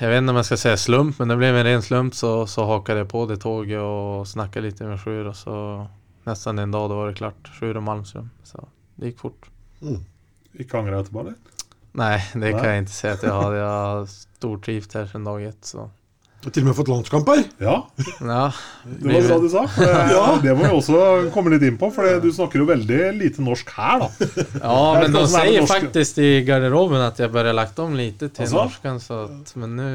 jag 0.00 0.08
vet 0.08 0.18
inte 0.18 0.30
om 0.30 0.36
jag 0.36 0.46
ska 0.46 0.56
säga 0.56 0.76
slump, 0.76 1.18
men 1.18 1.28
det 1.28 1.36
blev 1.36 1.56
en 1.56 1.64
ren 1.64 1.82
slump 1.82 2.14
så, 2.14 2.46
så 2.46 2.64
hakade 2.64 2.98
jag 2.98 3.08
på 3.08 3.26
det 3.26 3.36
tåget 3.36 3.80
och 3.80 4.28
snackade 4.28 4.66
lite 4.66 4.84
med 4.84 5.00
Sjur 5.00 5.26
och 5.26 5.36
så 5.36 5.86
nästan 6.24 6.58
en 6.58 6.70
dag 6.70 6.90
då 6.90 6.96
var 6.96 7.08
det 7.08 7.14
klart. 7.14 7.50
Sjur 7.60 7.76
och 7.76 7.82
Malmström. 7.82 8.30
Så 8.42 8.68
det 8.94 9.06
gick 9.06 9.18
fort. 9.18 9.50
Ikke 10.52 10.78
angrer 10.78 11.00
etterpå, 11.00 11.20
eller? 11.20 11.34
Nei, 11.92 12.18
det 12.32 12.40
Nei. 12.40 12.52
kan 12.52 12.70
jeg 12.70 12.82
ikke 12.86 12.94
si 12.94 13.08
at 13.08 13.22
jeg 13.24 13.32
har. 13.32 13.54
Jeg 13.56 13.68
har 13.68 14.06
stortrivd 14.12 14.94
her 14.96 15.06
siden 15.10 15.24
dag 15.28 15.44
ett. 15.44 15.64
Så. 15.64 15.90
Og 16.42 16.50
til 16.50 16.64
og 16.64 16.68
med 16.72 16.74
fått 16.74 16.88
landskamper. 16.90 17.42
Ja, 17.62 17.74
Ja, 18.18 18.46
det 18.82 19.12
var 19.14 19.26
bra 19.28 19.36
du 19.42 19.48
sa. 19.52 19.62
For 19.70 19.84
det, 19.86 20.40
det 20.42 20.54
må 20.58 20.64
vi 20.64 20.70
også 20.74 21.02
komme 21.34 21.52
litt 21.54 21.62
inn 21.68 21.76
på, 21.78 21.90
for 21.94 22.18
du 22.22 22.28
snakker 22.34 22.62
jo 22.62 22.66
veldig 22.66 22.98
lite 23.20 23.44
norsk 23.46 23.70
her, 23.76 24.02
da. 24.02 24.08
ja 24.58 24.80
men 24.98 25.14
de 25.14 25.22
sier 25.30 25.68
faktisk 25.70 26.18
i 26.22 26.32
garderoben 26.46 27.02
at 27.04 27.20
jeg 27.22 27.30
bare 27.34 27.52
har 27.52 27.58
lagt 27.60 27.78
om 27.82 27.94
lite 27.98 28.28
til 28.34 28.48
altså? 28.48 28.64
norsken, 28.64 28.98
Så 29.02 29.20
at, 29.28 29.54
men 29.62 29.76
nu, 29.78 29.88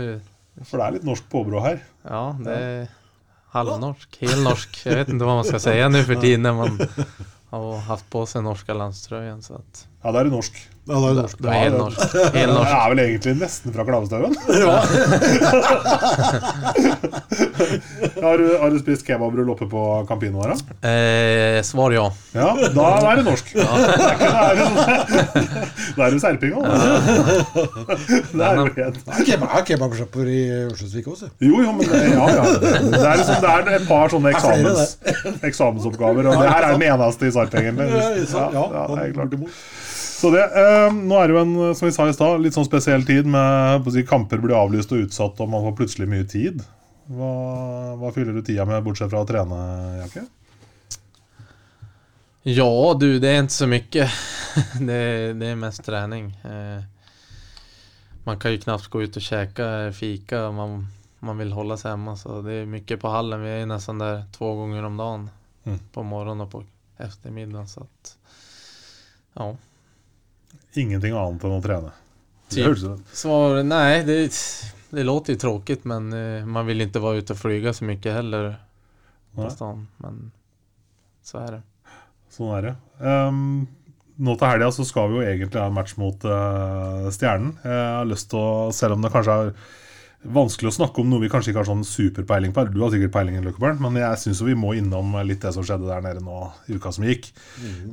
For 0.64 0.80
det 0.80 0.86
er 0.88 0.96
litt 1.00 1.10
norsk 1.10 1.28
påbrå 1.32 1.64
her. 1.66 1.84
ja 2.08 2.24
det 2.40 2.56
er 2.62 2.88
halvnorsk, 3.58 4.20
helnorsk. 4.22 4.80
Jeg 4.86 5.02
vet 5.02 5.12
ikke 5.12 5.28
hva 5.28 5.38
man 5.40 5.48
skal 5.48 5.64
si 5.64 5.76
nå 5.92 6.04
for 6.08 6.24
tiden 6.24 6.48
når 6.48 6.58
man 6.62 6.80
har 7.52 7.84
haft 7.88 8.08
på 8.14 8.24
seg 8.30 8.44
norske 8.46 8.76
landstrøyen. 8.76 9.42
Så 9.42 9.56
att, 9.60 9.88
Ja, 10.04 10.12
da 10.14 10.20
er 10.20 10.24
det 10.30 10.34
norsk. 10.34 10.54
Ja, 10.88 10.94
det 11.04 11.08
er 11.10 11.14
norsk. 11.18 11.38
det 11.44 11.50
är 11.50 11.54
helnorsk. 11.66 12.00
Det 12.14 12.40
helnorsk. 12.40 12.72
er 12.72 12.90
vel 12.94 13.00
egentlig 13.04 13.34
nesten 13.42 13.74
fra 13.76 13.84
Klavestaugen. 13.84 14.34
har, 18.24 18.38
du, 18.38 18.58
har 18.62 18.70
du 18.72 18.80
spist 18.80 19.04
kebabrull 19.08 19.50
oppe 19.52 19.66
på 19.68 19.82
Campino 20.08 20.42
her, 20.46 20.54
da? 20.54 20.58
Eh, 20.88 21.60
svar 21.68 21.92
ja. 21.96 22.06
Ja, 22.38 22.50
da 22.76 22.86
er 23.12 23.16
det 23.20 23.26
norsk. 23.28 23.46
Er 23.58 23.62
det, 24.56 24.66
da 25.98 26.02
er 26.06 26.10
det 26.14 26.22
serping 26.22 26.54
òg. 26.56 26.64
Det 26.68 26.74
er 28.48 28.54
jo 28.60 28.64
helt 28.78 28.78
Det 28.78 28.84
er 29.18 29.24
kebab- 29.28 29.54
er 29.58 29.64
kebabsjapper 29.68 30.26
i 30.32 30.42
Ørstensvik 30.68 31.08
også. 31.12 31.28
Jo, 31.44 31.56
jo, 31.66 31.72
men 31.76 31.84
det, 31.90 31.98
ja, 32.14 32.26
ja. 32.38 32.44
Det 32.62 32.68
er, 33.02 33.16
liksom, 33.20 33.36
det 33.44 33.50
er 33.52 33.58
et 33.80 33.88
par 33.90 34.08
sånne 34.14 34.28
Det 34.32 34.38
er 34.38 34.40
eksamens, 34.40 34.82
eksamensoppgaver, 35.50 36.24
og 36.32 36.36
det 36.44 36.50
her 36.54 36.62
er 36.70 36.74
den 36.78 36.86
eneste 36.92 37.24
i 37.28 37.32
Sarpengen. 37.36 37.76
Ja, 37.82 37.86
ja, 37.98 38.02
Ja, 38.56 38.64
det 38.94 39.00
er 39.04 39.08
klart. 39.18 39.32
Så 40.18 40.32
det, 40.34 40.42
eh, 40.44 40.88
Nå 40.94 41.20
er 41.20 41.30
det 41.30 41.36
jo 41.36 41.42
en 41.44 41.76
som 41.78 41.86
vi 41.86 41.94
sa 41.94 42.08
i 42.10 42.16
sted, 42.16 42.40
litt 42.42 42.56
sånn 42.56 42.66
spesiell 42.66 43.06
tid 43.06 43.28
med 43.30 43.86
si, 43.94 44.02
kamper 44.08 44.42
blir 44.42 44.58
avlyst 44.58 44.94
og 44.96 45.06
utsatt, 45.06 45.44
og 45.44 45.52
man 45.52 45.66
får 45.68 45.78
plutselig 45.78 46.10
mye 46.10 46.26
tid. 46.30 46.64
Hva, 47.08 47.30
hva 48.00 48.10
fyller 48.16 48.36
du 48.36 48.42
tida 48.42 48.66
med, 48.68 48.82
bortsett 48.84 49.12
fra 49.14 49.22
å 49.22 49.30
trene, 49.30 49.60
Jakke? 50.02 50.26
Ja 52.48 52.94
du, 52.96 53.20
det 53.20 53.30
er 53.30 53.42
ikke 53.44 53.54
så 53.58 53.68
mye. 53.70 54.08
det, 54.90 55.00
det 55.38 55.52
er 55.52 55.60
mest 55.60 55.84
träning. 55.86 56.32
Eh, 56.48 56.82
man 58.28 58.40
kan 58.40 58.56
jo 58.56 58.62
knappt 58.64 58.90
gå 58.92 59.06
ut 59.06 59.20
og 59.20 59.24
kjeke 59.24 59.66
fika 59.96 60.48
man, 60.56 60.82
man 61.24 61.40
vil 61.40 61.54
holde 61.56 61.78
seg 61.80 61.94
hjemme. 61.94 62.18
Så 62.20 62.42
det 62.46 62.62
er 62.62 62.72
mye 62.72 63.00
på 63.00 63.12
hallen. 63.12 63.44
Vi 63.44 63.54
er 63.54 63.70
nesten 63.70 64.02
der 64.02 64.26
två 64.36 64.54
gånger 64.62 64.88
om 64.88 65.00
dagen. 65.00 65.30
Mm. 65.68 65.80
På 65.94 66.04
morgenen 66.08 66.48
og 66.48 66.52
på 66.56 66.64
eftermiddagen. 67.04 67.68
Så 67.68 67.86
at, 67.86 68.14
ja. 69.38 69.52
Ingenting 70.74 71.16
annet 71.18 71.44
enn 71.44 71.56
å 71.58 71.62
trene. 71.64 71.94
Typ. 72.50 72.78
Svar, 73.12 73.64
nej, 73.64 74.04
det, 74.08 74.20
det 74.90 75.04
låter 75.04 75.34
ju 75.34 75.40
tråkigt 75.40 75.86
men 75.86 76.14
eh, 76.14 76.46
man 76.46 76.66
vill 76.66 76.82
inte 76.82 77.00
vara 77.00 77.18
ute 77.18 77.34
och 77.34 77.40
flyga 77.40 77.74
så 77.74 77.84
mycket 77.84 78.14
heller 78.14 78.56
på 79.36 79.50
stan. 79.50 79.88
Men 79.98 80.32
så 81.24 81.38
är 81.38 81.52
det. 81.52 81.62
Sånn 82.32 82.54
er 82.58 82.64
det. 82.68 82.76
Um, 83.00 83.68
nå 84.18 84.36
til 84.38 84.50
helga 84.50 84.70
så 84.74 84.86
skal 84.88 85.12
vi 85.12 85.20
jo 85.20 85.26
egentlig 85.26 85.60
ha 85.62 85.68
en 85.70 85.76
match 85.76 85.98
mot 86.00 86.24
uh, 86.26 87.10
Stjernen. 87.14 87.58
Jeg 87.64 87.92
har 87.98 88.08
lyst 88.10 88.32
til 88.32 88.40
å, 88.40 88.72
selv 88.76 88.98
om 88.98 89.04
det 89.04 89.12
kanskje 89.14 89.36
er 89.44 89.52
vanskelig 90.28 90.72
å 90.72 90.76
snakke 90.80 91.04
om 91.04 91.12
noe 91.12 91.22
vi 91.22 91.30
kanskje 91.32 91.52
ikke 91.52 91.62
har 91.62 91.70
sånn 91.70 91.86
superpeiling 91.88 92.54
på, 92.56 92.66
du 92.74 92.80
har 92.82 92.92
sikkert 92.94 93.14
peiling, 93.14 93.38
Løkkeberg, 93.46 93.82
men 93.84 94.00
jeg 94.02 94.22
syns 94.24 94.42
vi 94.44 94.56
må 94.58 94.74
innom 94.76 95.14
litt 95.28 95.44
det 95.46 95.54
som 95.56 95.66
skjedde 95.66 95.88
der 95.88 96.02
nede 96.04 96.24
nå 96.26 96.40
i 96.68 96.76
uka 96.76 96.92
som 96.96 97.06
gikk, 97.08 97.30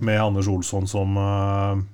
med 0.00 0.22
Anders 0.22 0.48
Olsson 0.50 0.88
som 0.90 1.18
eh, 1.20 1.84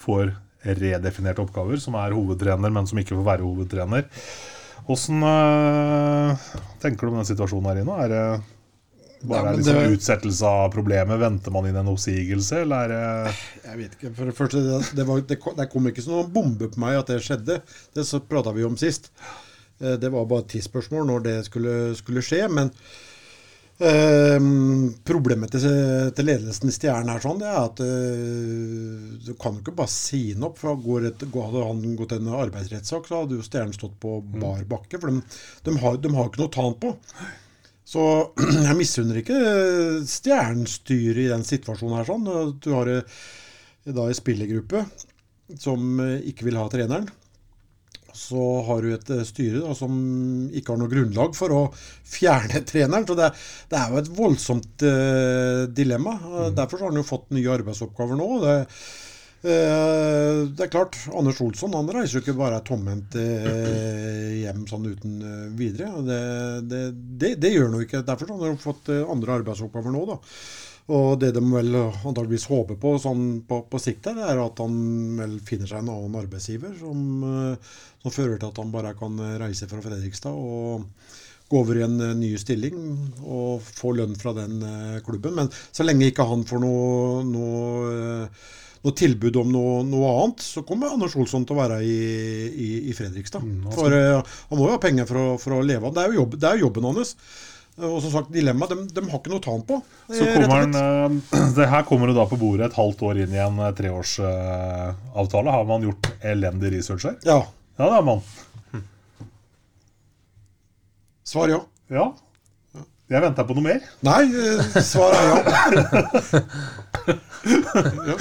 får 0.00 0.32
redefinerte 0.64 1.40
oppgaver, 1.44 1.80
som 1.80 1.94
er 1.96 2.12
hovedtrener, 2.16 2.72
men 2.72 2.86
som 2.88 2.98
ikke 3.00 3.16
får 3.16 3.26
være 3.26 3.46
hovedtrener. 3.46 4.08
Åssen 4.90 5.22
øh, 5.22 6.48
tenker 6.82 7.06
du 7.06 7.12
om 7.12 7.20
den 7.20 7.28
situasjonen 7.28 7.68
her 7.70 7.80
inne? 7.82 7.98
Er 8.04 8.08
det 8.12 8.24
bare 9.28 9.50
Ja, 9.50 9.56
liksom 9.56 9.76
det- 9.78 9.92
utsettelse 9.98 10.46
av 10.48 10.70
problemet? 10.72 11.20
Venter 11.20 11.52
man 11.54 11.66
inn 11.68 11.76
en 11.76 11.90
oppsigelse, 11.92 12.62
eller 12.64 12.76
er 12.76 12.88
det 12.88 13.34
Jeg 13.68 13.78
vet 13.82 13.94
ikke. 13.98 14.14
For 14.16 14.24
det 14.30 14.36
første, 14.38 14.62
det, 14.64 14.80
det, 14.96 15.06
var, 15.06 15.20
det, 15.20 15.38
kom, 15.40 15.60
kom 15.72 15.86
ikke 15.92 16.02
som 16.04 16.16
noen 16.18 16.32
bombe 16.32 16.68
på 16.72 16.80
meg 16.80 16.96
at 16.98 17.12
det 17.12 17.20
skjedde. 17.24 17.60
Det 17.94 18.06
så 18.08 18.20
prata 18.20 18.52
vi 18.56 18.64
om 18.64 18.76
sist. 18.80 19.10
Eh, 19.80 19.96
Det 20.00 20.10
var 20.12 20.24
bare 20.26 20.44
et 20.46 20.52
tidsspørsmål 20.56 21.06
når 21.12 21.22
det 21.28 21.36
skulle, 21.46 21.94
skulle 22.00 22.24
skje. 22.24 22.48
Men 22.48 22.72
eh, 23.84 24.38
problemet 25.08 25.52
til, 25.54 25.64
til 26.16 26.26
ledelsen 26.28 26.70
i 26.70 26.74
Stjernen 26.74 27.10
er 27.14 27.22
sånn, 27.24 27.40
det 27.42 27.48
er 27.50 27.58
at 27.64 27.82
eh, 27.84 29.18
du 29.26 29.32
kan 29.40 29.56
jo 29.58 29.64
ikke 29.64 29.74
bare 29.80 29.92
si 29.92 30.22
den 30.34 30.46
opp. 30.48 30.58
for 30.60 30.76
går 30.84 31.08
et, 31.10 31.24
går- 31.32 31.48
Hadde 31.50 31.66
han 31.68 31.96
gått 31.98 32.14
en 32.16 32.30
arbeidsrettssak, 32.40 33.08
så 33.08 33.22
hadde 33.22 33.38
jo 33.40 33.46
Stjernen 33.46 33.76
stått 33.76 33.96
på 34.02 34.18
bar 34.36 34.64
bakke. 34.70 35.00
For 35.00 35.10
de, 35.12 35.22
de, 35.68 35.76
har, 35.82 36.00
de 36.02 36.14
har 36.16 36.28
ikke 36.30 36.42
noe 36.42 36.50
å 36.52 36.56
ta 36.56 36.66
han 36.68 36.78
på. 36.82 36.94
Så 37.90 38.04
jeg 38.68 38.76
misunner 38.78 39.18
ikke 39.22 39.38
stjernestyret 40.06 41.24
i 41.24 41.30
den 41.32 41.46
situasjonen 41.46 41.98
her. 41.98 42.06
sånn. 42.08 42.28
Du 42.62 42.70
har 42.76 42.90
eh, 42.92 43.22
da 43.90 44.06
en 44.06 44.18
spillergruppe 44.18 44.84
som 45.58 45.98
eh, 46.04 46.20
ikke 46.30 46.46
vil 46.46 46.60
ha 46.60 46.68
treneren. 46.70 47.08
Så 48.20 48.46
har 48.66 48.84
du 48.84 48.92
et 48.94 49.12
eh, 49.14 49.26
styre 49.26 49.62
da, 49.64 49.74
som 49.76 49.94
ikke 50.52 50.74
har 50.74 50.80
noe 50.82 50.92
grunnlag 50.92 51.36
for 51.38 51.54
å 51.56 51.60
fjerne 51.72 52.62
treneren. 52.70 53.06
Så 53.08 53.16
det, 53.18 53.30
det 53.70 53.78
er 53.80 53.94
jo 53.94 54.02
et 54.02 54.10
voldsomt 54.18 54.86
eh, 54.86 55.62
dilemma. 55.76 56.16
Mm. 56.20 56.58
Derfor 56.58 56.78
så 56.78 56.86
har 56.86 56.92
han 56.92 57.00
jo 57.00 57.08
fått 57.08 57.30
nye 57.36 57.54
arbeidsoppgaver 57.56 58.20
nå. 58.20 58.28
Det, 58.44 58.56
det 59.40 60.64
er 60.66 60.72
klart, 60.72 60.98
Anders 61.16 61.40
Olsson 61.40 61.72
han 61.72 61.88
reiser 61.94 62.18
jo 62.18 62.24
ikke 62.24 62.36
bare 62.36 62.58
tomhendt 62.66 63.14
eh, 63.16 64.40
hjem 64.42 64.66
sånn 64.68 64.90
uten 64.90 65.14
eh, 65.24 65.46
videre. 65.56 66.02
Det, 66.04 66.18
det, 66.68 66.80
det, 67.22 67.30
det 67.40 67.52
gjør 67.54 67.70
han 67.70 67.78
jo 67.78 67.86
ikke. 67.86 68.02
Derfor 68.08 68.34
har 68.34 68.42
han 68.50 68.60
fått 68.60 68.90
eh, 68.92 69.06
andre 69.08 69.38
arbeidsoppgaver 69.40 69.96
nå. 69.96 70.04
da. 70.12 70.18
Og 70.90 71.14
det 71.22 71.30
de 71.36 71.40
vel 71.46 71.76
antageligvis 71.78 72.48
håper 72.50 72.76
på 72.82 72.96
sånn 73.00 73.24
på, 73.48 73.62
på 73.70 73.80
sikt, 73.80 74.10
her, 74.10 74.20
er 74.32 74.42
at 74.42 74.60
han 74.60 74.76
vel 75.20 75.38
finner 75.46 75.70
seg 75.70 75.84
en 75.84 75.92
annen 75.94 76.20
arbeidsgiver 76.20 76.76
som, 76.82 77.02
eh, 77.30 77.74
som 78.04 78.16
fører 78.16 78.36
til 78.36 78.52
at 78.52 78.60
han 78.60 78.76
bare 78.76 78.92
kan 78.98 79.16
reise 79.40 79.70
fra 79.70 79.80
Fredrikstad 79.84 80.36
og 80.36 80.88
gå 81.50 81.58
over 81.58 81.80
i 81.80 81.84
en 81.84 81.98
eh, 82.00 82.16
ny 82.18 82.30
stilling 82.38 82.78
og 83.26 83.66
få 83.66 83.94
lønn 83.98 84.16
fra 84.18 84.34
den 84.36 84.62
eh, 84.62 84.98
klubben. 85.06 85.36
Men 85.38 85.50
så 85.50 85.86
lenge 85.86 86.10
ikke 86.10 86.28
han 86.30 86.46
får 86.48 86.62
noe, 86.62 87.22
noe, 87.26 87.94
eh, 87.94 88.50
noe 88.80 88.96
tilbud 88.96 89.36
om 89.42 89.52
noe, 89.52 89.76
noe 89.84 90.10
annet, 90.22 90.42
så 90.44 90.64
kommer 90.66 90.94
Anders 90.94 91.16
Olsson 91.20 91.44
til 91.44 91.56
å 91.56 91.60
være 91.60 91.82
i, 91.84 92.00
i, 92.48 92.68
i 92.88 92.96
Fredrikstad. 92.96 93.44
Mm, 93.44 93.68
altså. 93.68 93.76
For 93.76 93.96
uh, 93.96 94.36
han 94.50 94.60
må 94.60 94.66
jo 94.68 94.74
ha 94.74 94.82
penger 94.82 95.08
for 95.08 95.20
å, 95.20 95.28
for 95.42 95.58
å 95.58 95.62
leve 95.66 95.88
av. 95.88 95.96
Det 95.96 96.04
er 96.04 96.12
jo 96.14 96.22
jobb, 96.22 96.36
det 96.40 96.48
er 96.48 96.60
jo 96.60 96.68
jobben 96.68 96.88
hans. 96.88 97.14
Og 97.80 98.00
som 98.04 98.12
sagt, 98.12 98.32
dilemmaet, 98.34 98.72
de, 98.74 98.88
de 98.96 99.04
har 99.08 99.20
ikke 99.20 99.32
noe 99.32 99.40
å 99.40 99.44
ta 99.44 99.54
han 99.54 99.62
på. 99.68 99.78
Så 100.10 100.26
kommer 100.34 100.50
han, 100.52 100.74
eh, 100.76 101.44
det 101.58 101.68
her 101.70 101.84
kommer 101.88 102.10
du 102.10 102.16
da 102.16 102.26
på 102.28 102.38
bordet 102.40 102.68
et 102.68 102.76
halvt 102.76 103.04
år 103.08 103.22
inn 103.24 103.36
i 103.36 103.40
en 103.40 103.60
eh, 103.62 103.72
treårsavtale. 103.78 105.54
Har 105.54 105.68
man 105.68 105.86
gjort 105.86 106.10
elendig 106.32 106.74
research 106.76 107.08
her? 107.08 107.16
Ja. 107.24 107.40
Ja, 107.80 107.86
det 107.86 107.94
har 107.94 108.04
man. 108.04 108.24
Svar 111.30 111.48
ja. 111.52 111.60
Ja. 111.92 112.10
Jeg 113.10 113.22
venter 113.24 113.42
på 113.46 113.54
noe 113.58 113.64
mer. 113.64 113.80
Nei, 114.06 114.20
svaret 114.86 114.86
svar 114.86 115.10
er 115.18 115.24
ja. 118.06 118.14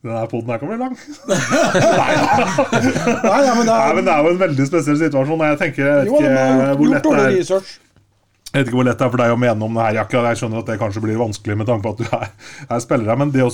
Denne 0.00 0.22
poden 0.30 0.48
her 0.48 0.56
kan 0.62 0.70
bli 0.70 0.78
lang. 0.80 0.94
Nei, 1.28 1.40
ja, 3.44 3.52
men 3.52 3.66
det 3.66 3.74
Nei, 3.74 3.82
er, 3.82 3.94
men 3.98 4.06
Det 4.06 4.12
er 4.14 4.20
jo 4.24 4.30
en 4.30 4.38
veldig 4.40 4.64
spesiell 4.70 4.96
situasjon. 5.02 5.42
Jeg 5.50 5.58
tenker, 5.60 5.82
jeg 5.84 5.96
vet 5.98 6.08
jo, 6.08 6.12
ikke 6.22 6.30
hvor 6.78 6.88
lett 6.94 7.04
det 7.04 7.10
er 7.18 7.34
research. 7.34 7.70
Jeg 8.50 8.54
vet 8.54 8.66
ikke 8.70 8.78
hvor 8.78 8.88
lett 8.88 8.98
det 9.02 9.06
er 9.06 9.12
for 9.12 9.20
deg 9.20 9.30
å 9.34 9.42
mene 9.44 9.62
om 9.66 9.74
det 9.76 9.84
her, 9.84 9.94
Jakke. 10.00 10.16
Jeg 10.30 10.38
skjønner 10.40 10.58
at 10.62 10.68
det 10.72 10.80
kanskje 10.80 11.04
blir 11.04 11.20
vanskelig 11.20 11.54
med 11.60 11.66
tanke 11.68 11.84
på 11.84 11.92
at 11.92 12.00
du 12.00 12.04
er, 12.16 12.28
er 12.64 12.80
spiller 12.86 13.08
her. 13.12 13.18
Men 13.20 13.30
det 13.34 13.44
å 13.44 13.52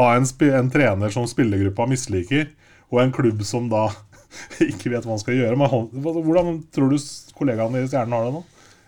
ha 0.00 0.08
en, 0.16 0.26
en 0.48 0.72
trener 0.74 1.08
som 1.14 1.24
spillergruppa 1.30 1.82
misliker, 1.92 2.44
og 2.90 2.96
en 3.04 3.14
klubb 3.14 3.40
som 3.46 3.62
da 3.70 3.84
ikke 4.70 4.92
vet 4.92 5.06
hva 5.06 5.14
han 5.16 5.22
skal 5.22 5.38
gjøre 5.38 5.58
men 5.58 5.88
Hvordan 6.04 6.60
tror 6.74 6.92
du 6.92 6.98
kollegaene 7.36 7.82
i 7.82 7.88
Stjernen 7.88 8.14
har 8.14 8.28
det 8.28 8.34
nå? 8.36 8.44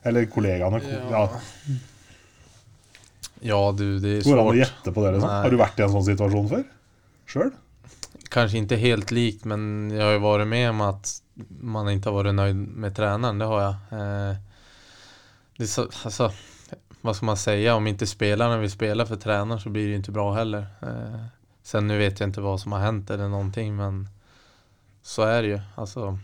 Eller 0.07 0.29
kollegaene 0.31 0.83
ja. 1.11 1.25
Ja 3.43 3.73
du, 3.75 3.99
det 3.99 4.19
är 4.19 4.23
Går 4.23 4.37
det 4.37 4.43
an 4.43 4.47
å 4.47 4.53
svårt. 4.53 4.61
gjette 4.61 4.95
på 4.95 5.05
det? 5.05 5.13
Liksom? 5.17 5.35
Har 5.35 5.51
du 5.51 5.59
vært 5.59 5.81
i 5.81 5.87
en 5.87 5.93
sånn 5.97 6.07
situasjon 6.07 6.49
før? 6.53 6.63
Sjøl? 7.33 7.51
Kanskje 8.33 8.63
ikke 8.63 8.79
helt 8.81 9.11
likt 9.15 9.45
men 9.51 9.91
jeg 9.91 10.03
har 10.03 10.15
jo 10.15 10.23
vært 10.25 10.49
med 10.51 10.69
om 10.71 10.87
at 10.87 11.17
man 11.65 11.91
ikke 11.91 12.11
har 12.11 12.19
vært 12.21 12.37
nøyd 12.39 12.63
med 12.85 12.95
treneren. 12.95 13.39
det 13.41 13.49
har 13.49 13.61
jeg. 13.63 13.99
Eh, 13.99 14.35
det 15.59 15.69
så, 15.71 15.87
altså, 16.05 16.29
hva 17.03 17.15
skal 17.17 17.27
man 17.33 17.41
si? 17.41 17.57
om 17.73 17.87
ikke 17.89 18.07
spillerne 18.09 18.61
vil 18.61 18.71
spela 18.71 19.07
for 19.09 19.21
trener, 19.21 19.59
så 19.59 19.73
blir 19.73 19.89
det 19.89 19.97
jo 19.97 20.03
ikke 20.05 20.17
bra 20.19 20.27
heller. 20.37 20.67
Eh, 20.87 21.23
sen 21.67 21.89
nu 21.89 21.97
vet 21.99 22.21
jeg 22.21 22.31
ikke 22.33 22.45
hva 22.45 22.57
som 22.61 22.77
har 22.77 22.87
hendt 22.87 23.11
eller 23.11 23.31
någonting 23.33 23.75
men 23.79 24.05
så 25.03 25.27
er 25.27 25.43
det 25.43 25.49
ju. 25.49 25.61
Alltså, 25.75 26.19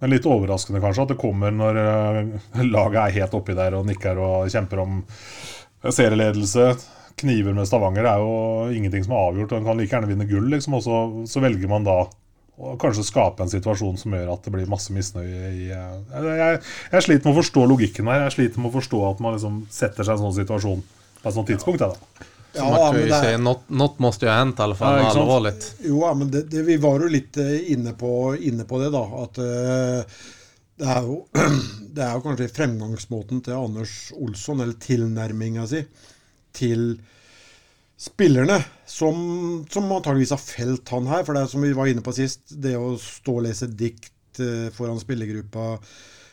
Men 0.00 0.14
litt 0.14 0.28
overraskende 0.28 0.80
kanskje 0.80 1.04
at 1.04 1.12
det 1.12 1.20
kommer 1.20 1.52
når 1.54 1.80
eh, 1.82 2.64
laget 2.68 3.02
er 3.02 3.18
helt 3.20 3.36
oppi 3.36 3.56
der 3.56 3.76
og 3.78 3.88
nikker 3.88 4.20
og 4.20 4.48
kjemper 4.52 4.84
om 4.84 5.02
serieledelse. 5.84 6.70
Kniver 7.20 7.52
med 7.56 7.68
Stavanger 7.68 8.06
det 8.06 8.12
er 8.14 8.22
jo 8.24 8.72
ingenting 8.76 9.04
som 9.04 9.16
er 9.16 9.28
avgjort. 9.28 9.52
En 9.56 9.68
kan 9.68 9.80
like 9.80 9.92
gjerne 9.92 10.08
vinne 10.08 10.28
gull, 10.28 10.48
liksom, 10.52 10.78
og 10.78 10.84
så, 10.86 11.00
så 11.28 11.42
velger 11.44 11.68
man 11.68 11.84
da 11.84 11.98
å 12.60 12.74
kanskje 12.80 13.06
skape 13.08 13.44
en 13.44 13.52
situasjon 13.52 13.96
som 14.00 14.12
gjør 14.12 14.34
at 14.34 14.44
det 14.44 14.52
blir 14.52 14.68
masse 14.68 14.92
misnøye 14.92 15.52
i 15.56 15.68
eh, 15.72 15.94
jeg, 16.12 16.34
jeg, 16.40 16.58
jeg 16.92 17.06
sliter 17.06 17.28
med 17.28 17.32
å 17.32 17.40
forstå 17.40 17.64
logikken 17.68 18.10
her. 18.12 18.26
Jeg 18.26 18.36
sliter 18.36 18.60
med 18.60 18.72
å 18.72 18.76
forstå 18.76 19.00
at 19.08 19.22
man 19.24 19.36
liksom 19.36 19.62
setter 19.72 20.04
seg 20.04 20.12
i 20.12 20.18
en 20.18 20.26
sånn 20.26 20.36
situasjon 20.42 20.84
på 21.20 21.28
et 21.28 21.36
sånt 21.36 21.50
tidspunkt. 21.52 21.84
Ja. 21.84 21.92
da. 21.92 22.29
Så 22.52 22.58
ja, 22.58 22.76
kan 22.76 22.94
men 22.94 23.08
det 23.08 23.14
er- 23.14 23.22
säga 23.22 23.38
något, 23.38 23.68
något 23.68 23.98
måste 23.98 24.26
ju 24.26 24.30
ha 24.30 24.38
hänt 24.38 24.58
i 24.58 24.62
alla 24.62 24.74
fall, 24.74 24.98
Ja, 24.98 25.10
allvarligt. 25.10 25.74
Jo, 25.80 26.00
ja, 26.00 26.14
men 26.14 26.30
det, 26.30 26.42
det, 26.42 26.62
vi 26.62 26.76
var 26.76 27.00
jo 27.00 27.08
litt 27.08 27.36
eh, 27.36 27.72
inne 27.72 27.92
på, 27.92 28.36
inne 28.40 28.64
på 28.64 28.78
det, 28.78 28.90
da. 28.90 29.04
At 29.22 29.38
uh, 29.38 30.18
det, 30.80 30.88
er 30.88 31.06
jo, 31.06 31.20
det 31.94 32.02
er 32.02 32.16
jo 32.16 32.24
kanskje 32.24 32.48
fremgangsmåten 32.56 33.44
til 33.46 33.54
Anders 33.54 33.94
Olsson, 34.18 34.64
eller 34.64 34.74
tilnærminga 34.82 35.68
si, 35.70 35.84
til 36.56 36.84
spillerne, 38.00 38.58
som, 38.88 39.64
som 39.70 39.92
antageligvis 39.92 40.34
har 40.34 40.42
felt 40.42 40.88
han 40.90 41.06
her. 41.06 41.22
For 41.22 41.36
det 41.36 41.44
er 41.44 41.54
som 41.54 41.62
vi 41.62 41.74
var 41.76 41.86
inne 41.92 42.02
på 42.02 42.16
sist, 42.16 42.48
det 42.50 42.74
å 42.80 42.96
stå 42.98 43.38
og 43.38 43.46
lese 43.46 43.70
dikt 43.70 44.42
uh, 44.42 44.72
foran 44.74 44.98
spillergruppa, 44.98 45.76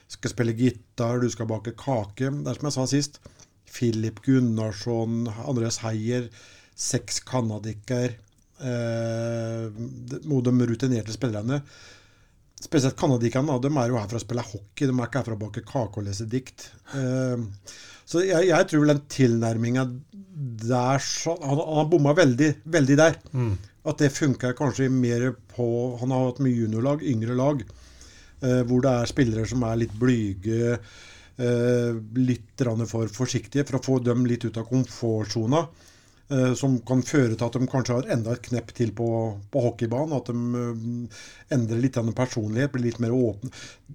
skal 0.07 0.31
spille 0.31 0.55
gitar, 0.57 1.19
du 1.21 1.29
skal 1.29 1.49
bake 1.49 1.77
kake. 1.77 2.31
Det 2.31 2.49
er 2.49 2.57
som 2.57 2.71
jeg 2.71 2.79
sa 2.79 2.89
sist. 2.89 3.21
Filip 3.67 4.21
Gunnarsson, 4.25 5.27
Andreas 5.47 5.77
Heier, 5.85 6.29
seks 6.75 7.19
canadiker 7.27 8.15
Eh, 8.57 9.67
det- 10.09 10.23
de 10.41 10.65
rutinerte 10.65 11.13
spillerne. 11.13 11.59
Spesielt 12.59 12.95
canadikerne. 12.97 13.53
de 13.61 13.67
er 13.77 13.87
jo 13.91 13.97
her 13.99 14.07
for 14.07 14.17
å 14.17 14.23
spille 14.23 14.41
hockey, 14.41 14.87
de 14.87 14.93
er 14.97 15.05
ikke 15.05 15.19
her 15.19 15.23
for 15.27 15.35
å 15.35 15.39
bake 15.43 15.61
kake 15.63 15.97
og 15.99 16.03
lese 16.07 16.25
dikt. 16.27 16.71
Eh, 16.95 17.37
så 18.03 18.23
jeg, 18.25 18.47
jeg 18.47 18.67
tror 18.67 18.79
vel 18.79 18.95
den 18.95 19.03
tilnærminga 19.07 19.83
der 20.65 20.97
så, 20.97 21.37
Han, 21.39 21.57
han 21.59 21.75
har 21.75 21.85
bomma 21.85 22.15
veldig, 22.15 22.55
veldig 22.65 22.97
der. 22.97 23.15
At 23.85 23.97
det 23.99 24.11
funker 24.11 24.53
kanskje 24.57 24.89
mer 24.91 25.35
på 25.55 25.99
Han 25.99 26.09
har 26.09 26.25
hatt 26.31 26.39
mye 26.39 26.57
juniorlag, 26.65 27.03
yngre 27.05 27.35
lag, 27.37 27.61
eh, 28.41 28.63
hvor 28.63 28.81
det 28.81 28.89
er 28.89 29.05
spillere 29.13 29.45
som 29.47 29.61
er 29.63 29.75
litt 29.77 29.93
blyge, 29.93 30.79
litt 31.37 32.55
grann 32.57 32.81
for 32.89 33.07
forsiktige, 33.13 33.65
for 33.67 33.77
å 33.77 33.83
få 33.85 33.99
dem 34.01 34.25
litt 34.25 34.45
ut 34.47 34.57
av 34.57 34.65
komfortsona. 34.71 35.67
eh, 36.29 36.53
som 36.59 36.79
kan 36.83 37.01
føre 37.07 37.35
til 37.37 37.45
at 37.47 37.55
de 37.55 37.67
kanskje 37.71 37.95
har 37.95 38.09
enda 38.11 38.33
et 38.35 38.43
knepp 38.49 38.73
til 38.75 38.91
på, 38.95 39.07
på 39.51 39.61
hockeybanen. 39.63 40.15
At 40.17 40.27
de 40.31 40.63
eh, 40.63 41.21
endrer 41.55 41.79
litt 41.83 41.97
av 41.97 42.09
personlighet, 42.17 42.73
blir 42.73 42.87
litt 42.89 42.99
mer 43.03 43.15
åpne. 43.15 43.51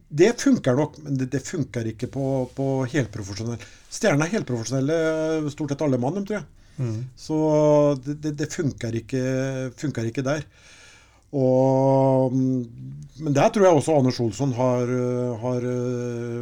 Det 0.08 0.32
funker 0.40 0.78
nok, 0.78 0.98
men 1.04 1.18
det, 1.20 1.30
det 1.34 1.42
funker 1.44 1.90
ikke 1.92 2.08
på, 2.14 2.26
på 2.56 2.68
helprofesjonell. 2.92 3.60
Stjernene 3.92 4.28
er 4.30 4.36
helprofesjonelle, 4.38 4.98
eh, 5.42 5.50
stort 5.52 5.74
sett 5.74 5.84
alle 5.84 6.00
mann, 6.00 6.22
tror 6.24 6.38
jeg. 6.40 6.48
Så 7.20 7.36
det, 8.04 8.14
det, 8.24 8.30
det 8.40 8.48
funker, 8.52 8.94
ikke, 9.02 9.24
funker 9.76 10.08
ikke 10.08 10.24
der. 10.24 10.46
Og, 11.32 12.34
men 12.34 13.36
der 13.36 13.48
tror 13.54 13.64
jeg 13.66 13.78
også 13.78 13.94
Anders 13.96 14.20
Olsson 14.20 14.52
har, 14.56 14.90
har 15.40 15.66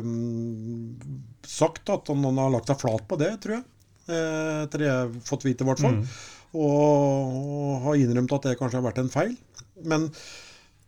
mm, 0.03 0.97
sagt 1.47 1.93
at 1.95 2.11
han, 2.11 2.25
han 2.27 2.41
har 2.43 2.53
lagt 2.57 2.71
seg 2.73 2.81
flat 2.83 3.07
på 3.11 3.19
det, 3.21 3.33
tror 3.43 3.59
jeg. 3.61 3.65
Eh, 4.11 4.61
Etter 4.65 4.83
det 4.83 4.89
jeg 4.91 4.99
har 4.99 5.17
fått 5.31 5.47
vite, 5.47 5.63
i 5.67 5.71
hvert 5.71 5.83
fall. 5.83 5.99
Og, 6.51 7.35
og 7.41 7.75
har 7.87 8.01
innrømt 8.03 8.33
at 8.35 8.49
det 8.51 8.57
kanskje 8.59 8.81
har 8.81 8.89
vært 8.89 9.03
en 9.05 9.13
feil. 9.13 9.37
Men 9.87 10.09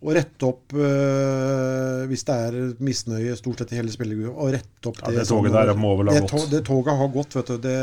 å 0.03 0.11
rette 0.17 0.47
opp 0.49 0.73
øh, 0.75 2.01
hvis 2.11 2.25
det 2.27 2.37
er 2.49 2.57
misnøye 2.83 3.37
stort 3.39 3.63
sett 3.63 3.75
i 3.75 3.79
hele 3.79 3.93
spillergruppa, 3.95 4.35
å 4.35 4.49
rette 4.51 4.91
opp 4.91 4.99
Ja, 5.05 5.13
det 5.15 5.29
toget 5.31 5.55
der 5.55 5.71
må 5.79 5.93
vel 6.01 6.11
ha 6.11 6.17
gått. 6.25 6.49
det 6.51 6.65
toget 6.67 6.99
har 6.99 7.13
gått, 7.15 7.37
vet 7.39 7.53
du. 7.53 7.61
Det, 7.63 7.77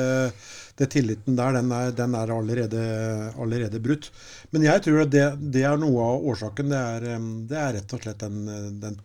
det 0.80 0.88
tilliten 0.94 1.36
der, 1.36 1.58
den 1.60 1.72
er, 1.76 1.92
den 1.96 2.16
er 2.16 2.32
allerede, 2.32 2.82
allerede 3.36 3.82
brutt. 3.84 4.10
Men 4.56 4.66
jeg 4.68 4.84
tror 4.86 5.04
at 5.04 5.14
det, 5.14 5.26
det 5.54 5.66
er 5.68 5.80
noe 5.82 6.06
av 6.06 6.28
årsaken. 6.32 6.72
Det 6.72 6.80
er, 6.80 7.08
det 7.50 7.60
er 7.60 7.74
rett 7.80 7.96
og 7.96 8.04
slett 8.04 8.24
den, 8.24 8.40
den, 8.80 9.00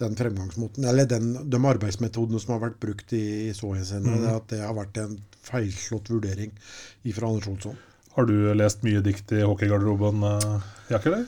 den 0.00 0.16
fremgangsmåten, 0.16 0.88
eller 0.88 1.08
den, 1.10 1.34
de 1.44 1.60
arbeidsmetodene 1.72 2.40
som 2.42 2.56
har 2.56 2.64
vært 2.68 2.80
brukt 2.82 3.12
i, 3.16 3.24
i 3.50 3.54
så 3.56 3.74
henseende. 3.76 4.16
Mm. 4.22 4.28
At 4.38 4.48
det 4.52 4.62
har 4.64 4.76
vært 4.76 5.02
en 5.04 5.18
feilslått 5.46 6.12
vurdering 6.14 6.54
fra 7.16 7.28
Anders 7.28 7.50
Olsson. 7.52 7.76
Har 8.16 8.28
du 8.28 8.36
lest 8.56 8.80
mye 8.86 9.04
dikt 9.04 9.36
i 9.36 9.44
hockeygarderoben, 9.44 10.24
Jakke? 10.24 10.94
Jack, 10.94 11.10
eller? 11.12 11.26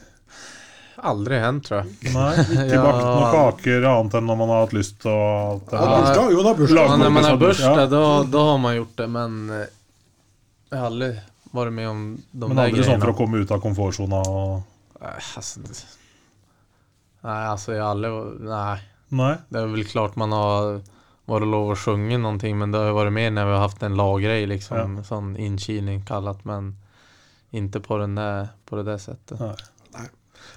Aldri 0.98 1.38
hendt, 1.38 1.64
tror 1.68 1.84
jeg. 1.84 2.12
Nei, 2.14 2.34
ikke 2.54 2.74
Ja. 2.74 2.82
bakt 2.82 3.04
noen 3.04 3.30
kaker 3.34 3.84
annet 3.86 4.14
enn 4.18 4.26
når 4.26 4.36
man 4.40 4.48
har 4.48 4.64
hatt 4.64 4.72
lyst 4.74 4.96
til 5.04 5.12
alt 5.14 5.66
det 5.70 5.78
Ja, 5.78 5.84
der. 5.86 6.00
bursdag, 6.02 6.30
jo 6.32 6.42
da, 6.42 6.54
bursdag. 6.58 6.88
Ja, 6.88 6.96
når 6.96 7.10
man 7.14 7.24
har 7.24 7.30
Ja. 7.30 7.36
bursdag, 7.36 7.90
da, 7.90 8.02
då 8.24 8.42
har 8.50 8.58
man 8.58 8.76
gjort 8.76 8.96
det, 8.96 9.06
men 9.08 9.50
eh, 9.50 9.66
jag 10.70 10.78
har 10.78 10.86
aldri 10.90 11.12
vært 11.54 11.72
med 11.72 11.88
om 11.88 12.02
de 12.32 12.48
Men 12.48 12.56
där 12.56 12.64
aldri 12.68 12.84
sånn 12.84 13.00
for 13.00 13.12
å 13.12 13.16
komme 13.16 13.38
ut 13.38 13.50
av 13.50 13.60
komfortsona 13.62 14.18
og 14.26 14.62
Nei, 15.00 15.12
altså, 15.36 15.60
det- 15.62 15.86
nej, 17.22 17.46
alltså 17.46 17.72
jag 17.72 17.84
har 17.84 17.90
aldri 17.94 18.10
Nei. 18.48 18.78
Nei? 19.10 19.36
Det 19.48 19.60
er 19.62 19.66
vel 19.66 19.84
klart 19.84 20.16
man 20.16 20.32
har 20.32 20.80
vært 21.28 21.46
lov 21.48 21.70
å 21.72 21.76
synge 21.78 22.18
noe, 22.20 22.54
men 22.54 22.70
det 22.72 22.78
har 22.80 22.88
jo 22.90 22.96
vært 22.98 23.12
mer 23.12 23.30
når 23.30 23.44
vi 23.46 23.52
har 23.56 23.68
hatt 23.68 23.82
en 23.82 23.96
laggrej 23.96 24.46
liksom, 24.48 25.04
Sånn 25.04 25.36
inkilning 25.38 26.02
kallet, 26.04 26.44
men 26.44 26.74
ikke 27.54 27.80
på, 27.80 27.98
den 28.00 28.14
der, 28.16 28.50
på 28.66 28.76
det 28.76 28.84
der 28.86 28.98
settet. 28.98 29.40
Nei. 29.40 29.54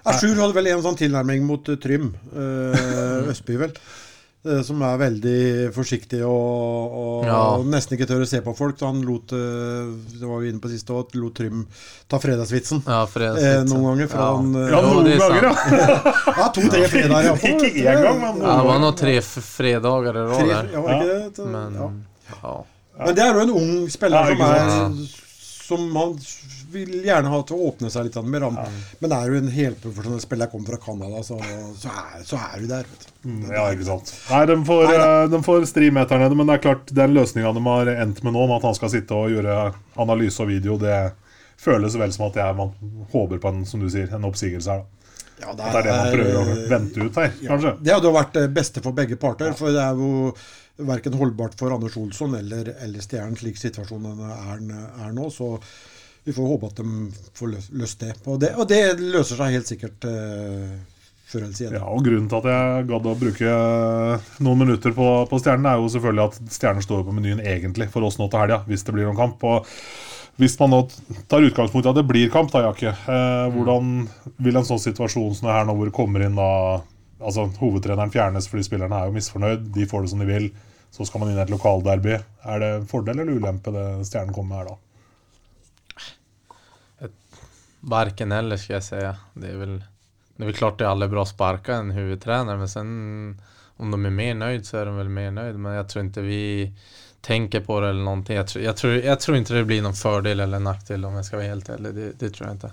Asjur 0.05 0.35
hadde 0.39 0.53
vel 0.57 0.67
en 0.73 0.81
sånn 0.85 0.97
tilnærming 0.97 1.43
mot 1.45 1.67
eh, 1.69 1.75
Trym, 1.81 2.07
uh, 2.33 3.27
Østby 3.31 3.57
vel, 3.61 3.73
eh, 4.47 4.61
som 4.65 4.81
er 4.81 4.95
veldig 4.97 5.41
forsiktig 5.75 6.23
og, 6.25 6.95
og, 7.01 7.25
Ja. 7.27 7.35
og 7.59 7.67
nesten 7.69 7.93
ikke 7.99 8.07
tør 8.09 8.23
å 8.25 8.29
se 8.29 8.39
på 8.41 8.55
folk. 8.57 8.79
Så 8.81 8.89
han 8.89 9.03
lot, 9.05 9.29
det 9.29 10.25
var 10.25 10.41
vi 10.41 10.49
inne 10.49 10.59
på 10.63 10.71
siste 10.73 10.89
også, 10.95 11.21
lot 11.21 11.35
Trym 11.37 11.67
ta 12.09 12.17
fredagsvitsen. 12.23 12.81
Ja, 12.87 13.03
Eh, 13.05 13.37
sitt- 13.37 13.69
noen 13.69 13.85
ganger, 13.91 14.09
ja. 14.09 14.25
han, 14.33 14.53
Ja, 14.73 14.81
noen 14.81 15.11
er 15.11 15.21
ganger, 15.21 15.43
ja. 15.51 16.17
Ja, 16.41 16.49
to-tre 16.49 16.83
fredager 16.89 17.29
iallfall. 17.29 17.57
Ikke 17.69 17.85
én 17.85 18.01
gang, 18.07 18.19
men 18.25 18.41
Ja, 18.41 18.57
det 18.57 18.67
var 18.71 18.79
noen 18.87 18.97
tre 18.97 19.15
fredager 19.21 20.17
i 20.17 20.27
rad 20.33 20.47
ja, 20.73 20.81
var 20.81 20.93
ikke 20.97 21.09
det? 21.37 21.45
Men, 21.45 21.77
Ja. 21.77 21.89
ja. 22.41 22.55
Men 23.05 23.15
det 23.17 23.23
er 23.23 23.33
jo 23.37 23.45
en 23.45 23.53
ung 23.61 23.89
spiller 23.89 24.33
Ja, 24.33 24.35
som, 24.35 24.41
er, 24.41 25.19
som 25.69 25.85
han 25.95 26.17
vil 26.73 26.91
gjerne 27.05 27.29
ha 27.31 27.39
til 27.47 27.57
å 27.57 27.69
åpne 27.71 27.89
seg 27.93 28.07
litt. 28.07 28.17
Mer, 28.23 28.45
Ja. 28.47 28.65
Men 29.03 29.15
er 29.17 29.29
du 29.29 29.37
en 29.37 29.51
helprofesjonell 29.53 30.21
spiller, 30.23 30.47
kommer 30.51 30.71
fra 30.73 30.79
Canada, 30.85 31.21
så, 31.23 31.37
så, 31.79 31.89
er, 31.91 32.23
så 32.27 32.39
er 32.41 32.61
du 32.63 32.67
der. 32.71 32.87
Vet 32.91 33.07
du. 33.07 33.29
Mm, 33.29 33.41
Ja, 33.53 33.65
ikke 33.75 33.85
sant. 33.89 34.13
Nei, 34.29 34.43
de 34.49 34.55
får, 34.65 34.83
Nei 34.89 34.97
da. 34.97 35.09
eh, 35.23 35.27
de 35.35 35.41
får 35.45 35.65
stri 35.69 35.91
meter 35.93 36.21
nede, 36.23 36.37
men 36.39 36.47
det 36.49 36.55
er 36.59 36.63
klart, 36.69 36.93
den 37.01 37.13
løsninga 37.17 37.51
de 37.57 37.65
har 37.67 37.91
endt 37.95 38.23
med 38.23 38.33
nå, 38.37 38.47
med 38.47 38.57
at 38.61 38.69
han 38.71 38.77
skal 38.79 38.93
sitte 38.95 39.13
og 39.17 39.29
gjøre 39.35 39.59
analyse 40.01 40.41
og 40.41 40.49
video, 40.49 40.77
det 40.81 40.97
føles 41.61 41.93
vel 42.01 42.11
som 42.15 42.25
at 42.31 42.39
jeg, 42.41 42.55
man 42.57 42.71
håper 43.13 43.37
på 43.43 43.51
en, 43.53 43.61
som 43.69 43.83
du 43.83 43.89
sier, 43.93 44.09
en 44.15 44.25
oppsigelse 44.31 44.71
her. 44.79 44.81
da. 44.81 44.97
Ja, 45.41 45.53
Det 45.57 45.67
er 45.69 45.85
det 45.85 45.93
man 45.97 46.11
prøver 46.15 46.39
å 46.39 46.57
vente 46.69 47.05
ut 47.05 47.15
her, 47.17 47.31
kanskje. 47.47 47.75
Det 47.81 47.93
hadde 47.95 48.09
jo 48.09 48.15
vært 48.17 48.33
det 48.37 48.47
beste 48.53 48.81
for 48.85 48.93
begge 48.97 49.17
parter, 49.21 49.53
for 49.57 49.73
det 49.73 49.81
er 49.81 49.97
jo 49.97 50.33
verken 50.81 51.13
holdbart 51.17 51.53
for 51.59 51.73
Anders 51.73 51.95
Olsson 51.97 52.33
eller, 52.37 52.71
eller 52.81 53.01
Stjernen 53.05 53.37
slik 53.37 53.57
situasjonen 53.61 54.21
er, 54.25 54.61
er 55.05 55.11
nå. 55.13 55.27
Så 55.33 55.55
vi 56.23 56.33
får 56.33 56.47
håpe 56.53 56.69
at 56.69 56.79
de 56.81 57.11
får 57.37 57.53
løst 57.81 58.03
det. 58.03 58.13
Og, 58.25 58.39
det. 58.41 58.53
og 58.59 58.67
det 58.69 58.81
løser 59.01 59.39
seg 59.39 59.55
helt 59.55 59.69
sikkert 59.69 60.05
eh, 60.05 60.75
før 61.31 61.45
eller 61.47 61.57
siden. 61.57 61.79
Ja, 61.79 61.87
og 61.89 62.05
Grunnen 62.05 62.29
til 62.29 62.39
at 62.41 62.49
jeg 62.51 62.87
gadd 62.91 63.09
å 63.09 63.17
bruke 63.17 63.55
noen 64.45 64.61
minutter 64.61 64.93
på, 64.95 65.09
på 65.31 65.41
Stjernen, 65.41 65.67
er 65.71 65.81
jo 65.81 65.89
selvfølgelig 65.95 66.27
at 66.27 66.55
Stjernen 66.57 66.85
står 66.85 67.03
på 67.07 67.17
menyen 67.17 67.41
egentlig 67.41 67.89
for 67.93 68.05
oss 68.05 68.19
nå 68.21 68.29
til 68.29 68.43
helga, 68.43 68.61
hvis 68.69 68.85
det 68.85 68.95
blir 68.95 69.09
noen 69.09 69.19
kamp. 69.19 69.41
Og 69.47 69.67
hvis 70.41 70.57
man 70.61 70.73
nå 70.75 70.81
tar 71.31 71.45
utgangspunkt 71.47 71.89
i 71.89 71.91
at 71.91 71.99
det 71.99 72.07
blir 72.09 72.31
kamp, 72.33 72.53
da, 72.53 72.67
Jakke, 72.69 72.93
eh, 72.93 73.47
hvordan 73.55 74.05
vil 74.41 74.61
en 74.61 74.67
sånn 74.67 74.81
situasjon 74.81 75.39
som 75.39 75.49
det 75.49 75.57
her 75.57 75.67
nå, 75.67 75.77
hvor 75.77 75.89
det 75.89 75.97
kommer 75.97 76.25
inn 76.25 76.37
da 76.37 76.51
altså 77.21 77.45
Hovedtreneren 77.59 78.13
fjernes 78.13 78.47
fordi 78.49 78.65
spillerne 78.65 78.97
er 78.97 79.09
jo 79.09 79.13
misfornøyd, 79.17 79.67
de 79.75 79.89
får 79.89 80.05
det 80.05 80.13
som 80.13 80.21
de 80.21 80.29
vil. 80.29 80.47
Så 80.91 81.05
skal 81.07 81.21
man 81.21 81.31
inn 81.31 81.37
i 81.39 81.43
et 81.43 81.53
lokalderby. 81.53 82.17
Er 82.49 82.61
det 82.61 82.71
en 82.75 82.87
fordel 82.89 83.21
eller 83.21 83.37
ulempe 83.37 83.73
det 83.73 83.85
Stjernen 84.09 84.33
kommer 84.35 84.49
med 84.51 84.61
her 84.61 84.71
da? 84.73 84.79
Varken 87.81 88.31
eller 88.31 88.57
ska 88.57 88.73
jag 88.73 88.83
säga. 88.83 89.15
Det 89.33 89.47
är 89.47 89.57
väl, 89.57 89.83
det 90.35 90.43
är 90.43 90.45
väl 90.45 90.55
klart 90.55 90.77
det 90.77 90.85
är 90.85 90.89
aldrig 90.89 91.11
bra 91.11 91.21
att 91.21 91.27
sparka 91.27 91.75
en 91.75 91.91
huvudtränare 91.91 92.57
men 92.57 92.69
sen 92.69 93.41
om 93.77 93.91
de 93.91 94.05
är 94.05 94.09
mer 94.09 94.33
nöjd 94.35 94.65
så 94.65 94.77
är 94.77 94.85
de 94.85 94.97
väl 94.97 95.09
mer 95.09 95.31
nöjd 95.31 95.55
men 95.55 95.73
jag 95.73 95.89
tror 95.89 96.05
inte 96.05 96.21
vi 96.21 96.71
tänker 97.21 97.61
på 97.61 97.79
det 97.79 97.89
eller 97.89 98.03
någonting. 98.03 98.35
Jag 98.35 98.47
tror, 98.47 98.63
jag 98.65 98.77
tror, 98.77 98.95
ikke 98.95 99.15
tror 99.15 99.37
inte 99.37 99.53
det 99.53 99.65
blir 99.65 99.81
någon 99.81 99.93
fördel 99.93 100.39
eller 100.39 100.59
nackdel 100.59 101.05
om 101.05 101.13
jag 101.13 101.25
ska 101.25 101.37
vara 101.37 101.47
helt 101.47 101.69
ärlig. 101.69 101.95
Det, 101.95 102.11
det 102.19 102.29
tror 102.29 102.47
jag 102.47 102.55
inte. 102.55 102.71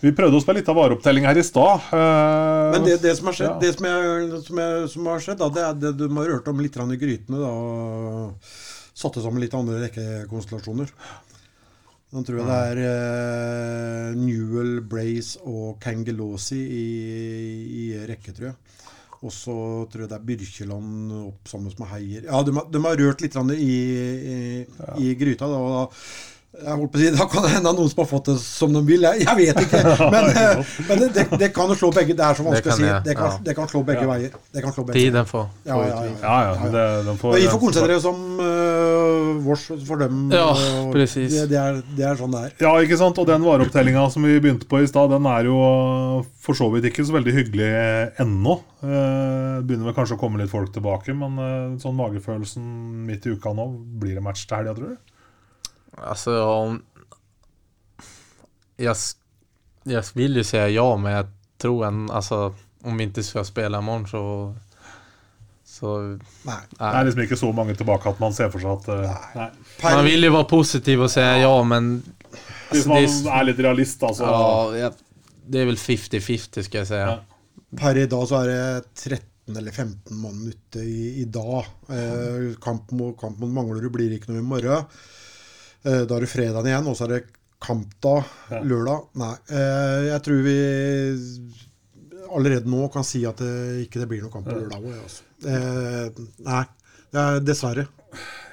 Vi 0.00 0.12
prøvde 0.12 0.36
oss 0.36 0.46
med 0.46 0.56
litt 0.56 0.68
av 0.68 0.76
vareopptelling 0.76 1.26
her 1.26 1.38
i 1.38 1.42
stad. 1.42 1.80
Uh, 1.92 1.98
Men 2.74 2.84
det, 2.84 3.02
det 3.02 3.16
som 3.16 3.26
har 3.26 3.34
skjedd, 3.34 3.50
Ja. 3.50 3.58
det 3.60 3.72
som, 3.72 3.86
jeg, 3.86 4.42
som, 4.42 4.58
jeg, 4.58 4.88
som 4.90 5.06
har 5.06 5.20
skjedd 5.20 5.38
da, 5.38 5.48
det 5.48 5.62
er 5.62 5.74
det 5.74 5.92
du 5.98 6.08
har 6.08 6.24
rørt 6.24 6.48
om 6.48 6.60
litt 6.60 6.76
i 6.76 6.96
grytene. 6.96 7.38
da, 7.38 7.50
og 7.50 8.34
Satte 8.94 9.22
sammen 9.22 9.40
litt 9.42 9.54
andre 9.54 9.80
rekkekonstellasjoner. 9.82 10.90
Nå 12.14 12.22
tror 12.22 12.38
jeg 12.38 12.46
det 12.46 12.58
er 12.70 12.80
uh, 12.86 14.18
Newell, 14.20 14.76
Brace 14.86 15.40
og 15.50 15.80
Kangelosi 15.82 16.60
i, 16.62 16.84
i 17.80 17.86
rekke, 18.06 18.34
tror 18.36 18.52
jeg. 18.52 18.58
Og 19.24 19.32
så 19.32 19.54
tror 19.90 20.04
jeg 20.04 20.10
det 20.12 20.18
er 20.18 20.26
Byrkjeland 20.28 21.12
opp 21.16 21.48
sammen 21.50 21.72
med 21.80 21.90
Heier. 21.90 22.26
Ja, 22.28 22.42
de, 22.44 22.52
har- 22.54 22.68
de 22.70 22.82
har 22.84 23.00
rørt 23.00 23.24
litt 23.24 23.38
i, 23.56 23.74
i, 24.36 24.38
i 25.00 25.14
gryta. 25.18 25.48
Da, 25.48 25.58
og 25.58 25.72
da, 25.74 25.84
jeg 26.54 26.76
holdt 26.78 26.92
på 26.92 26.98
å 26.98 27.02
si, 27.02 27.08
da 27.14 27.24
kan 27.30 27.44
det 27.44 27.50
hende 27.50 27.70
noen 27.74 27.90
som 27.90 28.00
har 28.00 28.06
fått 28.08 28.28
det 28.30 28.34
som 28.40 28.74
de 28.74 28.80
vil. 28.86 29.04
Jeg, 29.04 29.24
jeg 29.24 29.36
vet 29.40 29.60
ikke. 29.64 29.80
Men, 30.14 30.28
eh, 30.30 30.74
men 30.88 31.00
det, 31.00 31.08
det, 31.16 31.24
det 31.40 31.48
kan 31.54 31.70
jo 31.72 31.76
slå 31.78 31.90
begge. 31.94 32.14
Det 32.16 32.24
er 32.24 32.38
så 32.38 32.44
vanskelig 32.46 32.72
å 32.72 32.76
si. 32.78 32.86
det, 33.06 33.14
kan, 33.18 33.32
ja. 33.32 33.40
det 33.46 33.54
kan 33.58 33.70
slå 33.70 33.82
begge 33.86 34.04
veier. 34.08 34.36
Det 34.54 34.62
kan 34.64 34.74
slå 34.74 34.84
begge 34.88 35.24
får, 35.30 35.46
Ja, 35.66 35.78
får 35.78 35.84
ja, 35.88 35.98
ja. 36.04 36.14
Ja, 36.22 36.36
ja. 36.46 36.70
Det, 36.74 36.84
de 37.08 37.14
får, 37.20 37.34
Men 37.34 37.42
vi 37.42 37.50
får 37.50 37.62
konsentrere 37.64 37.98
oss 38.00 38.08
om 38.10 38.20
uh, 38.38 39.30
vårs 39.46 39.66
for 39.88 40.04
dem. 40.04 40.20
Ja, 40.34 40.46
og. 40.52 40.94
Det, 40.94 41.08
det, 41.50 41.58
er, 41.60 41.80
det 41.96 42.06
er 42.10 42.20
sånn 42.20 42.36
det 42.36 42.44
er. 42.46 42.54
Ja, 42.66 42.74
ikke 42.84 43.00
sant? 43.00 43.18
Og 43.20 43.28
den 43.28 43.46
vareopptellinga 43.46 44.04
som 44.14 44.26
vi 44.28 44.36
begynte 44.38 44.68
på 44.70 44.82
i 44.84 44.90
stad, 44.90 45.10
den 45.14 45.26
er 45.30 45.50
jo 45.50 45.58
for 46.44 46.58
så 46.58 46.68
vidt 46.74 46.90
ikke 46.90 47.06
så 47.06 47.16
veldig 47.16 47.34
hyggelig 47.34 47.72
ennå. 48.22 48.58
Uh, 48.84 49.64
begynner 49.64 49.90
vel 49.90 49.96
kanskje 49.96 50.18
å 50.18 50.20
komme 50.20 50.42
litt 50.42 50.52
folk 50.52 50.70
tilbake, 50.74 51.16
men 51.16 51.40
uh, 51.40 51.74
sånn 51.82 51.98
magefølelsen 51.98 52.68
midt 53.08 53.26
i 53.26 53.34
uka 53.34 53.54
nå, 53.56 53.70
blir 54.00 54.18
det 54.18 54.24
match 54.24 54.46
til 54.46 54.60
helga, 54.60 54.76
tror 54.78 54.94
du? 54.94 55.13
Alltså 55.96 56.42
om... 56.44 56.82
Jag, 58.76 58.96
jag 59.84 60.04
vill 60.14 60.36
ju 60.36 60.44
säga 60.44 60.68
ja 60.68 60.96
men 60.96 61.12
jag 61.12 61.26
tror 61.58 61.86
en, 61.86 62.10
alltså 62.10 62.54
om 62.82 62.96
vi 62.96 63.04
inte 63.04 63.22
ska 63.22 63.44
spela 63.44 63.78
imorgon 63.78 64.08
så... 64.08 64.54
Så... 65.64 65.98
Nei. 66.42 66.60
Det 66.78 66.84
er 66.86 67.04
liksom 67.04 67.22
ikke 67.24 67.36
så 67.36 67.48
mange 67.52 67.74
tilbake 67.74 68.08
at 68.08 68.20
man 68.22 68.34
ser 68.34 68.50
for 68.52 68.62
seg 68.62 68.76
at 68.76 68.90
eh, 68.94 69.14
nei. 69.34 69.48
Man 69.82 70.04
vil 70.06 70.28
jo 70.28 70.34
være 70.36 70.48
positiv 70.50 71.02
og 71.06 71.10
si 71.10 71.24
ja 71.24 71.54
men... 71.66 71.96
Hvis 72.70 72.86
man 72.90 73.02
det 73.02 73.32
er 73.32 73.46
litt 73.48 73.62
realist, 73.62 74.02
altså. 74.06 74.28
ja, 74.78 74.90
det 75.50 75.62
er 75.62 75.68
vel 75.68 75.78
50-50 75.78 76.66
skal 76.66 76.80
jeg 76.80 76.90
si. 76.90 77.00
Ja. 77.00 77.16
per 77.78 77.98
i 78.00 78.06
dag 78.10 78.26
så 78.30 78.42
er 78.42 78.50
det 78.50 78.60
13 79.02 79.58
eller 79.60 79.72
15 79.72 80.20
mann 80.22 80.40
ute 80.48 80.84
i, 80.84 81.20
i 81.22 81.26
dag. 81.28 81.66
Eh, 81.92 82.54
kamp, 82.64 82.90
mot, 82.96 83.16
kamp 83.20 83.38
mot 83.42 83.52
Manglerud 83.52 83.92
blir 83.94 84.14
ikke 84.16 84.32
noe 84.32 84.40
i 84.40 84.46
morgen. 84.46 84.86
Eh, 85.84 86.04
da 86.08 86.16
er 86.16 86.24
det 86.24 86.30
fredagen 86.32 86.66
igjen, 86.70 86.86
og 86.88 86.96
så 86.96 87.04
er 87.06 87.12
det 87.16 87.22
kampdag 87.64 88.24
Ja. 88.50 88.60
lørdag. 88.64 89.06
Nei, 89.20 89.34
eh, 89.50 90.00
jeg 90.10 90.22
tror 90.26 90.42
vi 90.44 90.58
allerede 92.34 92.66
nå 92.70 92.88
kan 92.92 93.04
si 93.06 93.24
at 93.28 93.36
det 93.40 93.86
ikke 93.86 94.00
det 94.02 94.08
blir 94.10 94.24
noen 94.24 94.32
kamp 94.32 94.48
på 94.48 94.56
lørdag 94.58 94.80
òg. 94.80 94.96
Altså. 95.02 95.22
Eh, 95.44 96.24
nei, 96.44 96.64
er 97.14 97.40
dessverre. 97.44 97.86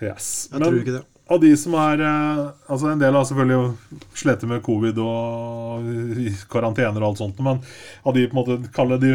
Yes. 0.02 0.50
Jeg 0.52 0.62
tror 0.62 0.80
ikke 0.82 0.98
det. 1.00 1.06
Av 1.32 1.40
de 1.40 1.56
som 1.56 1.76
er 1.80 2.02
Altså 2.68 2.92
En 2.92 3.00
del 3.00 3.14
har 3.14 3.24
selvfølgelig 3.24 3.78
slitt 4.20 4.42
med 4.50 4.62
covid 4.66 4.98
og 5.00 5.86
karantener 6.52 6.98
og 7.02 7.12
alt 7.12 7.22
sånt, 7.22 7.40
men 7.40 7.62
av 8.06 8.14
de 8.14 8.26
på 8.28 8.36
en 8.36 8.40
måte 8.42 8.72
kalle 8.74 8.98
de 9.00 9.14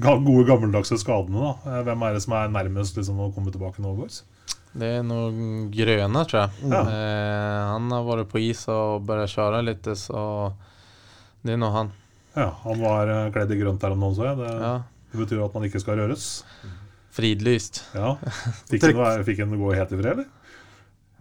gode, 0.00 0.46
gammeldagse 0.48 0.96
skadene, 1.02 1.52
da, 1.64 1.82
hvem 1.84 2.02
er 2.06 2.14
det 2.16 2.22
som 2.24 2.32
er 2.38 2.48
nærmest 2.54 2.96
liksom, 2.96 3.18
å 3.20 3.34
komme 3.34 3.52
tilbake 3.52 3.82
nå, 3.82 3.92
boys? 3.98 4.22
Det 4.72 4.86
är 4.86 5.02
nog 5.02 5.34
Gröna 5.72 6.24
tror 6.24 6.42
jag. 6.42 6.50
Ja. 6.72 6.80
Eh, 6.80 7.66
han 7.66 7.92
har 7.92 8.02
varit 8.04 8.28
på 8.28 8.38
is 8.38 8.68
och 8.68 9.00
börjat 9.00 9.30
köra 9.30 9.60
lite 9.60 9.96
så 9.96 10.52
det 11.42 11.52
är 11.52 11.56
nog 11.56 11.70
han. 11.72 11.92
Ja, 12.34 12.56
Han 12.62 12.80
var 12.80 13.08
eh, 13.26 13.32
kledd 13.32 13.52
i 13.52 13.56
grønt 13.56 13.80
der 13.82 13.90
om 13.90 14.00
noen, 14.00 14.14
så 14.14 14.24
jeg. 14.28 14.38
Det, 14.38 14.52
Ja. 14.62 14.82
det 15.12 15.18
betyr 15.18 15.40
at 15.44 15.54
man 15.54 15.64
ikke 15.66 15.80
skal 15.82 15.96
røres. 15.98 16.44
Fridlyst. 17.10 17.84
Ja. 17.94 18.12
Fikk 18.70 18.84
han, 18.94 19.24
fikk 19.26 19.40
han 19.42 19.56
gå 19.58 19.72
helt 19.74 19.92
i 19.92 19.98
fred, 19.98 20.12
eller? 20.12 20.28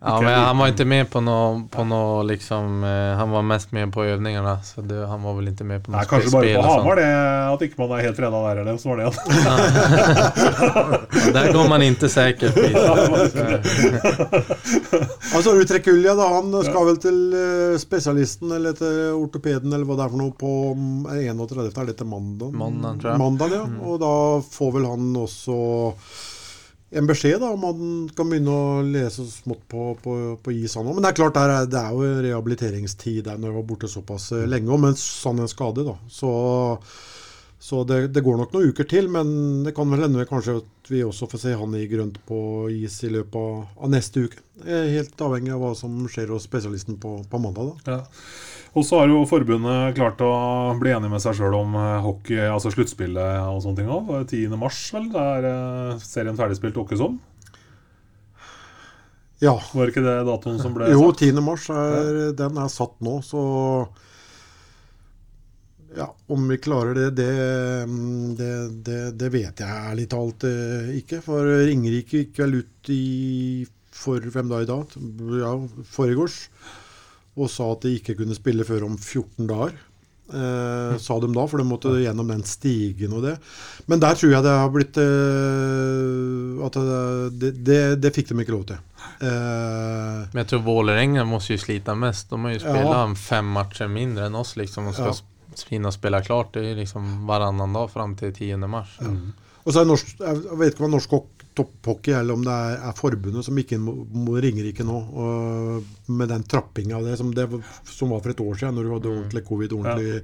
Ja, 0.02 0.22
men 0.22 0.40
han 0.40 0.58
var 0.58 0.68
inte 0.68 0.86
med 0.86 1.10
på 1.10 1.22
något, 1.22 1.72
på 1.72 1.84
nå 1.84 2.24
liksom, 2.24 2.84
eh, 2.84 3.18
han 3.18 3.30
var 3.30 3.42
mest 3.42 3.72
med 3.72 3.94
på 3.94 4.04
övningarna. 4.04 4.60
Så 4.64 4.82
det, 4.82 5.08
han 5.08 5.24
var 5.24 5.34
väl 5.34 5.48
inte 5.48 5.64
med 5.64 5.84
på 5.84 5.92
något 5.92 6.08
kanskje 6.08 6.32
bare 6.32 6.56
på. 6.56 6.62
Hamar, 6.62 6.96
det 6.96 7.54
at 7.54 7.62
ikke 7.62 7.82
man 7.82 7.92
er 7.98 8.04
helt 8.08 8.18
trena 8.18 8.40
der, 8.48 8.62
eller 8.62 8.78
så 8.78 8.90
var 8.90 8.98
det. 8.98 9.04
Ja, 9.46 11.32
Där 11.34 11.54
går 11.54 11.70
man 11.70 11.82
ikke 11.82 12.10
sikkert 12.10 12.56
dit. 12.56 12.76
altså, 12.76 13.46
Altså 15.36 15.56
Utrekkulja, 15.56 16.16
da, 16.16 16.28
han 16.34 16.56
skal 16.64 16.88
vel 16.88 16.98
til 17.04 17.20
eh, 17.36 17.76
spesialisten 17.82 18.52
eller 18.56 18.74
til 18.80 19.14
ortopeden 19.20 19.74
eller 19.74 19.86
hva 19.86 20.00
det 20.00 20.06
er 20.08 20.14
for 20.16 20.22
noe 20.24 20.34
på 20.40 20.54
mm, 20.80 21.06
31. 21.20 21.70
Er 21.76 21.92
det 21.92 21.98
til 22.00 22.10
mandag? 22.10 22.56
Mandag, 22.56 23.02
tror 23.02 23.12
jeg. 23.12 23.22
Mandag, 23.22 23.56
ja. 23.56 23.66
Og 23.84 24.00
da 24.02 24.14
får 24.56 24.76
vel 24.78 24.88
han 24.90 25.12
også 25.26 25.60
en 26.90 27.08
beskjed 27.10 27.38
da, 27.42 27.52
om 27.54 27.66
han 27.68 27.82
kan 28.18 28.32
begynne 28.32 28.54
å 28.54 28.82
lese 28.86 29.26
smått 29.30 29.62
på, 29.70 29.92
på, 30.02 30.16
på 30.42 30.54
is. 30.56 30.74
han. 30.78 30.88
Men 30.90 31.06
det 31.06 31.12
er 31.12 31.20
klart, 31.20 31.38
er, 31.38 31.68
det 31.70 31.82
er 31.82 31.94
jo 31.94 32.24
rehabiliteringstid 32.26 33.28
der 33.28 33.38
når 33.38 33.52
jeg 33.52 33.58
var 33.60 33.68
borte 33.70 33.92
såpass 33.92 34.32
eh, 34.34 34.48
lenge, 34.50 34.72
og 34.74 34.82
med 34.82 34.96
en 34.96 35.02
sånn 35.02 35.44
en 35.44 35.52
skade. 35.52 35.86
da. 35.86 35.96
Så, 36.10 36.32
så 37.60 37.82
det, 37.84 37.98
det 38.16 38.24
går 38.24 38.38
nok 38.40 38.54
noen 38.56 38.70
uker 38.72 38.88
til, 38.88 39.10
men 39.12 39.32
det 39.66 39.74
kan 39.76 39.90
vel 39.92 40.06
hende 40.06 40.24
kanskje 40.30 40.62
at 40.62 40.92
vi 40.92 41.02
også 41.04 41.28
får 41.28 41.42
se 41.42 41.56
han 41.60 41.74
i 41.76 41.88
grønt 41.92 42.22
på 42.28 42.38
is 42.72 42.96
i 43.04 43.12
løpet 43.12 43.36
av, 43.76 43.90
neste 43.92 44.24
uke. 44.30 44.40
Det 44.64 44.80
helt 44.94 45.24
avhengig 45.26 45.52
av 45.56 45.60
hva 45.66 45.74
som 45.76 45.98
skjer 46.08 46.32
hos 46.32 46.48
spesialisten 46.48 46.96
på, 47.04 47.18
på 47.28 47.42
mandag. 47.44 47.74
da. 47.84 47.98
Ja. 48.00 48.00
Og 48.78 48.86
så 48.86 49.02
har 49.02 49.12
jo 49.12 49.26
forbundet 49.28 49.98
klart 49.98 50.22
å 50.24 50.32
bli 50.80 50.92
enig 50.94 51.10
med 51.12 51.24
seg 51.24 51.36
sjøl 51.40 51.56
om 51.58 51.76
eh, 51.76 52.00
hockey, 52.06 52.40
altså 52.46 52.72
sluttspillet 52.72 53.40
og 53.50 53.64
sånne 53.66 53.82
ting 53.82 53.92
òg. 53.92 54.12
10. 54.30 54.56
mars, 54.62 54.80
vel. 54.96 55.10
det 55.12 55.24
er 55.36 55.48
eh, 55.52 56.04
serien 56.06 56.38
ferdigspilt 56.40 56.78
åkkesom. 56.80 57.18
Ja. 59.44 59.56
Var 59.74 59.92
ikke 59.92 60.04
det 60.04 60.18
datoen 60.28 60.60
som 60.62 60.76
ble 60.76 60.92
Jo, 60.92 61.10
sagt? 61.10 61.26
10. 61.28 61.42
mars 61.44 61.68
er, 61.74 62.30
den 62.38 62.60
er 62.60 62.72
satt 62.72 62.96
nå, 63.04 63.20
så 63.26 63.42
ja, 65.98 66.08
Om 66.30 66.48
vi 66.52 66.58
klarer 66.62 66.94
det, 66.98 67.08
det, 67.18 67.30
det, 68.38 68.52
det, 68.86 69.00
det 69.18 69.30
vet 69.34 69.64
jeg 69.64 69.70
ærlig 69.92 70.08
talt 70.12 70.44
eh, 70.50 70.92
ikke. 71.00 71.22
For 71.26 71.48
Ringerike 71.66 72.24
gikk 72.26 72.40
vel 72.44 72.60
ut 72.62 72.92
i 72.94 73.04
for 74.00 74.22
hvem 74.22 74.48
da 74.52 74.62
i 74.64 74.68
dag? 74.70 74.94
Ja, 75.42 75.56
foregårs. 75.92 76.44
Og 77.40 77.50
sa 77.52 77.72
at 77.74 77.84
de 77.86 77.96
ikke 77.98 78.16
kunne 78.22 78.36
spille 78.38 78.64
før 78.68 78.86
om 78.88 78.96
14 78.98 79.48
dager. 79.50 79.74
Eh, 80.30 80.94
sa 81.02 81.16
de 81.24 81.28
da, 81.34 81.44
for 81.50 81.58
de 81.58 81.66
måtte 81.66 81.90
gjennom 82.04 82.30
den 82.30 82.44
stigen 82.46 83.16
og 83.18 83.24
det. 83.26 83.34
Men 83.90 84.00
der 84.04 84.14
tror 84.20 84.30
jeg 84.36 84.46
det 84.46 84.54
har 84.62 84.70
blitt 84.70 85.00
eh, 85.02 86.60
At 86.68 86.78
det, 87.42 87.50
det, 87.66 87.80
det 88.04 88.12
fikk 88.16 88.30
de 88.32 88.38
ikke 88.44 88.54
lov 88.56 88.68
til. 88.70 88.78
Eh, 89.26 90.20
Men 90.30 90.44
jeg 90.44 90.52
tror 90.52 90.64
Vålerenga 90.68 91.26
må 91.28 91.42
slite 91.44 91.96
mest. 91.98 92.30
De 92.30 92.40
har 92.46 92.56
jo 92.56 92.62
spilt 92.62 92.88
Ja. 92.94 93.02
fem 93.18 93.50
matcher 93.58 93.90
mindre 93.92 94.30
enn 94.30 94.38
oss 94.38 94.56
liksom 94.60 94.92
Og 94.92 94.96
skal 95.00 95.12
Ja. 95.16 95.18
Hinna 95.68 95.92
spille 95.92 96.22
klart. 96.26 96.54
Det 96.54 96.64
er 96.72 96.76
liksom 96.80 97.26
varannan 97.28 97.74
dag 97.74 97.90
fram 97.92 98.16
til 98.16 98.32
10 98.32 98.56
mars. 98.68 98.96
Og 99.66 99.74
så 99.74 99.82
er 99.82 99.86
norsk, 99.86 100.16
Jeg 100.20 100.58
vet 100.58 100.74
ikke 100.74 100.86
hva 100.86 100.90
norsk 100.96 101.18
topphockey 101.60 102.14
eller 102.16 102.34
om 102.34 102.44
det 102.46 102.54
er, 102.54 102.78
er 102.88 102.96
forbundet 102.96 103.44
som 103.44 103.58
ikke 103.60 103.78
må 103.82 104.40
Ringerike 104.40 104.86
nå. 104.88 105.02
Og 105.20 105.84
med 106.08 106.30
den 106.32 106.44
trappinga 106.44 106.96
av 106.98 107.04
det 107.06 107.18
som, 107.20 107.34
det 107.36 107.50
var- 107.52 107.62
som 107.86 108.10
var 108.10 108.22
for 108.24 108.30
et 108.30 108.40
år 108.40 108.56
siden, 108.56 108.76
når 108.76 108.84
du 108.84 108.94
hadde 108.96 109.16
ordentlig 109.18 109.46
covid. 109.46 109.72
ordentlig 109.74 110.24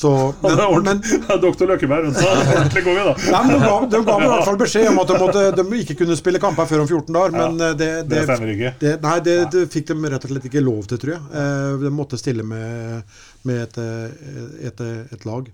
Så, 0.00 0.32
Det 0.40 0.50
er 0.50 0.56
men, 0.56 0.66
ordentlig- 0.66 1.18
men, 1.28 1.40
Doktor 1.42 1.66
Løkkeberg, 1.66 2.04
hun 2.06 2.14
sa 2.14 2.28
ordentlig 2.30 2.84
god, 2.84 2.94
vi, 2.94 3.02
da. 3.04 3.32
nei, 3.32 3.40
men 3.44 3.60
de, 3.60 3.66
ga, 3.66 3.86
de 3.90 3.98
ga 4.06 4.14
i 4.16 4.28
hvert 4.30 4.44
fall 4.46 4.56
beskjed 4.56 4.88
om 4.88 4.98
at 5.02 5.08
de, 5.10 5.14
måtte, 5.20 5.42
de 5.58 5.64
ikke 5.82 5.96
kunne 5.98 6.16
spille 6.16 6.40
kamper 6.40 6.64
før 6.70 6.80
om 6.84 6.88
14 6.88 7.12
dager. 7.12 7.30
Men 7.36 7.60
eh, 7.60 7.74
det, 7.76 7.88
Det 8.08 8.22
det, 8.80 8.94
nei, 9.02 9.18
det, 9.20 9.34
det 9.52 9.64
fikk 9.74 9.90
de 9.90 10.08
rett 10.14 10.24
og 10.24 10.30
slett 10.32 10.46
ikke 10.48 10.62
lov 10.64 10.86
til, 10.88 10.96
tror 11.02 11.12
jeg. 11.16 11.20
Eh, 11.34 11.76
de 11.84 11.90
måtte 11.92 12.16
stille 12.20 12.42
med, 12.46 13.02
med 13.48 13.62
et, 13.64 13.80
eh, 13.80 14.68
et, 14.68 14.84
et 15.16 15.26
lag. 15.28 15.48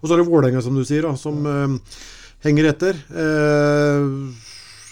Og 0.00 0.06
så 0.06 0.14
er 0.14 0.22
det 0.22 0.28
Vålerenga, 0.28 0.62
som 0.64 0.76
du 0.76 0.84
sier, 0.84 1.06
da, 1.06 1.14
som 1.18 1.46
eh, 1.46 1.98
henger 2.46 2.70
etter. 2.72 3.02
Eh, 3.10 4.48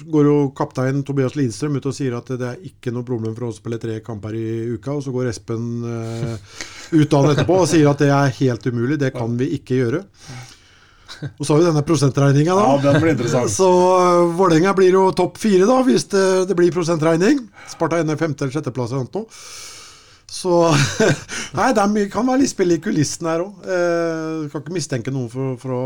går 0.08 0.28
jo 0.28 0.36
kaptein 0.56 1.00
Tobias 1.06 1.34
Lidstrøm 1.34 1.78
ut 1.78 1.88
og 1.90 1.94
sier 1.96 2.14
at 2.18 2.28
det 2.38 2.46
er 2.46 2.66
ikke 2.68 2.92
noe 2.94 3.06
problem 3.06 3.34
for 3.34 3.48
å 3.48 3.56
spille 3.56 3.80
tre 3.82 3.98
kamper 4.04 4.36
i 4.38 4.46
uka. 4.76 4.94
Og 4.94 5.02
så 5.06 5.14
går 5.14 5.32
Espen 5.32 5.64
eh, 5.82 6.36
ut 6.94 7.18
av 7.18 7.32
etterpå 7.32 7.62
og 7.64 7.68
sier 7.70 7.90
at 7.90 8.04
det 8.04 8.12
er 8.14 8.36
helt 8.42 8.70
umulig, 8.70 9.00
det 9.00 9.12
kan 9.16 9.34
vi 9.40 9.50
ikke 9.58 9.82
gjøre. 9.82 10.04
Og 11.18 11.42
så 11.42 11.54
har 11.54 11.62
vi 11.62 11.66
denne 11.66 11.82
prosentregninga, 11.86 12.54
da. 12.54 12.66
Ja, 12.68 12.82
den 12.84 13.00
blir 13.02 13.14
interessant. 13.14 13.50
Så 13.50 13.66
uh, 13.66 14.28
Vålerenga 14.38 14.74
blir 14.76 14.92
jo 14.94 15.08
topp 15.16 15.40
fire, 15.40 15.64
da, 15.66 15.80
hvis 15.86 16.06
det, 16.12 16.26
det 16.50 16.56
blir 16.58 16.74
prosentregning. 16.74 17.40
Sparta 17.72 17.98
ender 18.02 18.20
femte- 18.20 18.46
eller 18.46 18.54
sjetteplass 18.54 18.92
eller 18.94 19.08
noe. 19.08 19.26
Så 20.28 20.50
Nei, 21.56 21.70
det 21.72 21.80
er 21.82 21.88
mye, 21.92 22.08
kan 22.12 22.26
være 22.28 22.42
litt 22.42 22.52
spill 22.52 22.74
i 22.74 22.80
kulissene 22.84 23.30
her 23.32 23.44
òg. 23.46 23.64
Eh, 23.64 24.44
kan 24.52 24.60
ikke 24.64 24.74
mistenke 24.76 25.14
noen 25.14 25.30
for, 25.32 25.54
for 25.62 25.72
å, 25.76 25.84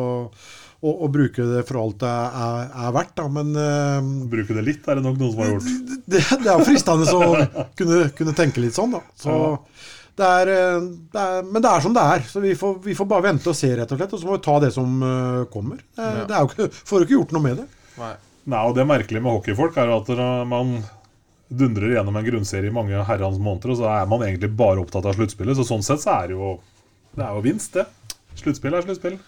å, 0.82 0.92
å 1.06 1.08
bruke 1.14 1.44
det 1.46 1.62
for 1.68 1.78
alt 1.82 2.00
det 2.02 2.10
er, 2.10 2.68
er 2.88 2.94
verdt, 2.98 3.12
da. 3.20 3.28
Men 3.30 3.52
eh, 3.54 4.10
Bruke 4.32 4.56
det 4.58 4.64
litt, 4.66 4.86
er 4.90 4.98
det 4.98 5.04
nok 5.06 5.20
noen 5.20 5.34
som 5.36 5.42
har 5.44 5.52
gjort. 5.54 5.98
det, 6.10 6.22
det 6.42 6.50
er 6.56 6.64
fristende 6.66 7.06
å 7.14 7.28
kunne, 7.78 8.00
kunne 8.18 8.34
tenke 8.38 8.64
litt 8.64 8.74
sånn, 8.78 8.96
da. 8.98 9.02
Så 9.22 9.36
det 10.18 10.26
er, 10.28 10.50
eh, 10.52 10.88
det 11.14 11.22
er, 11.22 11.46
men 11.48 11.62
det 11.64 11.70
er 11.70 11.84
som 11.86 11.94
det 11.96 12.02
er. 12.16 12.24
Så 12.28 12.42
vi 12.44 12.56
får, 12.58 12.74
vi 12.84 12.96
får 12.98 13.08
bare 13.14 13.28
vente 13.30 13.48
og 13.48 13.56
se, 13.56 13.70
rett 13.78 13.94
og 13.94 14.00
slett. 14.02 14.12
Og 14.18 14.20
så 14.24 14.28
må 14.28 14.34
vi 14.40 14.42
ta 14.48 14.56
det 14.66 14.72
som 14.74 14.98
eh, 15.06 15.44
kommer. 15.54 15.78
Det, 15.94 16.02
er- 16.02 16.18
Ja. 16.18 16.26
det 16.28 16.34
er 16.36 16.42
jo 16.42 16.50
ikke, 16.50 16.66
får 16.90 16.98
jo 16.98 17.06
ikke 17.08 17.16
gjort 17.20 17.36
noe 17.38 17.46
med 17.46 17.62
det. 17.62 17.68
Nei. 18.02 18.10
Nei, 18.50 18.64
og 18.66 18.74
Det 18.74 18.88
merkelige 18.90 19.22
med 19.22 19.36
hockeyfolk 19.38 19.78
er 19.78 19.94
at 20.00 20.10
man 20.50 20.74
dundrer 21.58 21.94
gjennom 21.96 22.16
en 22.16 22.24
grunnserie 22.24 22.70
i 22.70 22.74
mange 22.74 23.02
herrens 23.04 23.38
måneder, 23.38 23.70
og 23.74 23.76
så 23.82 23.88
er 23.90 24.06
man 24.10 24.22
egentlig 24.26 24.50
bare 24.56 24.80
opptatt 24.82 25.06
av 25.08 25.14
sluttspillet. 25.18 25.56
Så 25.58 25.64
sånn 25.68 25.82
sett 25.86 26.00
så 26.04 26.14
er 26.22 26.32
det 26.32 26.38
jo 26.38 26.52
Det 27.12 27.24
er 27.24 27.34
jo 27.36 27.42
vinst, 27.44 27.74
det. 27.76 27.84
Sluttspill 28.40 28.74
er 28.74 28.82
sluttspill. 28.82 29.18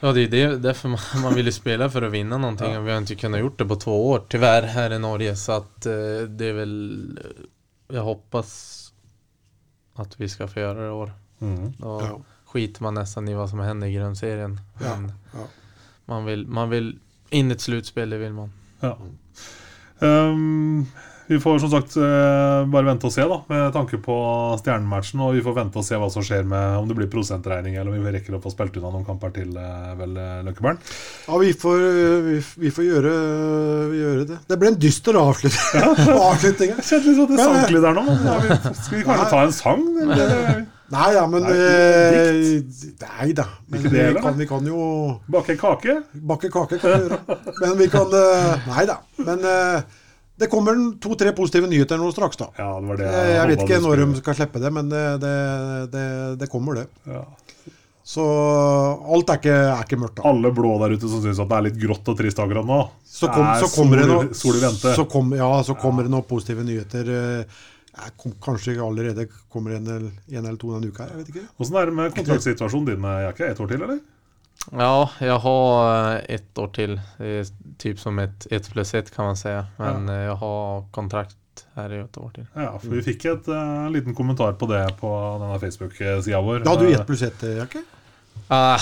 Ja, 0.00 0.12
det 0.12 0.20
är 0.20 0.28
derfor 0.28 0.58
därför 0.58 0.88
man, 0.88 0.98
man 1.22 1.32
spille 1.32 1.52
For 1.52 1.60
spela 1.60 1.90
för 1.90 2.02
att 2.02 2.12
vinna 2.12 2.38
någonting 2.38 2.78
och 2.78 2.86
vi 2.86 2.90
har 2.90 2.98
inte 2.98 3.14
kunnat 3.14 3.40
gjort 3.40 3.58
det 3.58 3.64
på 3.64 3.76
två 3.76 4.10
år 4.10 4.22
tyvärr 4.28 4.62
här 4.62 4.92
i 4.92 4.98
Norge 4.98 5.36
så 5.36 5.52
att 5.52 5.86
eh, 5.86 5.92
det 6.28 6.46
är 6.46 6.52
väl 6.52 7.18
jag 7.88 8.02
hoppas 8.02 8.78
att 9.94 10.20
vi 10.20 10.28
ska 10.28 10.48
få 10.48 10.60
göra 10.60 10.80
det 10.80 10.86
i 10.86 10.90
år. 10.90 11.12
Mm. 11.40 11.72
Då 11.78 12.00
Ja. 12.02 12.20
skiter 12.44 12.82
man 12.82 12.94
nästan 12.94 13.28
i 13.28 13.34
vad 13.34 13.50
som 13.50 13.58
händer 13.58 13.86
i 13.86 13.92
grundserien. 13.92 14.60
Ja, 14.80 14.96
Men 14.96 15.12
ja. 15.32 15.38
Man, 16.04 16.24
vill, 16.24 16.46
man 16.46 16.70
vill 16.70 16.98
in 17.30 17.50
i 17.50 17.54
ett 17.54 17.60
slutspel, 17.60 18.10
det 18.10 18.18
vill 18.18 18.32
man. 18.32 18.52
Ja. 18.80 18.98
Ehm, 20.00 20.86
vi 21.26 21.38
får 21.40 21.58
som 21.62 21.70
sagt 21.70 21.94
eh, 21.96 22.64
bare 22.72 22.86
vente 22.88 23.06
og 23.06 23.12
se, 23.14 23.22
da 23.28 23.38
med 23.48 23.72
tanke 23.74 23.98
på 24.02 24.16
stjernematchen. 24.60 25.20
Og 25.22 25.36
vi 25.36 25.44
får 25.44 25.54
vente 25.56 25.78
og 25.80 25.86
se 25.86 25.98
hva 26.00 26.08
som 26.12 26.24
skjer 26.26 26.44
med 26.48 26.80
om 26.80 26.88
det 26.90 26.96
blir 26.98 27.10
prosentregning, 27.12 27.76
eller 27.78 27.94
om 27.94 28.06
vi 28.06 28.14
rekker 28.16 28.36
å 28.36 28.42
få 28.42 28.52
spilt 28.52 28.76
unna 28.80 28.90
noen 28.94 29.06
kamper 29.06 29.32
til, 29.36 29.54
eh, 29.56 29.94
vel, 30.00 30.16
eh, 30.18 30.42
Løkkebern. 30.48 30.80
Ja, 31.28 31.38
vi 31.38 31.52
får, 31.62 31.86
vi, 32.26 32.36
vi 32.66 32.74
får 32.74 32.88
gjøre, 32.88 33.14
vi 33.92 34.02
gjøre 34.02 34.26
det. 34.32 34.40
Det 34.50 34.60
ble 34.60 34.72
en 34.74 34.80
dyster 34.82 35.18
avslutning. 35.22 35.96
avslutning. 36.18 36.76
her. 36.76 36.84
Kjente 36.90 37.08
litt 37.14 37.24
at 37.24 37.32
det 37.32 37.40
sank 37.46 37.74
litt 37.76 37.86
der 37.88 37.98
nå. 37.98 38.06
men 38.10 38.28
Ja, 38.28 38.36
vi, 38.42 38.76
skal 38.82 38.98
vi 38.98 39.08
kanskje 39.08 39.30
ta 39.32 39.42
en 39.46 39.56
sang? 39.56 39.88
Eller? 40.02 40.62
Nei 40.92 41.08
da, 41.16 41.22
men 41.30 41.46
Nei, 41.46 42.58
Nei 43.00 43.30
da. 43.32 43.46
Men 43.72 43.86
det 43.86 44.02
vi 44.12 44.20
kan, 44.20 44.34
vi 44.36 44.46
kan 44.50 44.66
jo 44.68 44.82
Bake 45.32 45.56
kake? 45.56 46.02
Bakke 46.12 46.50
kake 46.52 46.76
kan 46.82 46.92
vi 46.92 47.06
gjøre. 47.06 47.38
Men 47.62 47.78
vi 47.80 47.88
kan 47.94 48.12
Nei 48.68 48.84
da. 48.90 48.98
Men 49.22 49.46
det 50.42 50.48
kommer 50.52 50.78
to-tre 51.02 51.32
positive 51.36 51.70
nyheter 51.70 52.00
nå 52.00 52.10
straks, 52.14 52.40
da. 52.40 52.50
Ja, 52.58 52.72
det 52.82 52.90
var 52.90 52.98
det 53.00 53.06
Jeg, 53.10 53.30
jeg 53.36 53.52
vet 53.52 53.64
ikke 53.66 53.80
når 53.86 54.02
de 54.02 54.22
skal 54.22 54.38
slippe 54.40 54.62
det, 54.62 54.72
men 54.74 54.90
det, 54.92 55.04
det, 55.22 55.36
det, 55.94 56.04
det 56.42 56.50
kommer, 56.52 56.82
det. 56.82 56.88
ja. 57.08 57.22
Så 58.12 58.22
alt 59.14 59.30
er 59.30 59.38
ikke, 59.38 59.52
er 59.72 59.82
ikke 59.86 59.96
mørkt, 60.02 60.16
da. 60.18 60.24
Alle 60.26 60.50
blå 60.54 60.72
der 60.82 60.96
ute 60.96 61.06
som 61.08 61.20
syns 61.22 61.38
det 61.38 61.54
er 61.54 61.66
litt 61.68 61.76
grått 61.78 62.08
og 62.10 62.16
trist 62.18 62.40
akkurat 62.42 62.66
nå. 62.66 62.78
Så, 63.06 63.28
kom, 63.30 63.44
er 63.46 63.62
så 63.62 63.68
kommer 63.70 64.02
det 64.02 64.08
noe 64.10 64.32
sol 64.34 64.58
i 64.58 64.62
vente. 64.64 64.94
Så 64.98 65.04
kom, 65.10 65.30
ja, 65.38 65.50
så 65.64 65.76
kommer 65.78 66.08
det 66.08 66.10
noen 66.12 66.26
positive 66.26 66.64
nyheter. 66.66 67.12
eh, 67.14 68.08
kom, 68.18 68.34
kanskje 68.42 68.74
allerede 68.82 69.28
kommer 69.52 69.76
en, 69.78 69.86
en 70.10 70.40
eller 70.42 70.58
to 70.58 70.72
denne 70.74 70.90
uka 70.90 71.06
jeg 71.12 71.20
vet 71.20 71.30
ikke. 71.30 71.44
Åssen 71.62 71.78
er 71.78 71.92
det 71.92 71.96
med 72.00 72.16
kontraktsituasjonen 72.18 72.90
din 72.90 73.00
med 73.06 73.22
Jakke? 73.28 73.52
Ett 73.54 73.62
år 73.62 73.70
til, 73.70 73.86
eller? 73.86 74.02
Ja, 74.70 75.10
jag 75.18 75.38
har 75.38 76.14
eh, 76.14 76.20
ett 76.28 76.58
år 76.58 76.68
till. 76.68 77.00
Typ 77.78 78.00
som 78.00 78.18
ett 78.18 78.46
ett 78.50 78.70
plus 78.70 78.94
ett 78.94 79.14
kan 79.14 79.24
man 79.24 79.36
säga. 79.36 79.66
Men 79.76 80.08
ja. 80.08 80.20
jag 80.20 80.34
har 80.34 80.84
kontrakt 80.90 81.36
her 81.74 81.92
i 81.92 81.98
ett 81.98 82.16
år 82.16 82.30
til. 82.34 82.46
Ja, 82.54 82.78
for 82.78 82.88
Vi 82.88 83.02
fikk 83.02 83.24
et, 83.24 83.48
uh, 83.48 83.90
liten 83.90 84.14
kommentar 84.14 84.52
på 84.52 84.68
det 84.70 84.84
på 85.00 85.10
denne 85.40 85.58
Facebook-sida 85.60 86.40
vår. 86.40 86.64
Da 86.64 86.70
hadde 86.70 86.86
du 86.86 86.92
Eh, 86.92 87.00
ett 87.00 87.06
pluss 87.06 87.22
ett, 87.22 87.42
Jakke? 87.42 87.82
Uh, 88.52 88.76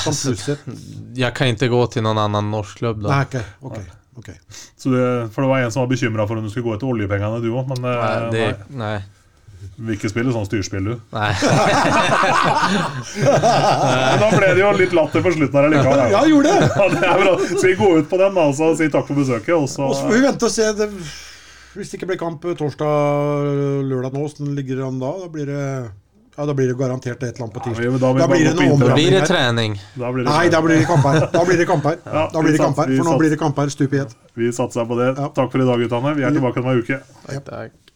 jeg 1.15 1.35
kan 1.35 1.55
ikke 1.55 1.69
gå 1.71 1.81
til 1.87 2.03
noen 2.03 2.19
annen 2.19 2.51
norsk 2.51 2.79
klubb 2.79 3.03
da. 3.03 3.21
Nei, 3.21 3.43
ok. 3.61 3.73
ok, 3.73 3.97
Okay. 4.21 4.35
Så 4.77 4.91
det, 4.91 5.31
for 5.33 5.43
det 5.43 5.49
var 5.49 5.63
en 5.65 5.73
som 5.73 5.81
var 5.81 5.89
bekymra 5.89 6.27
for 6.29 6.37
om 6.37 6.45
du 6.45 6.51
skulle 6.51 6.67
gå 6.67 6.75
etter 6.75 6.89
oljepengene, 6.91 7.39
du 7.41 7.53
òg. 7.55 7.71
Men 7.71 7.87
uh, 7.87 8.01
nei, 8.03 8.31
det, 8.35 8.49
nej. 8.69 8.99
Vil 9.81 9.97
ikke 9.97 10.11
spille 10.13 10.33
sånn 10.35 10.45
styrspill, 10.45 10.85
du. 10.91 10.95
Nei. 11.17 11.31
Men 13.17 14.21
da 14.21 14.29
ble 14.35 14.51
det 14.53 14.61
jo 14.61 14.73
litt 14.77 14.93
latter 14.97 15.25
på 15.25 15.33
slutten 15.37 15.57
her 15.57 15.71
likevel. 15.73 16.03
Ja, 16.13 16.21
gjorde 16.29 16.53
det! 16.53 16.69
Ja, 16.69 16.89
det 16.93 17.01
er 17.09 17.23
bra. 17.25 17.33
Skal 17.49 17.69
vi 17.71 17.77
går 17.81 18.03
ut 18.03 18.11
på 18.11 18.21
den 18.21 18.37
da, 18.37 18.45
og 18.51 18.55
så 18.59 18.71
si 18.79 18.91
takk 18.93 19.09
for 19.09 19.17
besøket? 19.21 19.55
Og 19.57 19.69
så 19.73 19.89
får 19.97 20.13
vi 20.13 20.21
vente 20.27 20.49
og 20.51 20.55
se. 20.55 20.69
Det, 20.77 20.91
hvis 21.79 21.93
det 21.93 22.01
ikke 22.01 22.11
blir 22.13 22.21
kamp 22.21 22.45
torsdag, 22.61 23.51
lørdag 23.89 24.15
nå, 24.17 24.27
hvordan 24.27 24.55
ligger 24.59 24.81
det 24.83 24.87
an 24.91 25.01
da? 25.03 25.11
Da 25.25 25.29
blir 25.33 25.49
det, 25.49 25.65
ja, 26.37 26.47
da 26.51 26.57
blir 26.57 26.71
det 26.71 26.79
garantert 26.81 27.17
et 27.23 27.29
eller 27.31 27.47
annet 27.47 27.57
på 27.57 27.65
tirsdag. 27.69 27.85
Ja, 27.89 27.91
da 27.97 28.13
Da 28.21 28.31
blir 28.35 28.47
det 28.49 28.55
noe 28.59 28.71
internett. 28.75 28.97
Blir 29.01 29.11
det 29.17 29.25
her. 29.33 29.53
da 30.05 30.13
blir 30.13 30.25
det 30.25 30.31
Nei, 30.31 30.47
da 30.53 30.65
blir 30.67 30.77
det 30.83 30.89
kamper. 30.91 31.21
Da 31.33 31.45
blir 31.49 31.63
det 31.63 31.69
kamper. 31.71 32.01
Ja, 32.05 32.27
Da 32.33 32.43
blir 32.45 32.53
det 32.57 32.65
kamp 32.65 32.77
kamper, 32.77 32.97
For 33.01 33.13
nå 33.13 33.21
blir 33.23 33.33
det 33.33 33.41
kamper 33.41 33.73
stup 33.73 33.97
i 33.97 34.05
ett. 34.05 34.17
Vi 34.37 34.53
satser 34.53 34.85
på 34.89 34.99
det. 35.01 35.15
Takk 35.17 35.49
for 35.55 35.63
i 35.63 35.69
dag, 35.69 35.87
guttene. 35.87 36.17
Vi 36.21 36.27
er 36.29 36.37
tilbake 36.37 36.61
om 36.61 36.75
ei 36.75 36.83
uke. 36.85 37.01
Tack. 37.49 37.90